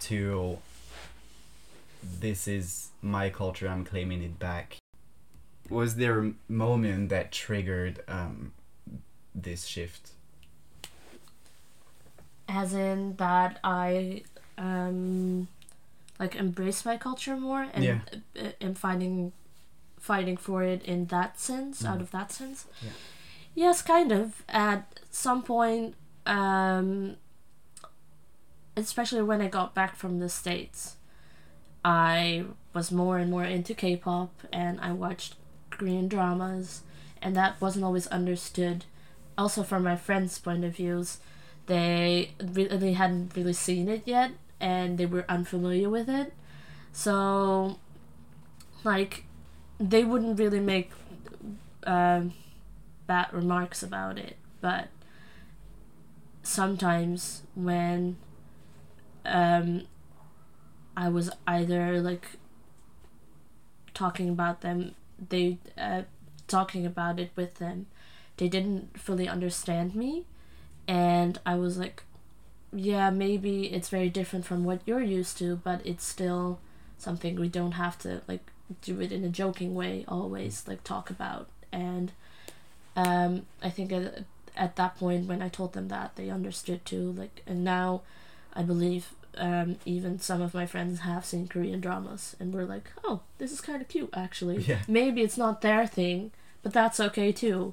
to 0.00 0.58
this 2.20 2.48
is 2.48 2.88
my 3.02 3.28
culture, 3.30 3.68
I'm 3.68 3.84
claiming 3.84 4.22
it 4.22 4.38
back. 4.38 4.76
Was 5.68 5.96
there 5.96 6.20
a 6.20 6.32
moment 6.48 7.08
that 7.10 7.30
triggered 7.32 8.02
um, 8.08 8.52
this 9.34 9.64
shift? 9.66 10.12
As 12.48 12.72
in 12.74 13.16
that 13.16 13.58
I 13.62 14.22
um 14.58 15.48
like 16.18 16.34
embrace 16.34 16.84
my 16.84 16.96
culture 16.96 17.36
more 17.36 17.66
and 17.72 17.84
Yeah. 17.84 18.00
uh, 18.38 18.48
am 18.60 18.74
fighting 18.74 19.32
fighting 19.98 20.36
for 20.36 20.62
it 20.62 20.82
in 20.84 21.06
that 21.06 21.38
sense, 21.38 21.84
out 21.84 21.98
Mhm. 21.98 22.02
of 22.02 22.10
that 22.10 22.32
sense. 22.32 22.66
Yeah. 22.82 22.90
Yes, 23.54 23.82
kind 23.82 24.12
of. 24.12 24.42
At 24.48 25.00
some 25.10 25.42
point, 25.42 25.94
um, 26.26 27.16
especially 28.76 29.22
when 29.22 29.40
I 29.40 29.48
got 29.48 29.74
back 29.74 29.96
from 29.96 30.18
the 30.18 30.28
States, 30.28 30.96
I 31.84 32.44
was 32.74 32.92
more 32.92 33.18
and 33.18 33.30
more 33.30 33.44
into 33.44 33.74
K 33.74 33.96
pop 33.96 34.32
and 34.52 34.80
I 34.80 34.92
watched 34.92 35.36
Korean 35.70 36.08
dramas, 36.08 36.82
and 37.22 37.36
that 37.36 37.60
wasn't 37.60 37.84
always 37.84 38.06
understood. 38.08 38.84
Also, 39.38 39.62
from 39.62 39.84
my 39.84 39.96
friends' 39.96 40.38
point 40.38 40.64
of 40.64 40.76
views, 40.76 41.18
they 41.66 42.32
really 42.42 42.94
hadn't 42.94 43.36
really 43.36 43.52
seen 43.54 43.88
it 43.88 44.02
yet 44.06 44.32
and 44.60 44.98
they 44.98 45.06
were 45.06 45.24
unfamiliar 45.28 45.90
with 45.90 46.08
it. 46.08 46.32
So, 46.92 47.78
like, 48.84 49.24
they 49.78 50.04
wouldn't 50.04 50.38
really 50.38 50.60
make 50.60 50.90
um, 51.84 52.32
bad 53.10 53.26
remarks 53.32 53.82
about 53.82 54.18
it, 54.18 54.36
but 54.60 54.86
sometimes 56.44 57.42
when 57.56 58.16
um, 59.24 59.88
I 60.96 61.08
was 61.08 61.28
either 61.44 62.00
like 62.00 62.38
talking 63.94 64.28
about 64.28 64.60
them, 64.60 64.94
they 65.28 65.58
uh, 65.76 66.02
talking 66.46 66.86
about 66.86 67.18
it 67.18 67.32
with 67.34 67.56
them, 67.56 67.86
they 68.36 68.46
didn't 68.46 68.96
fully 68.96 69.26
understand 69.26 69.96
me, 69.96 70.24
and 70.86 71.40
I 71.44 71.56
was 71.56 71.78
like, 71.78 72.04
yeah, 72.72 73.10
maybe 73.10 73.72
it's 73.72 73.88
very 73.88 74.08
different 74.08 74.44
from 74.44 74.62
what 74.62 74.82
you're 74.86 75.02
used 75.02 75.36
to, 75.38 75.56
but 75.56 75.84
it's 75.84 76.06
still 76.06 76.60
something 76.96 77.34
we 77.34 77.48
don't 77.48 77.72
have 77.72 77.98
to 77.98 78.22
like 78.28 78.52
do 78.82 79.00
it 79.00 79.10
in 79.10 79.24
a 79.24 79.28
joking 79.28 79.74
way 79.74 80.04
always 80.06 80.68
like 80.68 80.84
talk 80.84 81.10
about 81.10 81.48
and 81.72 82.12
um 82.96 83.46
i 83.62 83.70
think 83.70 83.92
at, 83.92 84.24
at 84.56 84.76
that 84.76 84.96
point 84.98 85.26
when 85.28 85.40
i 85.42 85.48
told 85.48 85.72
them 85.72 85.88
that 85.88 86.14
they 86.16 86.28
understood 86.30 86.84
too 86.84 87.12
like 87.12 87.42
and 87.46 87.62
now 87.64 88.00
i 88.54 88.62
believe 88.62 89.10
um 89.38 89.76
even 89.84 90.18
some 90.18 90.42
of 90.42 90.52
my 90.54 90.66
friends 90.66 91.00
have 91.00 91.24
seen 91.24 91.46
korean 91.46 91.80
dramas 91.80 92.34
and 92.40 92.52
we're 92.52 92.64
like 92.64 92.90
oh 93.04 93.20
this 93.38 93.52
is 93.52 93.60
kind 93.60 93.80
of 93.80 93.88
cute 93.88 94.10
actually 94.12 94.58
Yeah. 94.58 94.80
maybe 94.88 95.22
it's 95.22 95.38
not 95.38 95.60
their 95.60 95.86
thing 95.86 96.32
but 96.62 96.72
that's 96.72 96.98
okay 97.00 97.30
too 97.32 97.72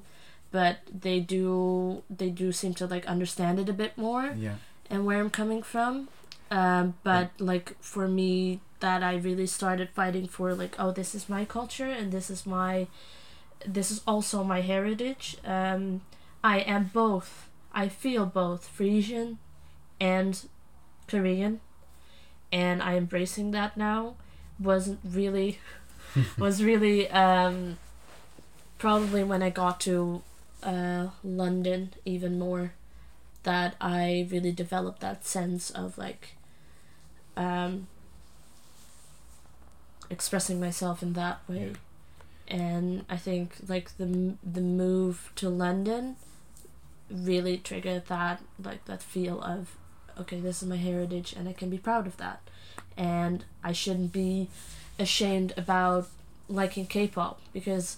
but 0.52 0.78
they 1.00 1.20
do 1.20 2.02
they 2.08 2.30
do 2.30 2.52
seem 2.52 2.74
to 2.74 2.86
like 2.86 3.04
understand 3.06 3.58
it 3.58 3.68
a 3.68 3.72
bit 3.72 3.98
more 3.98 4.34
Yeah. 4.36 4.54
and 4.88 5.04
where 5.04 5.20
I'm 5.20 5.30
coming 5.30 5.62
from. 5.62 6.08
Um, 6.50 6.94
but 7.04 7.28
like 7.38 7.76
for 7.82 8.08
me, 8.08 8.60
that 8.80 9.02
I 9.02 9.16
really 9.16 9.46
started 9.46 9.90
fighting 9.90 10.26
for 10.26 10.54
like, 10.54 10.74
oh, 10.78 10.90
this 10.92 11.14
is 11.14 11.28
my 11.28 11.44
culture 11.44 11.90
and 11.90 12.10
this 12.10 12.30
is 12.30 12.46
my, 12.46 12.86
this 13.66 13.90
is 13.90 14.00
also 14.06 14.44
my 14.44 14.60
heritage. 14.60 15.36
Um, 15.44 16.02
I 16.42 16.60
am 16.60 16.90
both. 16.92 17.48
I 17.72 17.88
feel 17.88 18.26
both 18.26 18.66
Frisian 18.66 19.38
and 20.00 20.40
Korean, 21.06 21.60
and 22.52 22.82
I 22.82 22.96
embracing 22.96 23.50
that 23.52 23.76
now. 23.76 24.14
Wasn't 24.58 25.00
really, 25.04 25.58
was 26.38 26.62
really 26.62 27.08
um, 27.10 27.78
probably 28.78 29.22
when 29.24 29.42
I 29.42 29.50
got 29.50 29.80
to 29.80 30.22
uh, 30.62 31.08
London 31.22 31.94
even 32.04 32.38
more 32.38 32.72
that 33.44 33.76
I 33.80 34.28
really 34.30 34.52
developed 34.52 35.00
that 35.00 35.24
sense 35.24 35.70
of 35.70 35.96
like 35.96 36.36
um, 37.36 37.86
expressing 40.10 40.60
myself 40.60 41.02
in 41.02 41.12
that 41.14 41.40
way. 41.48 41.72
And 42.48 43.04
I 43.10 43.16
think 43.16 43.54
like 43.68 43.96
the 43.98 44.34
the 44.42 44.60
move 44.62 45.30
to 45.36 45.48
London 45.50 46.16
really 47.10 47.56
triggered 47.58 48.06
that 48.06 48.40
like 48.62 48.84
that 48.86 49.02
feel 49.02 49.40
of 49.42 49.76
okay 50.20 50.40
this 50.40 50.62
is 50.62 50.68
my 50.68 50.76
heritage 50.76 51.32
and 51.36 51.48
I 51.48 51.52
can 51.52 51.70
be 51.70 51.78
proud 51.78 52.06
of 52.06 52.16
that 52.18 52.40
and 52.96 53.44
I 53.64 53.72
shouldn't 53.72 54.12
be 54.12 54.48
ashamed 54.98 55.52
about 55.56 56.08
liking 56.48 56.86
K-pop 56.86 57.40
because 57.52 57.96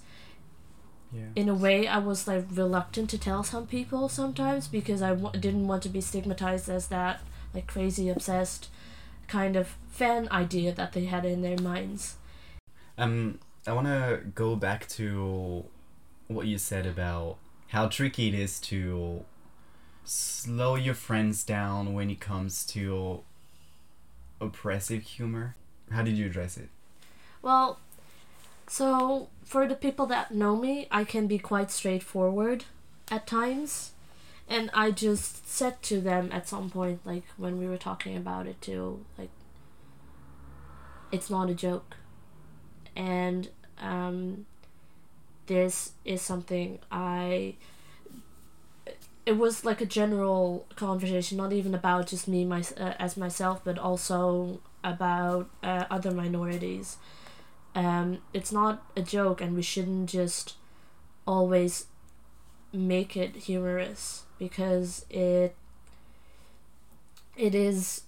Yeah. 1.13 1.31
in 1.35 1.49
a 1.49 1.55
way 1.55 1.89
i 1.89 1.99
was 1.99 2.29
like 2.29 2.45
reluctant 2.53 3.11
to 3.11 3.19
tell 3.19 3.43
some 3.43 3.67
people 3.67 4.09
sometimes 4.09 4.69
because 4.69 5.03
I 5.03 5.11
w- 5.11 5.41
didn't 5.41 5.67
want 5.67 5.83
to 5.83 5.89
be 5.89 6.01
stigmatized 6.01 6.69
as 6.69 6.87
that 6.89 7.21
like 7.55 7.67
crazy 7.67 8.09
obsessed 8.09 8.69
kind 9.27 9.57
of 9.57 9.75
fan 9.91 10.29
idea 10.31 10.73
that 10.73 10.93
they 10.93 11.07
had 11.07 11.25
in 11.25 11.43
their 11.43 11.59
minds 11.59 12.15
Um, 12.97 13.39
I 13.67 13.73
want 13.73 13.87
to 13.87 14.21
go 14.35 14.57
back 14.57 14.89
to 14.91 15.65
what 16.29 16.47
you 16.47 16.59
said 16.59 16.87
about 16.87 17.37
how 17.69 17.89
tricky 17.89 18.29
it 18.29 18.35
is 18.35 18.59
to 18.61 19.25
slow 20.05 20.75
your 20.77 20.95
friends 20.95 21.45
down 21.45 21.93
when 21.93 22.11
it 22.11 22.21
comes 22.21 22.65
to 22.67 23.23
oppressive 24.41 25.03
humor. 25.03 25.55
How 25.91 26.03
did 26.03 26.17
you 26.17 26.27
address 26.27 26.57
it? 26.57 26.69
well 27.43 27.79
so 28.67 29.29
for 29.45 29.67
the 29.67 29.75
people 29.75 30.07
that 30.07 30.31
know 30.31 30.57
me 30.57 30.87
i 30.91 31.05
can 31.05 31.27
be 31.27 31.39
quite 31.39 31.71
straightforward 31.71 32.65
at 33.11 33.27
times 33.27 33.93
and 34.49 34.71
i 34.75 34.91
just 34.91 35.49
said 35.49 35.81
to 35.83 36.01
them 36.01 36.29
at 36.33 36.49
some 36.49 36.71
point 36.71 37.01
like 37.05 37.25
when 37.37 37.59
we 37.59 37.67
were 37.67 37.77
talking 37.79 38.17
about 38.17 38.47
it 38.47 38.61
too 38.61 39.05
like 39.19 39.31
it's 41.11 41.31
not 41.31 41.51
a 41.51 41.55
joke 41.55 41.97
and 42.97 43.49
um 43.81 44.47
this 45.47 45.93
is 46.05 46.23
something 46.23 46.79
i 46.91 47.55
it 49.27 49.33
was 49.37 49.65
like 49.65 49.81
a 49.81 49.87
general 49.87 50.67
conversation 50.77 51.37
not 51.39 51.53
even 51.53 51.75
about 51.75 52.07
just 52.09 52.27
me 52.27 52.45
my, 52.45 52.63
uh, 52.79 52.95
as 52.99 53.17
myself 53.17 53.61
but 53.65 53.79
also 53.79 54.61
about 54.83 55.49
uh, 55.63 55.85
other 55.91 56.11
minorities. 56.11 56.97
Um 57.75 58.19
it's 58.33 58.53
not 58.53 58.83
a 58.97 59.03
joke 59.03 59.41
and 59.41 59.55
we 59.55 59.63
shouldn't 59.63 60.11
just 60.11 60.57
always 61.27 61.87
make 62.73 63.17
it 63.17 63.37
humorous 63.37 64.25
because 64.39 65.07
it 65.11 65.55
it 67.37 67.55
is 67.55 68.03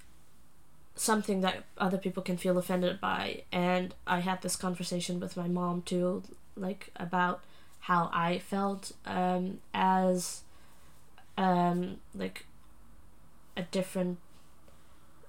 something 0.94 1.40
that 1.40 1.64
other 1.78 1.98
people 1.98 2.22
can 2.22 2.36
feel 2.36 2.58
offended 2.58 3.00
by 3.00 3.42
and 3.50 3.94
i 4.06 4.20
had 4.20 4.42
this 4.42 4.56
conversation 4.56 5.18
with 5.20 5.36
my 5.36 5.48
mom 5.48 5.82
too 5.82 6.22
like 6.56 6.90
about 6.96 7.42
how 7.80 8.10
i 8.12 8.38
felt 8.38 8.92
um 9.06 9.58
as 9.72 10.42
um 11.38 11.96
like 12.14 12.46
a 13.56 13.62
different 13.62 14.18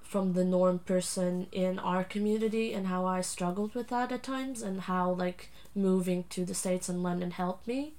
from 0.02 0.34
the 0.34 0.46
norm 0.46 0.78
person 0.78 1.48
in 1.52 1.80
our 1.80 2.04
community 2.04 2.72
and 2.72 2.86
how 2.86 3.04
I 3.04 3.22
struggled 3.22 3.74
with 3.74 3.88
that 3.88 4.12
at 4.12 4.22
times 4.22 4.62
and 4.62 4.82
how 4.82 5.12
like 5.12 5.50
moving 5.74 6.26
to 6.30 6.46
the 6.46 6.54
states 6.54 6.88
and 6.88 7.02
London 7.02 7.32
helped 7.32 7.68
me. 7.68 7.94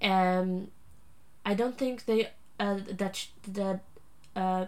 um 0.00 0.68
I 1.44 1.54
don't 1.54 1.76
think 1.78 2.04
they 2.06 2.28
uh, 2.60 2.78
that 3.02 3.16
sh- 3.16 3.28
that 3.48 3.80
uh, 4.34 4.66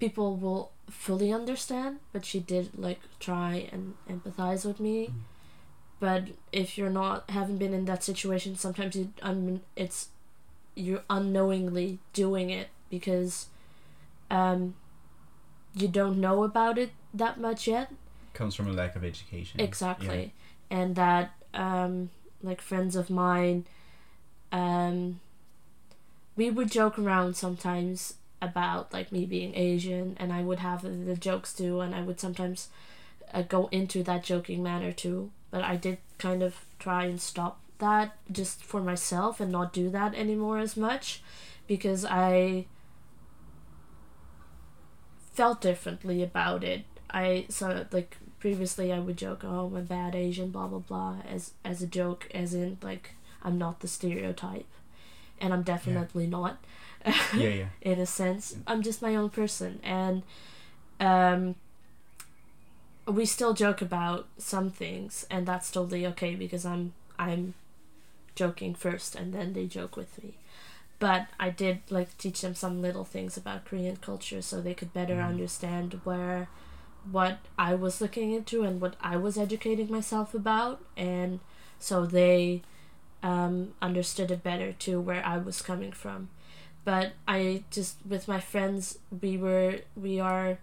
people 0.00 0.36
will 0.36 0.72
fully 0.90 1.32
understand, 1.32 2.00
but 2.12 2.24
she 2.24 2.40
did 2.40 2.70
like 2.76 3.00
try 3.20 3.68
and 3.70 3.94
empathize 4.08 4.64
with 4.64 4.80
me. 4.80 5.08
Mm. 5.08 5.12
But 6.00 6.24
if 6.52 6.78
you're 6.78 6.90
not 6.90 7.28
haven't 7.30 7.58
been 7.58 7.74
in 7.74 7.84
that 7.84 8.02
situation, 8.02 8.56
sometimes 8.56 8.96
it's 9.76 10.08
you're 10.74 11.02
unknowingly 11.10 11.98
doing 12.14 12.48
it 12.50 12.68
because 12.88 13.46
um 14.30 14.74
you 15.74 15.86
don't 15.88 16.18
know 16.20 16.42
about 16.42 16.78
it 16.78 16.90
that 17.12 17.38
much 17.38 17.66
yet 17.68 17.92
Comes 18.32 18.54
from 18.54 18.68
a 18.68 18.72
lack 18.72 18.96
of 18.96 19.04
education. 19.04 19.60
exactly 19.60 20.32
and 20.70 20.94
that 20.94 21.32
um 21.54 22.10
like 22.42 22.60
friends 22.60 22.94
of 22.96 23.10
mine 23.10 23.66
um 24.52 25.20
we 26.36 26.50
would 26.50 26.70
joke 26.70 26.98
around 26.98 27.36
sometimes 27.36 28.14
about 28.42 28.92
like 28.92 29.12
me 29.12 29.26
being 29.26 29.54
asian 29.54 30.16
and 30.18 30.32
i 30.32 30.42
would 30.42 30.60
have 30.60 30.82
the 30.82 31.16
jokes 31.16 31.52
too 31.52 31.80
and 31.80 31.94
i 31.94 32.00
would 32.00 32.18
sometimes 32.18 32.68
uh, 33.32 33.42
go 33.42 33.68
into 33.70 34.02
that 34.02 34.24
joking 34.24 34.62
manner 34.62 34.92
too. 34.92 35.30
But 35.50 35.62
i 35.62 35.76
did 35.76 35.98
kind 36.18 36.42
of 36.42 36.64
try 36.78 37.04
and 37.04 37.20
stop 37.20 37.60
that 37.78 38.16
just 38.30 38.62
for 38.64 38.80
myself 38.80 39.40
and 39.40 39.50
not 39.50 39.72
do 39.72 39.88
that 39.90 40.14
anymore 40.14 40.58
as 40.58 40.76
much 40.76 41.22
because 41.66 42.04
i 42.04 42.66
felt 45.32 45.60
differently 45.62 46.22
about 46.22 46.62
it. 46.62 46.84
I 47.10 47.46
so 47.48 47.86
like 47.92 48.16
previously 48.38 48.92
I 48.92 48.98
would 48.98 49.16
joke, 49.16 49.42
"Oh, 49.42 49.66
I'm 49.66 49.76
a 49.76 49.80
bad 49.80 50.14
Asian," 50.14 50.50
blah 50.50 50.66
blah 50.66 50.80
blah, 50.80 51.16
as 51.26 51.54
as 51.64 51.82
a 51.82 51.86
joke, 51.86 52.28
as 52.34 52.52
in 52.54 52.78
like 52.82 53.12
I'm 53.42 53.56
not 53.56 53.80
the 53.80 53.88
stereotype, 53.88 54.66
and 55.40 55.52
I'm 55.54 55.62
definitely 55.62 56.26
not. 56.26 56.58
Yeah, 57.32 57.48
yeah. 57.48 57.68
in 57.82 57.98
a 57.98 58.06
sense, 58.06 58.56
I'm 58.66 58.82
just 58.82 59.02
my 59.02 59.16
own 59.16 59.30
person, 59.30 59.80
and 59.82 60.22
um, 61.00 61.56
we 63.06 63.24
still 63.24 63.54
joke 63.54 63.82
about 63.82 64.26
some 64.38 64.70
things, 64.70 65.26
and 65.30 65.46
that's 65.46 65.70
totally 65.70 66.06
okay 66.06 66.34
because 66.34 66.64
I'm 66.64 66.92
I'm 67.18 67.54
joking 68.34 68.74
first, 68.74 69.14
and 69.16 69.32
then 69.34 69.52
they 69.52 69.66
joke 69.66 69.96
with 69.96 70.22
me. 70.22 70.34
But 70.98 71.28
I 71.40 71.50
did 71.50 71.80
like 71.90 72.16
teach 72.18 72.42
them 72.42 72.54
some 72.54 72.82
little 72.82 73.04
things 73.04 73.36
about 73.36 73.64
Korean 73.66 73.96
culture 73.96 74.42
so 74.42 74.60
they 74.60 74.74
could 74.74 74.92
better 74.94 75.16
Mhm. 75.16 75.28
understand 75.28 76.00
where 76.04 76.48
what 77.10 77.38
I 77.58 77.74
was 77.74 78.00
looking 78.00 78.32
into 78.32 78.62
and 78.64 78.80
what 78.80 78.96
I 79.02 79.16
was 79.16 79.38
educating 79.38 79.90
myself 79.90 80.34
about, 80.34 80.80
and 80.96 81.40
so 81.78 82.06
they 82.06 82.62
um, 83.22 83.74
understood 83.82 84.30
it 84.30 84.42
better 84.42 84.72
too 84.72 85.00
where 85.00 85.24
I 85.26 85.38
was 85.38 85.62
coming 85.62 85.92
from. 85.92 86.28
But 86.84 87.12
I 87.28 87.64
just 87.70 87.96
with 88.08 88.26
my 88.28 88.40
friends 88.40 88.98
we 89.20 89.36
were 89.36 89.80
we 89.96 90.18
are 90.18 90.58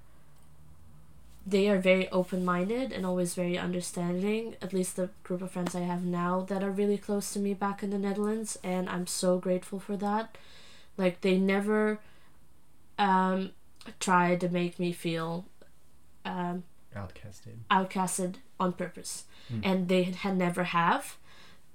they 1.45 1.69
are 1.69 1.79
very 1.79 2.09
open 2.09 2.43
minded 2.43 2.91
and 2.91 3.05
always 3.05 3.33
very 3.35 3.57
understanding. 3.57 4.55
At 4.61 4.73
least 4.73 4.95
the 4.97 5.09
group 5.23 5.41
of 5.41 5.51
friends 5.51 5.75
I 5.75 5.81
have 5.81 6.03
now 6.03 6.41
that 6.49 6.63
are 6.63 6.71
really 6.71 6.97
close 6.97 7.31
to 7.33 7.39
me 7.39 7.53
back 7.53 7.81
in 7.83 7.89
the 7.91 7.99
Netherlands, 7.99 8.57
and 8.63 8.89
I'm 8.89 9.07
so 9.07 9.37
grateful 9.37 9.79
for 9.79 9.95
that. 9.97 10.37
Like 10.97 11.21
they 11.21 11.37
never 11.37 11.99
um, 12.99 13.51
tried 13.99 14.41
to 14.41 14.49
make 14.49 14.79
me 14.79 14.91
feel 14.91 15.45
um, 16.25 16.63
Outcasted. 16.95 17.55
outcasted 17.71 18.35
on 18.59 18.73
purpose 18.73 19.25
Mm. 19.53 19.61
and 19.63 19.87
they 19.87 20.03
had 20.03 20.35
never 20.35 20.65
have 20.65 21.15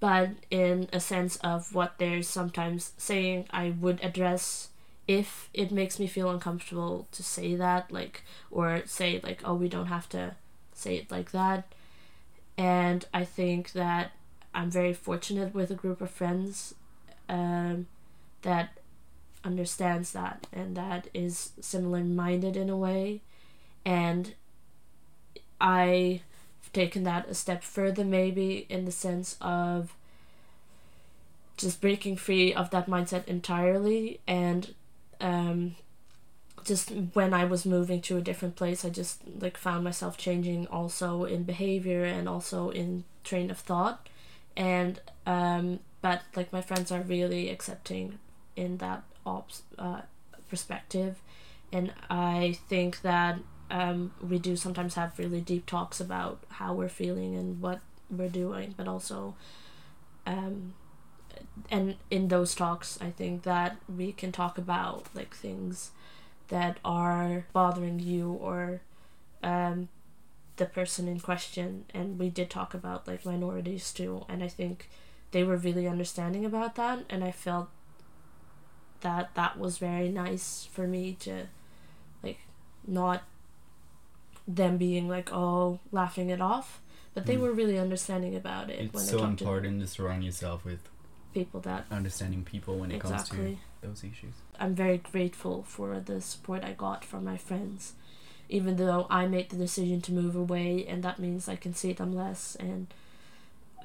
but 0.03 0.30
in 0.50 0.88
a 0.92 0.98
sense 0.98 1.36
of 1.36 1.72
what 1.76 1.94
they're 1.98 2.22
sometimes 2.22 2.92
saying 2.98 3.46
i 3.50 3.70
would 3.70 4.00
address 4.03 4.70
if 5.07 5.48
it 5.55 5.70
makes 5.70 6.00
me 6.00 6.07
feel 6.09 6.28
uncomfortable 6.28 7.07
to 7.12 7.22
say 7.22 7.55
that 7.55 7.90
like 7.92 8.24
or 8.50 8.82
say 8.84 9.20
like 9.22 9.40
oh 9.44 9.55
we 9.55 9.68
don't 9.68 9.86
have 9.86 10.09
to 10.09 10.34
say 10.74 10.96
it 10.96 11.11
like 11.11 11.30
that. 11.30 11.72
And 12.59 13.05
i 13.14 13.24
think 13.24 13.72
that 13.72 14.12
i'm 14.55 14.70
very 14.70 14.92
fortunate 14.92 15.55
with 15.55 15.70
a 15.70 15.74
group 15.82 16.00
of 16.00 16.11
friends 16.11 16.74
um, 17.28 17.86
that 18.42 18.78
understands 19.44 20.12
that 20.12 20.46
and 20.53 20.76
that 20.76 21.09
is 21.14 21.53
similar 21.61 22.03
minded 22.05 22.57
in 22.57 22.68
a 22.70 22.76
way. 22.76 23.20
And 23.84 24.34
I've 25.61 26.20
taken 26.72 27.04
that 27.04 27.28
a 27.28 27.34
step 27.34 27.62
further, 27.62 28.04
maybe 28.04 28.66
in 28.68 28.84
the 28.84 28.92
sense 28.92 29.36
of 29.40 29.94
just 31.56 31.80
breaking 31.80 32.16
free 32.16 32.52
of 32.52 32.70
that 32.70 32.88
mindset 32.88 33.26
entirely. 33.26 34.20
And 34.26 34.74
um, 35.20 35.76
just 36.64 36.90
when 37.14 37.34
I 37.34 37.44
was 37.44 37.66
moving 37.66 38.00
to 38.02 38.16
a 38.16 38.20
different 38.20 38.56
place, 38.56 38.84
I 38.84 38.90
just 38.90 39.20
like 39.40 39.56
found 39.56 39.84
myself 39.84 40.16
changing 40.16 40.66
also 40.68 41.24
in 41.24 41.44
behavior 41.44 42.04
and 42.04 42.28
also 42.28 42.70
in 42.70 43.04
train 43.24 43.50
of 43.50 43.58
thought. 43.58 44.08
And 44.56 45.00
um, 45.26 45.80
but 46.00 46.22
like 46.34 46.52
my 46.52 46.60
friends 46.60 46.90
are 46.90 47.00
really 47.00 47.48
accepting 47.48 48.18
in 48.56 48.78
that 48.78 49.02
ops 49.24 49.62
uh, 49.78 50.02
perspective, 50.50 51.20
and 51.72 51.92
I 52.10 52.58
think 52.68 53.00
that 53.02 53.38
um, 53.72 54.12
we 54.20 54.38
do 54.38 54.54
sometimes 54.54 54.94
have 54.94 55.18
really 55.18 55.40
deep 55.40 55.64
talks 55.64 55.98
about 55.98 56.40
how 56.50 56.74
we're 56.74 56.90
feeling 56.90 57.34
and 57.34 57.60
what 57.62 57.80
we're 58.10 58.28
doing, 58.28 58.74
but 58.76 58.86
also, 58.86 59.34
um, 60.26 60.74
and 61.70 61.96
in 62.10 62.28
those 62.28 62.54
talks, 62.54 62.98
I 63.00 63.10
think 63.10 63.44
that 63.44 63.78
we 63.88 64.12
can 64.12 64.30
talk 64.30 64.58
about 64.58 65.06
like 65.14 65.34
things 65.34 65.90
that 66.48 66.76
are 66.84 67.46
bothering 67.54 67.98
you 67.98 68.32
or 68.32 68.82
um, 69.42 69.88
the 70.56 70.66
person 70.66 71.08
in 71.08 71.18
question, 71.18 71.86
and 71.94 72.18
we 72.18 72.28
did 72.28 72.50
talk 72.50 72.74
about 72.74 73.08
like 73.08 73.24
minorities 73.24 73.90
too, 73.90 74.26
and 74.28 74.44
I 74.44 74.48
think 74.48 74.90
they 75.30 75.44
were 75.44 75.56
really 75.56 75.88
understanding 75.88 76.44
about 76.44 76.74
that, 76.74 77.06
and 77.08 77.24
I 77.24 77.30
felt 77.30 77.70
that 79.00 79.34
that 79.34 79.58
was 79.58 79.78
very 79.78 80.10
nice 80.10 80.68
for 80.70 80.86
me 80.86 81.16
to 81.20 81.46
like 82.22 82.40
not 82.86 83.22
them 84.49 84.76
being 84.76 85.09
like 85.09 85.32
oh 85.32 85.78
laughing 85.93 86.30
it 86.30 86.40
off 86.40 86.80
but 87.14 87.26
they 87.26 87.36
Mm. 87.36 87.40
were 87.40 87.53
really 87.53 87.78
understanding 87.78 88.34
about 88.34 88.70
it 88.70 88.80
It's 88.80 89.09
so 89.09 89.24
important 89.24 89.80
to 89.80 89.86
surround 89.86 90.24
yourself 90.24 90.64
with 90.64 90.80
people 91.34 91.61
that 91.61 91.84
understanding 91.90 92.43
people 92.45 92.76
when 92.78 92.90
it 92.90 93.01
comes 93.01 93.28
to 93.30 93.57
those 93.80 94.05
issues. 94.05 94.34
I'm 94.61 94.74
very 94.74 94.99
grateful 94.99 95.62
for 95.62 95.99
the 96.01 96.20
support 96.20 96.62
I 96.64 96.72
got 96.72 97.05
from 97.05 97.24
my 97.24 97.36
friends 97.36 97.95
even 98.49 98.76
though 98.76 99.07
I 99.09 99.26
made 99.26 99.49
the 99.51 99.57
decision 99.57 100.01
to 100.03 100.12
move 100.12 100.36
away 100.36 100.84
and 100.86 101.03
that 101.05 101.18
means 101.18 101.49
I 101.49 101.57
can 101.57 101.74
see 101.74 101.93
them 101.93 102.12
less 102.14 102.57
and 102.57 102.86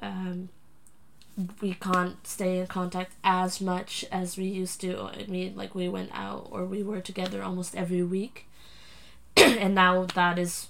um 0.02 0.48
we 1.62 1.74
can't 1.74 2.26
stay 2.26 2.58
in 2.58 2.66
contact 2.66 3.12
as 3.22 3.60
much 3.60 4.04
as 4.10 4.36
we 4.36 4.44
used 4.46 4.80
to 4.80 5.00
I 5.02 5.24
mean 5.28 5.54
like 5.56 5.74
we 5.74 5.88
went 5.88 6.10
out 6.12 6.48
or 6.50 6.64
we 6.64 6.82
were 6.82 7.00
together 7.00 7.42
almost 7.42 7.76
every 7.76 8.02
week 8.02 8.47
and 9.58 9.74
now 9.74 10.04
that 10.14 10.38
is 10.38 10.68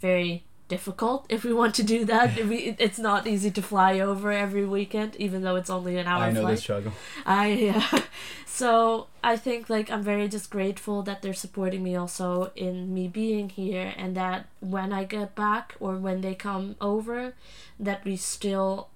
very 0.00 0.44
difficult 0.68 1.26
if 1.28 1.44
we 1.44 1.52
want 1.52 1.74
to 1.74 1.82
do 1.82 2.02
that 2.06 2.34
we, 2.48 2.74
it's 2.78 2.98
not 2.98 3.26
easy 3.26 3.50
to 3.50 3.60
fly 3.60 4.00
over 4.00 4.32
every 4.32 4.64
weekend 4.64 5.14
even 5.16 5.42
though 5.42 5.54
it's 5.54 5.68
only 5.68 5.98
an 5.98 6.06
hour 6.06 6.22
I 6.22 6.32
know 6.32 6.40
flight 6.40 6.56
the 6.56 6.62
struggle. 6.62 6.92
I 7.26 7.48
yeah. 7.48 8.02
so 8.46 9.08
I 9.22 9.36
think 9.36 9.68
like 9.68 9.90
I'm 9.90 10.02
very 10.02 10.28
just 10.28 10.48
grateful 10.50 11.02
that 11.02 11.20
they're 11.20 11.34
supporting 11.34 11.82
me 11.82 11.94
also 11.94 12.52
in 12.56 12.94
me 12.94 13.06
being 13.06 13.50
here 13.50 13.92
and 13.98 14.16
that 14.16 14.46
when 14.60 14.94
I 14.94 15.04
get 15.04 15.34
back 15.34 15.74
or 15.78 15.96
when 15.96 16.22
they 16.22 16.34
come 16.34 16.76
over 16.80 17.34
that 17.78 18.02
we 18.04 18.16
still 18.16 18.88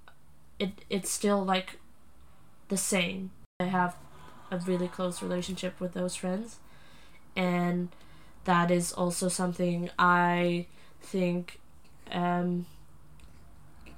it 0.58 0.70
it's 0.88 1.10
still 1.10 1.44
like 1.44 1.78
the 2.68 2.78
same. 2.78 3.32
I 3.60 3.64
have 3.64 3.96
a 4.50 4.58
really 4.58 4.88
close 4.88 5.22
relationship 5.22 5.78
with 5.78 5.92
those 5.92 6.16
friends 6.16 6.56
and 7.36 7.88
that 8.46 8.70
is 8.70 8.92
also 8.92 9.28
something 9.28 9.90
I 9.98 10.66
think 11.02 11.60
um 12.10 12.66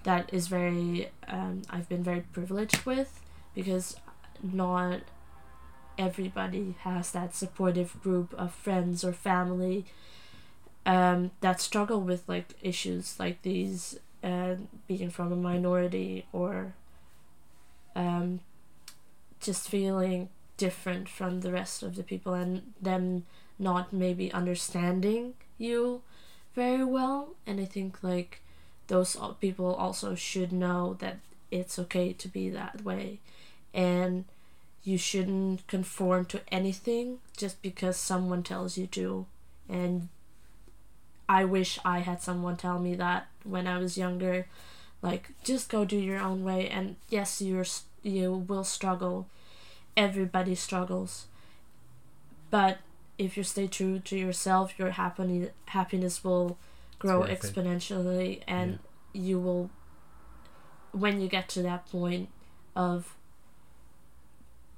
that 0.05 0.31
is 0.33 0.49
very 0.49 1.11
um 1.29 1.63
I've 1.71 1.89
been 1.89 2.05
very 2.05 2.23
privileged 2.33 2.85
with 2.87 3.21
because 3.55 3.97
not 4.43 5.01
everybody 5.99 6.77
has 6.81 7.11
that 7.13 7.35
supportive 7.35 8.01
group 8.03 8.33
of 8.35 8.55
friends 8.55 9.05
or 9.05 9.13
family 9.13 9.85
um, 10.87 11.33
that 11.41 11.61
struggle 11.61 12.01
with 12.01 12.23
like 12.29 12.55
issues 12.63 13.17
like 13.19 13.43
these 13.43 13.99
uh, 14.25 14.55
being 14.87 15.11
from 15.11 15.33
a 15.33 15.37
minority 15.37 16.27
or 16.33 16.75
um, 17.97 18.41
just 19.41 19.69
feeling 19.69 20.29
different 20.57 21.09
from 21.09 21.41
the 21.41 21.53
rest 21.53 21.83
of 21.83 21.97
the 21.97 22.03
people 22.03 22.35
and 22.35 22.73
them 22.81 23.25
not 23.59 23.93
maybe 23.93 24.33
understanding 24.33 25.35
you 25.59 26.03
very 26.55 26.85
well. 26.85 27.35
And 27.47 27.61
i 27.61 27.65
think 27.65 28.03
like 28.03 28.41
those 28.87 29.17
people 29.41 29.75
also 29.75 30.15
should 30.15 30.53
know 30.53 30.97
that 31.01 31.19
it's 31.51 31.79
okay 31.79 32.13
to 32.13 32.29
be 32.29 32.49
that 32.51 32.83
way. 32.83 33.19
And 33.75 34.25
you 34.85 34.97
shouldn't 34.97 35.67
conform 35.67 36.25
to 36.27 36.41
anything 36.51 37.19
just 37.37 37.61
because 37.63 37.97
someone 37.97 38.43
tells 38.43 38.79
you 38.79 38.87
to. 38.89 39.27
And 39.69 40.09
i 41.29 41.45
wish 41.45 41.79
i 41.85 41.99
had 41.99 42.23
someone 42.23 42.57
tell 42.57 42.79
me 42.79 42.95
that 42.95 43.27
when 43.45 43.67
i 43.67 43.79
was 43.79 43.99
younger. 43.99 44.47
Like 45.03 45.31
just 45.45 45.69
go 45.69 45.85
do 45.85 45.97
your 45.97 46.19
own 46.21 46.45
way. 46.45 46.69
And 46.69 46.97
yes 47.09 47.41
you're 47.43 47.67
you 48.03 48.33
will 48.33 48.65
struggle. 48.65 49.27
Everybody 49.97 50.55
struggles. 50.55 51.27
But 52.51 52.79
if 53.19 53.37
you 53.37 53.43
stay 53.43 53.67
true 53.67 53.99
to 53.99 54.17
yourself 54.17 54.79
your 54.79 54.91
happiness 54.93 55.51
happiness 55.67 56.23
will 56.25 56.57
grow 56.99 57.21
exponentially 57.37 58.43
and 58.47 58.79
you 59.13 59.39
will 59.41 59.71
when 60.93 61.21
you 61.21 61.29
get 61.29 61.49
to 61.49 61.63
that 61.63 61.89
point 61.91 62.29
of 62.77 63.15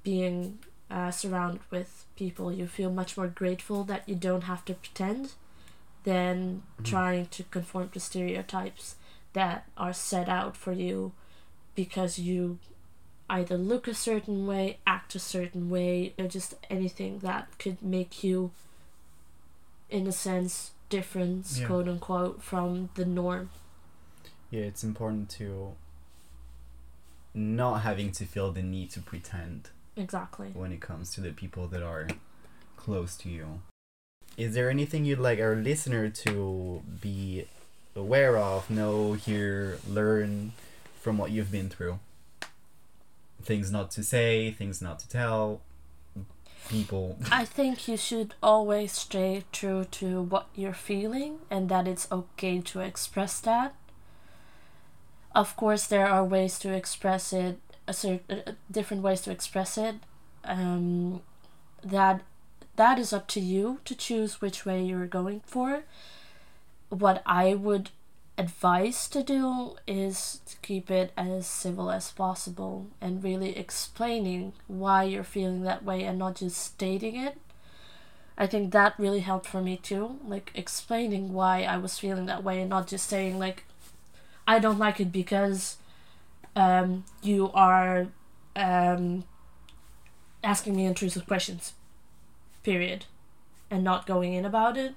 being 0.03 0.59
uh, 0.89 1.11
surrounded 1.11 1.61
with 1.69 2.05
people 2.15 2.51
you 2.51 2.67
feel 2.67 2.91
much 2.91 3.15
more 3.17 3.27
grateful 3.27 3.83
that 3.83 4.07
you 4.07 4.15
don't 4.15 4.43
have 4.43 4.65
to 4.65 4.73
pretend 4.73 5.33
than 6.03 6.63
Mhm. 6.79 6.85
trying 6.85 7.25
to 7.27 7.43
conform 7.43 7.89
to 7.89 7.99
stereotypes 7.99 8.95
that 9.33 9.65
are 9.77 9.93
set 9.93 10.27
out 10.27 10.57
for 10.57 10.73
you 10.73 11.13
because 11.75 12.17
you 12.19 12.59
either 13.31 13.57
look 13.57 13.87
a 13.87 13.93
certain 13.93 14.45
way, 14.45 14.77
act 14.85 15.15
a 15.15 15.19
certain 15.19 15.69
way, 15.69 16.13
or 16.19 16.27
just 16.27 16.53
anything 16.69 17.19
that 17.19 17.47
could 17.57 17.81
make 17.81 18.23
you, 18.23 18.51
in 19.89 20.05
a 20.05 20.11
sense, 20.11 20.71
different, 20.89 21.47
Yeah. 21.57 21.67
quote 21.67 21.87
unquote, 21.87 22.43
from 22.43 22.89
the 22.95 23.05
norm. 23.05 23.49
Yeah, 24.49 24.63
it's 24.63 24.83
important 24.83 25.29
to 25.39 25.75
not 27.33 27.81
having 27.83 28.11
to 28.11 28.25
feel 28.25 28.51
the 28.51 28.61
need 28.61 28.91
to 28.91 28.99
pretend 28.99 29.69
Exactly. 29.95 30.49
when 30.49 30.73
it 30.73 30.81
comes 30.81 31.13
to 31.13 31.21
the 31.21 31.31
people 31.31 31.67
that 31.69 31.81
are 31.81 32.09
close 32.75 33.15
to 33.17 33.29
you. 33.29 33.61
Is 34.35 34.53
there 34.53 34.69
anything 34.69 35.05
you'd 35.05 35.19
like 35.19 35.39
our 35.39 35.55
listener 35.55 36.09
to 36.09 36.81
be 37.01 37.47
aware 37.95 38.37
of, 38.37 38.69
know, 38.69 39.13
hear, 39.13 39.79
learn 39.87 40.51
from 41.01 41.17
what 41.17 41.31
you've 41.31 41.51
been 41.51 41.69
through? 41.69 41.99
Things 43.43 43.71
not 43.71 43.91
to 43.91 44.03
say, 44.03 44.51
things 44.51 44.81
not 44.81 44.99
to 44.99 45.09
tell, 45.09 45.61
people. 46.69 47.17
I 47.31 47.45
think 47.45 47.87
you 47.87 47.97
should 47.97 48.33
always 48.41 48.91
stay 48.93 49.43
true 49.51 49.85
to 49.91 50.21
what 50.21 50.47
you're 50.55 50.73
feeling 50.73 51.39
and 51.49 51.69
that 51.69 51.87
it's 51.87 52.11
okay 52.11 52.59
to 52.61 52.79
express 52.79 53.39
that. 53.41 53.75
Of 55.33 55.55
course, 55.55 55.87
there 55.87 56.07
are 56.07 56.23
ways 56.23 56.59
to 56.59 56.73
express 56.73 57.31
it, 57.31 57.59
a 57.87 57.93
certain 57.93 58.43
uh, 58.45 58.51
different 58.69 59.03
ways 59.03 59.21
to 59.21 59.31
express 59.31 59.77
it. 59.77 59.95
Um, 60.43 61.21
that 61.83 62.21
that 62.75 62.99
is 62.99 63.13
up 63.13 63.27
to 63.27 63.39
you 63.39 63.79
to 63.85 63.95
choose 63.95 64.41
which 64.41 64.65
way 64.65 64.83
you're 64.83 65.07
going 65.07 65.41
for. 65.45 65.83
What 66.89 67.21
I 67.25 67.53
would 67.53 67.91
advise 68.41 69.07
to 69.07 69.21
do 69.21 69.75
is 69.85 70.41
to 70.47 70.55
keep 70.63 70.89
it 70.89 71.11
as 71.15 71.45
civil 71.45 71.91
as 71.91 72.11
possible 72.11 72.87
and 72.99 73.23
really 73.23 73.55
explaining 73.55 74.51
why 74.67 75.03
you're 75.03 75.23
feeling 75.23 75.61
that 75.61 75.83
way 75.83 76.03
and 76.03 76.17
not 76.17 76.35
just 76.37 76.57
stating 76.57 77.15
it. 77.15 77.37
I 78.35 78.47
think 78.47 78.71
that 78.71 78.95
really 78.97 79.19
helped 79.19 79.45
for 79.45 79.61
me 79.61 79.77
too, 79.77 80.19
like 80.25 80.51
explaining 80.55 81.33
why 81.33 81.61
I 81.61 81.77
was 81.77 81.99
feeling 81.99 82.25
that 82.25 82.43
way 82.43 82.59
and 82.61 82.69
not 82.71 82.87
just 82.87 83.07
saying 83.07 83.37
like 83.37 83.63
I 84.47 84.57
don't 84.57 84.79
like 84.79 84.99
it 84.99 85.11
because 85.11 85.77
um, 86.55 87.05
you 87.21 87.51
are 87.53 88.07
um, 88.55 89.23
asking 90.43 90.75
me 90.75 90.85
intrusive 90.85 91.27
questions, 91.27 91.73
period, 92.63 93.05
and 93.69 93.83
not 93.83 94.07
going 94.07 94.33
in 94.33 94.45
about 94.45 94.77
it. 94.77 94.95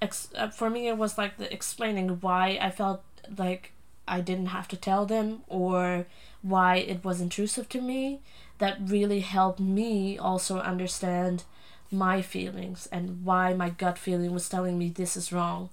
Ex- 0.00 0.28
uh, 0.36 0.48
for 0.48 0.70
me, 0.70 0.88
it 0.88 0.98
was 0.98 1.16
like 1.18 1.36
the 1.36 1.52
explaining 1.52 2.08
why 2.20 2.58
I 2.60 2.70
felt 2.70 3.02
like 3.36 3.72
I 4.06 4.20
didn't 4.20 4.46
have 4.46 4.68
to 4.68 4.76
tell 4.76 5.06
them 5.06 5.42
or 5.48 6.06
why 6.42 6.76
it 6.76 7.04
was 7.04 7.20
intrusive 7.20 7.68
to 7.70 7.80
me. 7.80 8.20
That 8.58 8.78
really 8.80 9.20
helped 9.20 9.60
me 9.60 10.18
also 10.18 10.58
understand 10.60 11.44
my 11.90 12.22
feelings 12.22 12.88
and 12.92 13.24
why 13.24 13.54
my 13.54 13.70
gut 13.70 13.98
feeling 13.98 14.32
was 14.32 14.48
telling 14.48 14.78
me 14.78 14.88
this 14.88 15.16
is 15.16 15.32
wrong 15.32 15.70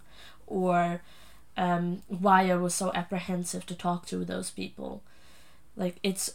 or 0.47 1.01
um, 1.57 2.01
why 2.07 2.49
I 2.49 2.55
was 2.55 2.73
so 2.73 2.91
apprehensive 2.93 3.65
to 3.67 3.75
talk 3.75 4.05
to 4.07 4.23
those 4.23 4.49
people. 4.51 5.03
Like 5.75 5.97
it's 6.03 6.33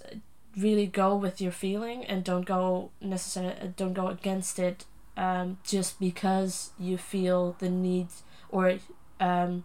really 0.57 0.87
go 0.87 1.15
with 1.15 1.41
your 1.41 1.53
feeling 1.53 2.05
and 2.05 2.25
don't 2.25 2.47
go 2.47 2.91
necessarily 3.01 3.75
don't 3.77 3.93
go 3.93 4.09
against 4.09 4.59
it 4.59 4.85
um, 5.17 5.59
just 5.65 5.99
because 5.99 6.71
you 6.79 6.99
feel 6.99 7.57
the 7.59 7.71
need 7.71 8.09
or 8.49 8.79
um, 9.21 9.65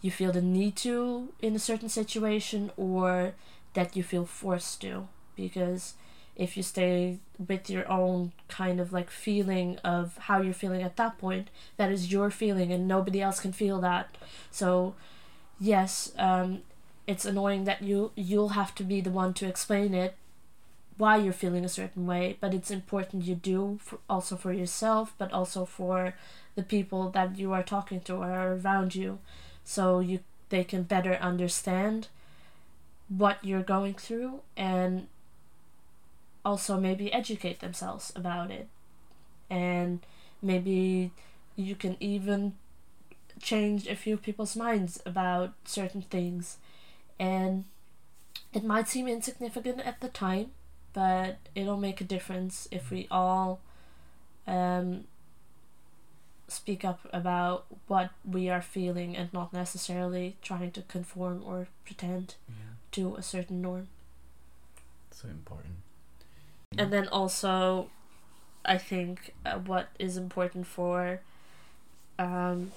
you 0.00 0.10
feel 0.10 0.32
the 0.32 0.42
need 0.42 0.76
to 0.76 1.32
in 1.40 1.54
a 1.54 1.60
certain 1.60 1.88
situation 1.88 2.70
or 2.76 3.34
that 3.74 3.96
you 3.96 4.02
feel 4.02 4.24
forced 4.24 4.80
to. 4.80 5.08
Because 5.36 5.94
if 6.34 6.56
you 6.56 6.62
stay 6.62 7.18
with 7.38 7.70
your 7.70 7.90
own 7.90 8.32
kind 8.48 8.78
of 8.80 8.92
like 8.92 9.10
feeling 9.10 9.78
of 9.78 10.16
how 10.18 10.40
you're 10.40 10.52
feeling 10.52 10.82
at 10.82 10.96
that 10.96 11.16
point 11.18 11.48
that 11.78 11.90
is 11.90 12.12
your 12.12 12.30
feeling 12.30 12.72
and 12.72 12.86
nobody 12.86 13.22
else 13.22 13.40
can 13.40 13.52
feel 13.52 13.80
that. 13.80 14.16
So 14.50 14.94
yes 15.58 16.12
um, 16.18 16.62
it's 17.06 17.24
annoying 17.24 17.64
that 17.64 17.82
you 17.82 18.12
you'll 18.14 18.50
have 18.50 18.74
to 18.74 18.84
be 18.84 19.00
the 19.00 19.10
one 19.10 19.32
to 19.34 19.46
explain 19.46 19.94
it 19.94 20.14
why 20.96 21.16
you're 21.16 21.32
feeling 21.32 21.64
a 21.64 21.68
certain 21.68 22.06
way 22.06 22.36
but 22.40 22.54
it's 22.54 22.70
important 22.70 23.24
you 23.24 23.34
do 23.34 23.78
for, 23.82 23.98
also 24.08 24.36
for 24.36 24.52
yourself 24.52 25.14
but 25.18 25.32
also 25.32 25.64
for 25.64 26.14
the 26.54 26.62
people 26.62 27.10
that 27.10 27.38
you 27.38 27.52
are 27.52 27.62
talking 27.62 28.00
to 28.00 28.14
or 28.14 28.54
around 28.54 28.94
you 28.94 29.18
so 29.64 30.00
you 30.00 30.20
they 30.48 30.64
can 30.64 30.82
better 30.82 31.14
understand 31.14 32.08
what 33.08 33.38
you're 33.42 33.62
going 33.62 33.94
through 33.94 34.40
and 34.56 35.06
also 36.44 36.78
maybe 36.78 37.12
educate 37.12 37.60
themselves 37.60 38.12
about 38.14 38.50
it. 38.50 38.68
And 39.50 40.00
maybe 40.42 41.12
you 41.56 41.74
can 41.74 41.96
even 42.00 42.54
change 43.40 43.86
a 43.86 43.96
few 43.96 44.16
people's 44.16 44.56
minds 44.56 45.00
about 45.04 45.54
certain 45.64 46.02
things. 46.02 46.58
And 47.18 47.64
it 48.52 48.64
might 48.64 48.88
seem 48.88 49.08
insignificant 49.08 49.80
at 49.80 50.00
the 50.00 50.08
time 50.08 50.50
but 50.96 51.36
it'll 51.54 51.76
make 51.88 52.00
a 52.00 52.04
difference 52.04 52.66
if 52.70 52.90
we 52.90 53.06
all 53.10 53.60
um, 54.46 55.04
speak 56.48 56.84
up 56.84 57.00
about 57.12 57.66
what 57.86 58.10
we 58.24 58.48
are 58.48 58.62
feeling 58.62 59.14
and 59.16 59.30
not 59.32 59.52
necessarily 59.52 60.36
trying 60.40 60.70
to 60.72 60.80
conform 60.82 61.42
or 61.44 61.68
pretend 61.84 62.34
Yeah, 62.48 62.54
to 62.92 63.14
a 63.16 63.22
certain 63.22 63.60
norm 63.60 63.88
so 65.10 65.28
important. 65.28 65.74
and 66.78 66.92
then 66.92 67.08
also 67.08 67.88
i 68.64 68.76
think 68.78 69.34
uh, 69.46 69.58
what 69.58 69.88
is 69.98 70.16
important 70.16 70.66
for 70.66 71.20
um 72.18 72.72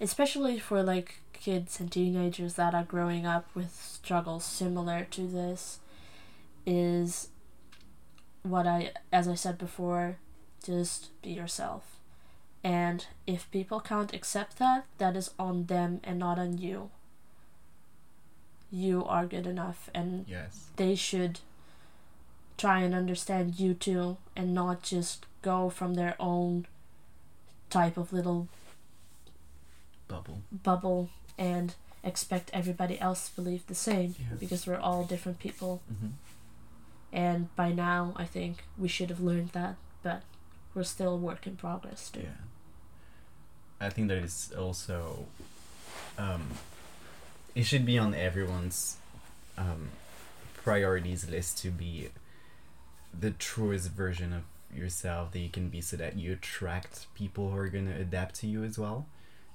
especially 0.00 0.58
for 0.58 0.82
like 0.82 1.20
kids 1.32 1.80
and 1.80 1.90
teenagers 1.92 2.54
that 2.54 2.74
are 2.74 2.84
growing 2.84 3.26
up 3.26 3.44
with 3.54 3.72
struggles 3.74 4.44
similar 4.44 5.06
to 5.10 5.26
this 5.26 5.78
is 6.66 7.28
what 8.42 8.66
i 8.66 8.92
as 9.12 9.26
i 9.28 9.34
said 9.34 9.56
before 9.58 10.16
just 10.64 11.10
be 11.22 11.30
yourself 11.30 11.96
and 12.64 13.06
if 13.26 13.48
people 13.50 13.78
can't 13.80 14.12
accept 14.14 14.58
that 14.58 14.84
that 14.98 15.16
is 15.16 15.30
on 15.38 15.66
them 15.66 16.00
and 16.04 16.18
not 16.18 16.38
on 16.38 16.58
you 16.58 16.90
you 18.70 19.04
are 19.04 19.26
good 19.26 19.46
enough 19.46 19.88
and 19.94 20.24
Yes. 20.28 20.66
they 20.76 20.94
should 20.96 21.38
try 22.58 22.80
and 22.80 22.94
understand 22.94 23.60
you 23.60 23.74
too 23.74 24.16
and 24.34 24.52
not 24.54 24.82
just 24.82 25.26
go 25.42 25.70
from 25.70 25.94
their 25.94 26.16
own 26.18 26.66
type 27.70 27.96
of 27.96 28.12
little 28.12 28.48
Bubble. 30.08 30.42
bubble 30.52 31.10
and 31.38 31.74
expect 32.04 32.50
everybody 32.52 32.98
else 33.00 33.28
to 33.28 33.34
believe 33.36 33.66
the 33.66 33.74
same 33.74 34.14
Yeah. 34.18 34.36
because 34.38 34.66
we're 34.66 34.78
all 34.78 35.04
different 35.04 35.38
people 35.38 35.82
Mm-hmm. 35.92 36.08
And 37.12 37.54
by 37.56 37.72
now 37.72 38.12
i 38.16 38.24
think 38.24 38.64
we 38.78 38.88
should 38.88 39.10
have 39.10 39.20
learned 39.20 39.50
that 39.50 39.76
but 40.02 40.22
we're 40.74 40.82
still 40.82 41.14
a 41.14 41.16
work 41.16 41.46
in 41.46 41.56
progress 41.56 42.10
too 42.10 42.20
Yeah. 42.20 42.28
I 43.78 43.90
think 43.90 44.08
that 44.08 44.18
is 44.18 44.52
also 44.56 45.26
um 46.18 46.42
it 47.54 47.64
should 47.64 47.84
be 47.84 47.98
on 47.98 48.14
everyone's 48.14 48.96
um 49.58 49.90
priorities 50.54 51.28
list 51.28 51.58
to 51.58 51.70
be 51.70 52.08
the 53.18 53.30
truest 53.30 53.90
version 53.90 54.32
of 54.32 54.42
yourself 54.76 55.32
that 55.32 55.38
you 55.38 55.48
can 55.48 55.68
be 55.68 55.80
so 55.80 55.96
that 55.96 56.16
you 56.16 56.32
attract 56.32 57.06
people 57.14 57.50
who 57.50 57.56
are 57.56 57.68
going 57.68 57.86
to 57.86 57.94
adapt 57.94 58.34
to 58.36 58.46
you 58.46 58.64
as 58.64 58.78
well 58.78 59.06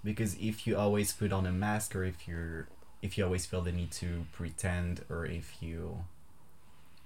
because 0.03 0.35
if 0.39 0.65
you 0.65 0.77
always 0.77 1.11
put 1.11 1.31
on 1.33 1.45
a 1.45 1.51
mask 1.51 1.95
or 1.95 2.03
if 2.03 2.27
you're 2.27 2.67
if 3.01 3.17
you 3.17 3.23
always 3.25 3.45
feel 3.45 3.61
the 3.61 3.71
need 3.71 3.91
to 3.91 4.25
pretend 4.31 5.03
or 5.09 5.25
if 5.25 5.57
you 5.61 6.05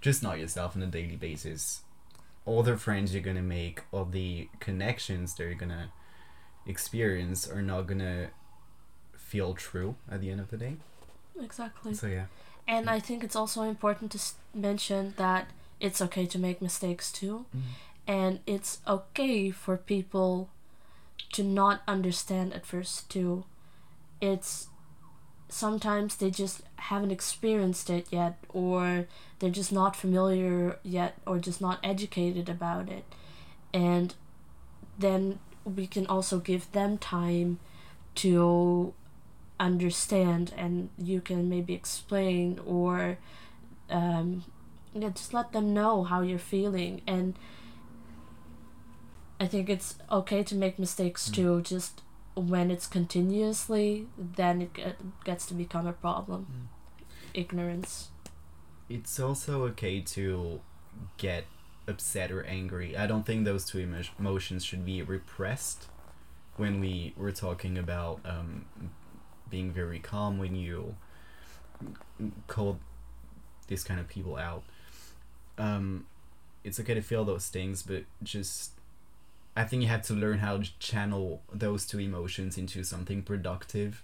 just 0.08 0.22
not 0.28 0.40
yourself 0.42 0.76
on 0.76 0.82
a 0.90 0.92
daily 0.98 1.18
basis 1.28 1.82
all 2.46 2.62
the 2.70 2.78
friends 2.86 3.08
you're 3.14 3.24
gonna 3.30 3.50
make 3.60 3.78
all 3.92 4.06
the 4.06 4.48
connections 4.68 5.34
that 5.36 5.44
you're 5.44 5.62
gonna 5.66 5.86
experience 6.74 7.42
are 7.54 7.62
not 7.62 7.82
gonna 7.90 8.30
feel 9.30 9.54
true 9.68 9.92
at 10.14 10.20
the 10.22 10.30
end 10.34 10.40
of 10.46 10.50
the 10.52 10.58
day 10.66 10.76
Exactly. 11.48 11.94
so 11.94 12.08
yeah 12.08 12.28
And 12.68 12.90
I 12.90 13.00
think 13.08 13.24
it's 13.24 13.36
also 13.42 13.62
important 13.76 14.10
to 14.16 14.20
mention 14.68 15.14
that 15.18 15.44
it's 15.80 16.02
okay 16.06 16.26
to 16.34 16.40
make 16.40 16.62
mistakes 16.70 17.12
too. 17.12 17.36
Mm-hmm. 17.56 17.74
And 18.20 18.40
it's 18.54 18.72
okay 18.88 19.52
for 19.52 19.76
people 19.78 20.50
to 21.34 21.44
not 21.44 21.78
understand 21.96 22.54
at 22.58 22.66
first 22.66 22.96
too. 23.14 23.44
It's 24.22 24.70
sometimes 25.50 26.16
they 26.16 26.32
just 26.44 26.62
haven't 26.90 27.12
experienced 27.12 27.90
it 27.90 28.06
yet, 28.20 28.34
or 28.50 29.06
they're 29.40 29.50
just 29.50 29.72
not 29.72 29.96
familiar 29.96 30.80
yet, 30.84 31.18
or 31.26 31.40
just 31.40 31.62
not 31.62 31.80
educated 31.84 32.50
about 32.50 32.90
it. 32.90 33.06
And 33.74 34.14
then 34.98 35.40
we 35.66 35.88
can 35.88 36.06
also 36.08 36.40
give 36.40 36.72
them 36.72 36.98
time 36.98 37.60
to 38.16 38.94
understand 39.60 40.54
and 40.58 40.90
you 40.98 41.22
can 41.22 41.50
maybe 41.50 41.74
explain 41.74 42.60
or 42.66 43.18
um, 43.90 44.44
yeah, 44.94 45.10
just 45.10 45.34
let 45.34 45.52
them 45.52 45.74
know 45.74 46.04
how 46.04 46.22
you're 46.22 46.40
feeling. 46.40 47.02
And 47.08 47.38
i 49.40 49.46
think 49.46 49.70
it's 49.70 49.96
okay 50.10 50.42
to 50.44 50.56
make 50.56 50.80
mistakes 50.80 51.30
too 51.30 51.62
just 51.62 52.02
when 52.36 52.72
it's 52.72 52.88
continuously 52.88 54.08
then 54.18 54.62
it 54.62 54.96
gets 55.24 55.46
to 55.46 55.54
become 55.54 55.88
a 55.88 55.94
problem. 55.94 56.70
Ignorance 57.34 58.10
it's 58.90 59.20
also 59.20 59.64
okay 59.64 60.02
to 60.02 60.62
get 61.18 61.46
upset 61.88 62.32
or 62.32 62.44
angry. 62.44 62.96
I 62.96 63.08
don't 63.08 63.26
think 63.26 63.46
those 63.46 63.66
two 63.66 63.80
emo- 63.80 64.04
emotions 64.20 64.64
should 64.64 64.86
be 64.86 65.02
repressed 65.02 65.88
when 66.58 66.80
we 66.80 67.14
were 67.18 67.32
talking 67.32 67.78
about 67.78 68.22
um, 68.26 68.66
being 69.50 69.72
very 69.72 70.00
calm 70.00 70.38
when 70.38 70.56
you 70.56 70.96
call 72.48 72.80
these 73.68 73.84
kind 73.84 74.00
of 74.00 74.08
people 74.08 74.38
out. 74.38 74.64
Um, 75.58 76.06
it's 76.64 76.80
okay 76.80 76.94
to 76.94 77.02
feel 77.02 77.26
those 77.26 77.48
things, 77.48 77.84
but 77.84 78.04
just 78.24 78.72
I 79.56 79.64
think 79.64 79.82
you 79.82 79.88
have 79.88 80.02
to 80.04 80.14
learn 80.14 80.40
how 80.40 80.58
to 80.58 80.80
channel 80.80 81.42
those 81.52 81.86
two 81.86 82.00
emotions 82.00 82.58
into 82.58 82.84
something 82.84 83.22
productive 83.22 84.04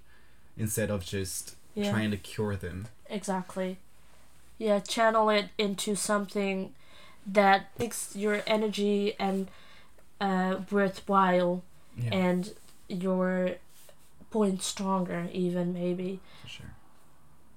instead 0.57 0.89
of 0.89 1.05
just 1.05 1.55
yeah 1.73 1.89
trying 1.89 2.11
to 2.11 2.17
cure 2.17 2.55
them. 2.55 2.87
exactly 3.09 3.77
yeah 4.61 4.79
channel 4.79 5.29
it 5.37 5.47
into 5.57 5.95
something 5.95 6.73
that 7.25 7.59
makes 7.79 8.15
your 8.15 8.41
energy 8.45 9.13
and 9.19 9.47
uh, 10.19 10.53
worthwhile 10.69 11.63
Yeah, 11.97 12.13
and 12.13 12.53
your 12.87 13.55
point 14.29 14.61
stronger 14.61 15.27
even 15.33 15.73
maybe 15.73 16.19
for 16.43 16.47
sure. 16.57 16.71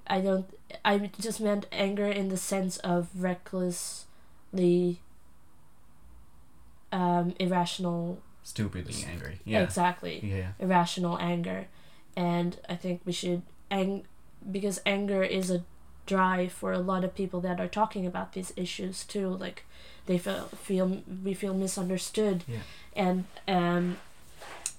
i 0.07 0.21
don't 0.27 0.47
i 0.85 1.11
just 1.21 1.41
meant 1.41 1.67
anger 1.71 2.07
in 2.21 2.29
the 2.35 2.37
sense 2.53 2.79
of 2.79 3.09
recklessly 3.29 4.99
um 6.93 7.35
irrational 7.39 8.19
Stupidly 8.43 8.95
angry. 9.11 9.41
Yeah. 9.45 9.63
exactly 9.63 10.21
Yeah. 10.23 10.53
irrational 10.59 11.19
anger 11.19 11.67
and 12.17 12.59
i 12.69 12.77
think 12.77 13.01
we 13.05 13.13
should 13.13 13.43
ang- 13.71 14.05
because 14.51 14.81
anger 14.85 15.23
is 15.23 15.51
a 15.51 15.63
drive 16.07 16.53
for 16.53 16.73
a 16.73 16.79
lot 16.79 17.05
of 17.05 17.15
people 17.15 17.41
that 17.41 17.61
are 17.61 17.69
talking 17.69 18.07
about 18.07 18.33
these 18.33 18.53
issues 18.57 19.05
too 19.05 19.29
like 19.29 19.65
they 20.07 20.19
feel 20.19 20.45
feel 20.63 21.03
we 21.25 21.33
feel 21.35 21.55
misunderstood 21.55 22.45
Yeah. 22.47 22.59
and 22.95 23.25
um 23.49 23.97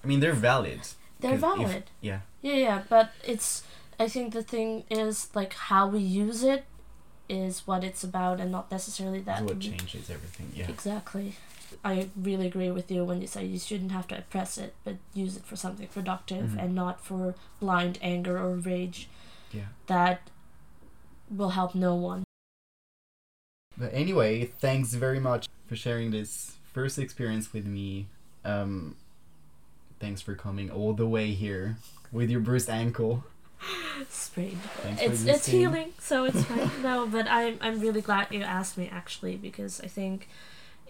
I 0.04 0.08
mean, 0.08 0.20
they're 0.20 0.34
valid. 0.34 0.82
they're 1.20 1.32
'cause 1.40 1.44
if- 1.44 1.58
valid 1.70 1.84
yeah. 2.02 2.20
Yeah, 2.44 2.54
yeah, 2.68 2.82
but 2.90 3.10
it's. 3.24 3.64
I 4.00 4.08
think 4.08 4.34
the 4.34 4.44
thing 4.44 4.84
is 4.92 5.30
like 5.34 5.54
how 5.54 5.88
we 5.88 6.00
use 6.00 6.44
it 6.44 6.66
is 7.28 7.66
what 7.66 7.84
it's 7.84 8.04
about, 8.04 8.40
and 8.40 8.52
not 8.52 8.70
necessarily 8.70 9.20
that. 9.22 9.42
What 9.44 9.60
changes 9.60 10.12
everything. 10.12 10.52
Yeah. 10.54 10.70
Exactly. 10.70 11.38
I 11.84 12.10
really 12.16 12.46
agree 12.46 12.70
with 12.70 12.92
you 12.92 13.04
when 13.04 13.20
you 13.20 13.26
say 13.26 13.44
you 13.46 13.58
shouldn't 13.58 13.92
have 13.94 14.08
to 14.10 14.18
oppress 14.20 14.60
it, 14.60 14.76
but 14.84 14.98
use 15.16 15.36
it 15.38 15.44
for 15.46 15.56
something 15.56 15.88
productive 15.88 16.50
Mhm. 16.52 16.60
and 16.64 16.76
not 16.76 17.02
for 17.02 17.34
blind 17.60 17.98
anger 18.04 18.38
or 18.38 18.54
rage 18.58 19.08
Yeah. 19.52 19.70
that 19.88 20.22
will 21.30 21.50
help 21.50 21.76
no 21.76 21.96
one. 21.96 22.24
But 23.78 23.94
anyway, 23.94 24.46
thanks 24.60 24.94
very 24.94 25.20
much 25.20 25.48
for 25.68 25.76
sharing 25.76 26.12
this 26.12 26.54
first 26.72 26.98
experience 26.98 27.52
with 27.52 27.66
me. 27.66 28.08
Um, 28.44 28.96
thanks 30.00 30.22
for 30.22 30.36
coming 30.36 30.70
all 30.70 30.94
the 30.94 31.08
way 31.08 31.32
here 31.32 31.78
with 32.12 32.30
your 32.30 32.40
bruised 32.40 32.70
ankle. 32.70 33.24
Sprained. 34.10 34.60
It's 35.00 35.26
it's 35.26 35.48
healing, 35.48 35.94
so 36.00 36.26
it's 36.26 36.44
fine. 36.44 36.70
no, 36.84 37.08
but 37.08 37.28
I'm 37.28 37.58
I'm 37.62 37.80
really 37.80 38.02
glad 38.02 38.28
you 38.30 38.42
asked 38.42 38.78
me 38.78 38.90
actually 38.92 39.38
because 39.38 39.82
I 39.82 39.88
think 39.88 40.28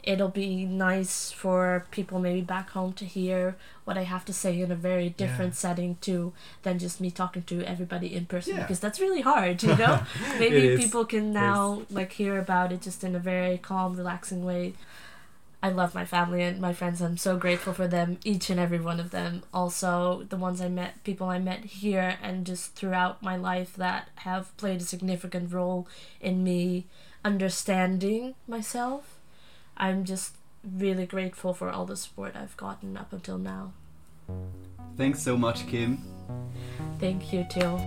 it'll 0.06 0.30
be 0.30 0.66
nice 0.66 1.32
for 1.32 1.86
people 1.92 2.20
maybe 2.20 2.42
back 2.42 2.70
home 2.72 2.94
to 2.94 3.06
hear 3.06 3.56
what 3.86 3.98
I 3.98 4.04
have 4.04 4.24
to 4.26 4.34
say 4.34 4.60
in 4.62 4.72
a 4.72 4.76
very 4.76 5.10
different 5.10 5.54
Yeah. 5.54 5.64
setting 5.66 5.98
too 6.02 6.34
than 6.64 6.80
just 6.80 7.02
me 7.02 7.10
talking 7.12 7.44
to 7.44 7.64
everybody 7.64 8.14
in 8.16 8.26
person 8.26 8.56
Yeah. 8.56 8.62
because 8.62 8.80
that's 8.80 9.00
really 9.00 9.22
hard, 9.22 9.64
you 9.64 9.76
know? 9.76 10.04
maybe 10.40 10.78
people 10.78 11.06
can 11.06 11.34
now 11.34 11.82
like 11.90 12.12
hear 12.14 12.38
about 12.40 12.72
it 12.72 12.82
just 12.82 13.04
in 13.04 13.16
a 13.16 13.20
very 13.20 13.58
calm, 13.58 13.96
relaxing 13.96 14.46
way. 14.46 14.74
I 15.64 15.70
love 15.70 15.96
my 15.96 16.06
family 16.06 16.44
and 16.44 16.62
my 16.62 16.74
friends. 16.74 17.02
I'm 17.02 17.18
so 17.18 17.38
grateful 17.38 17.74
for 17.74 17.88
them, 17.88 18.20
each 18.24 18.52
and 18.52 18.60
every 18.60 18.80
one 18.80 19.00
of 19.00 19.10
them. 19.10 19.42
Also, 19.52 20.24
the 20.30 20.38
ones 20.38 20.62
I 20.62 20.70
met, 20.70 21.04
people 21.04 21.28
I 21.30 21.40
met 21.40 21.66
here 21.66 22.20
and 22.22 22.46
just 22.46 22.76
throughout 22.76 23.24
my 23.24 23.36
life 23.36 23.76
that 23.78 24.10
have 24.18 24.56
played 24.58 24.82
a 24.82 24.84
significant 24.84 25.52
role 25.52 25.88
in 26.22 26.44
me 26.44 26.86
understanding 27.24 28.36
myself. 28.48 29.15
I'm 29.78 30.06
just 30.06 30.36
really 30.64 31.06
grateful 31.06 31.54
for 31.54 31.70
all 31.70 31.86
the 31.86 31.96
support 31.96 32.36
I've 32.36 32.58
gotten 32.58 32.98
up 32.98 33.14
until 33.14 33.38
now. 33.38 33.74
Thanks 34.98 35.22
so 35.22 35.38
much, 35.38 35.68
Kim. 35.68 36.02
Thank 37.00 37.34
you, 37.34 37.46
too. 37.50 37.78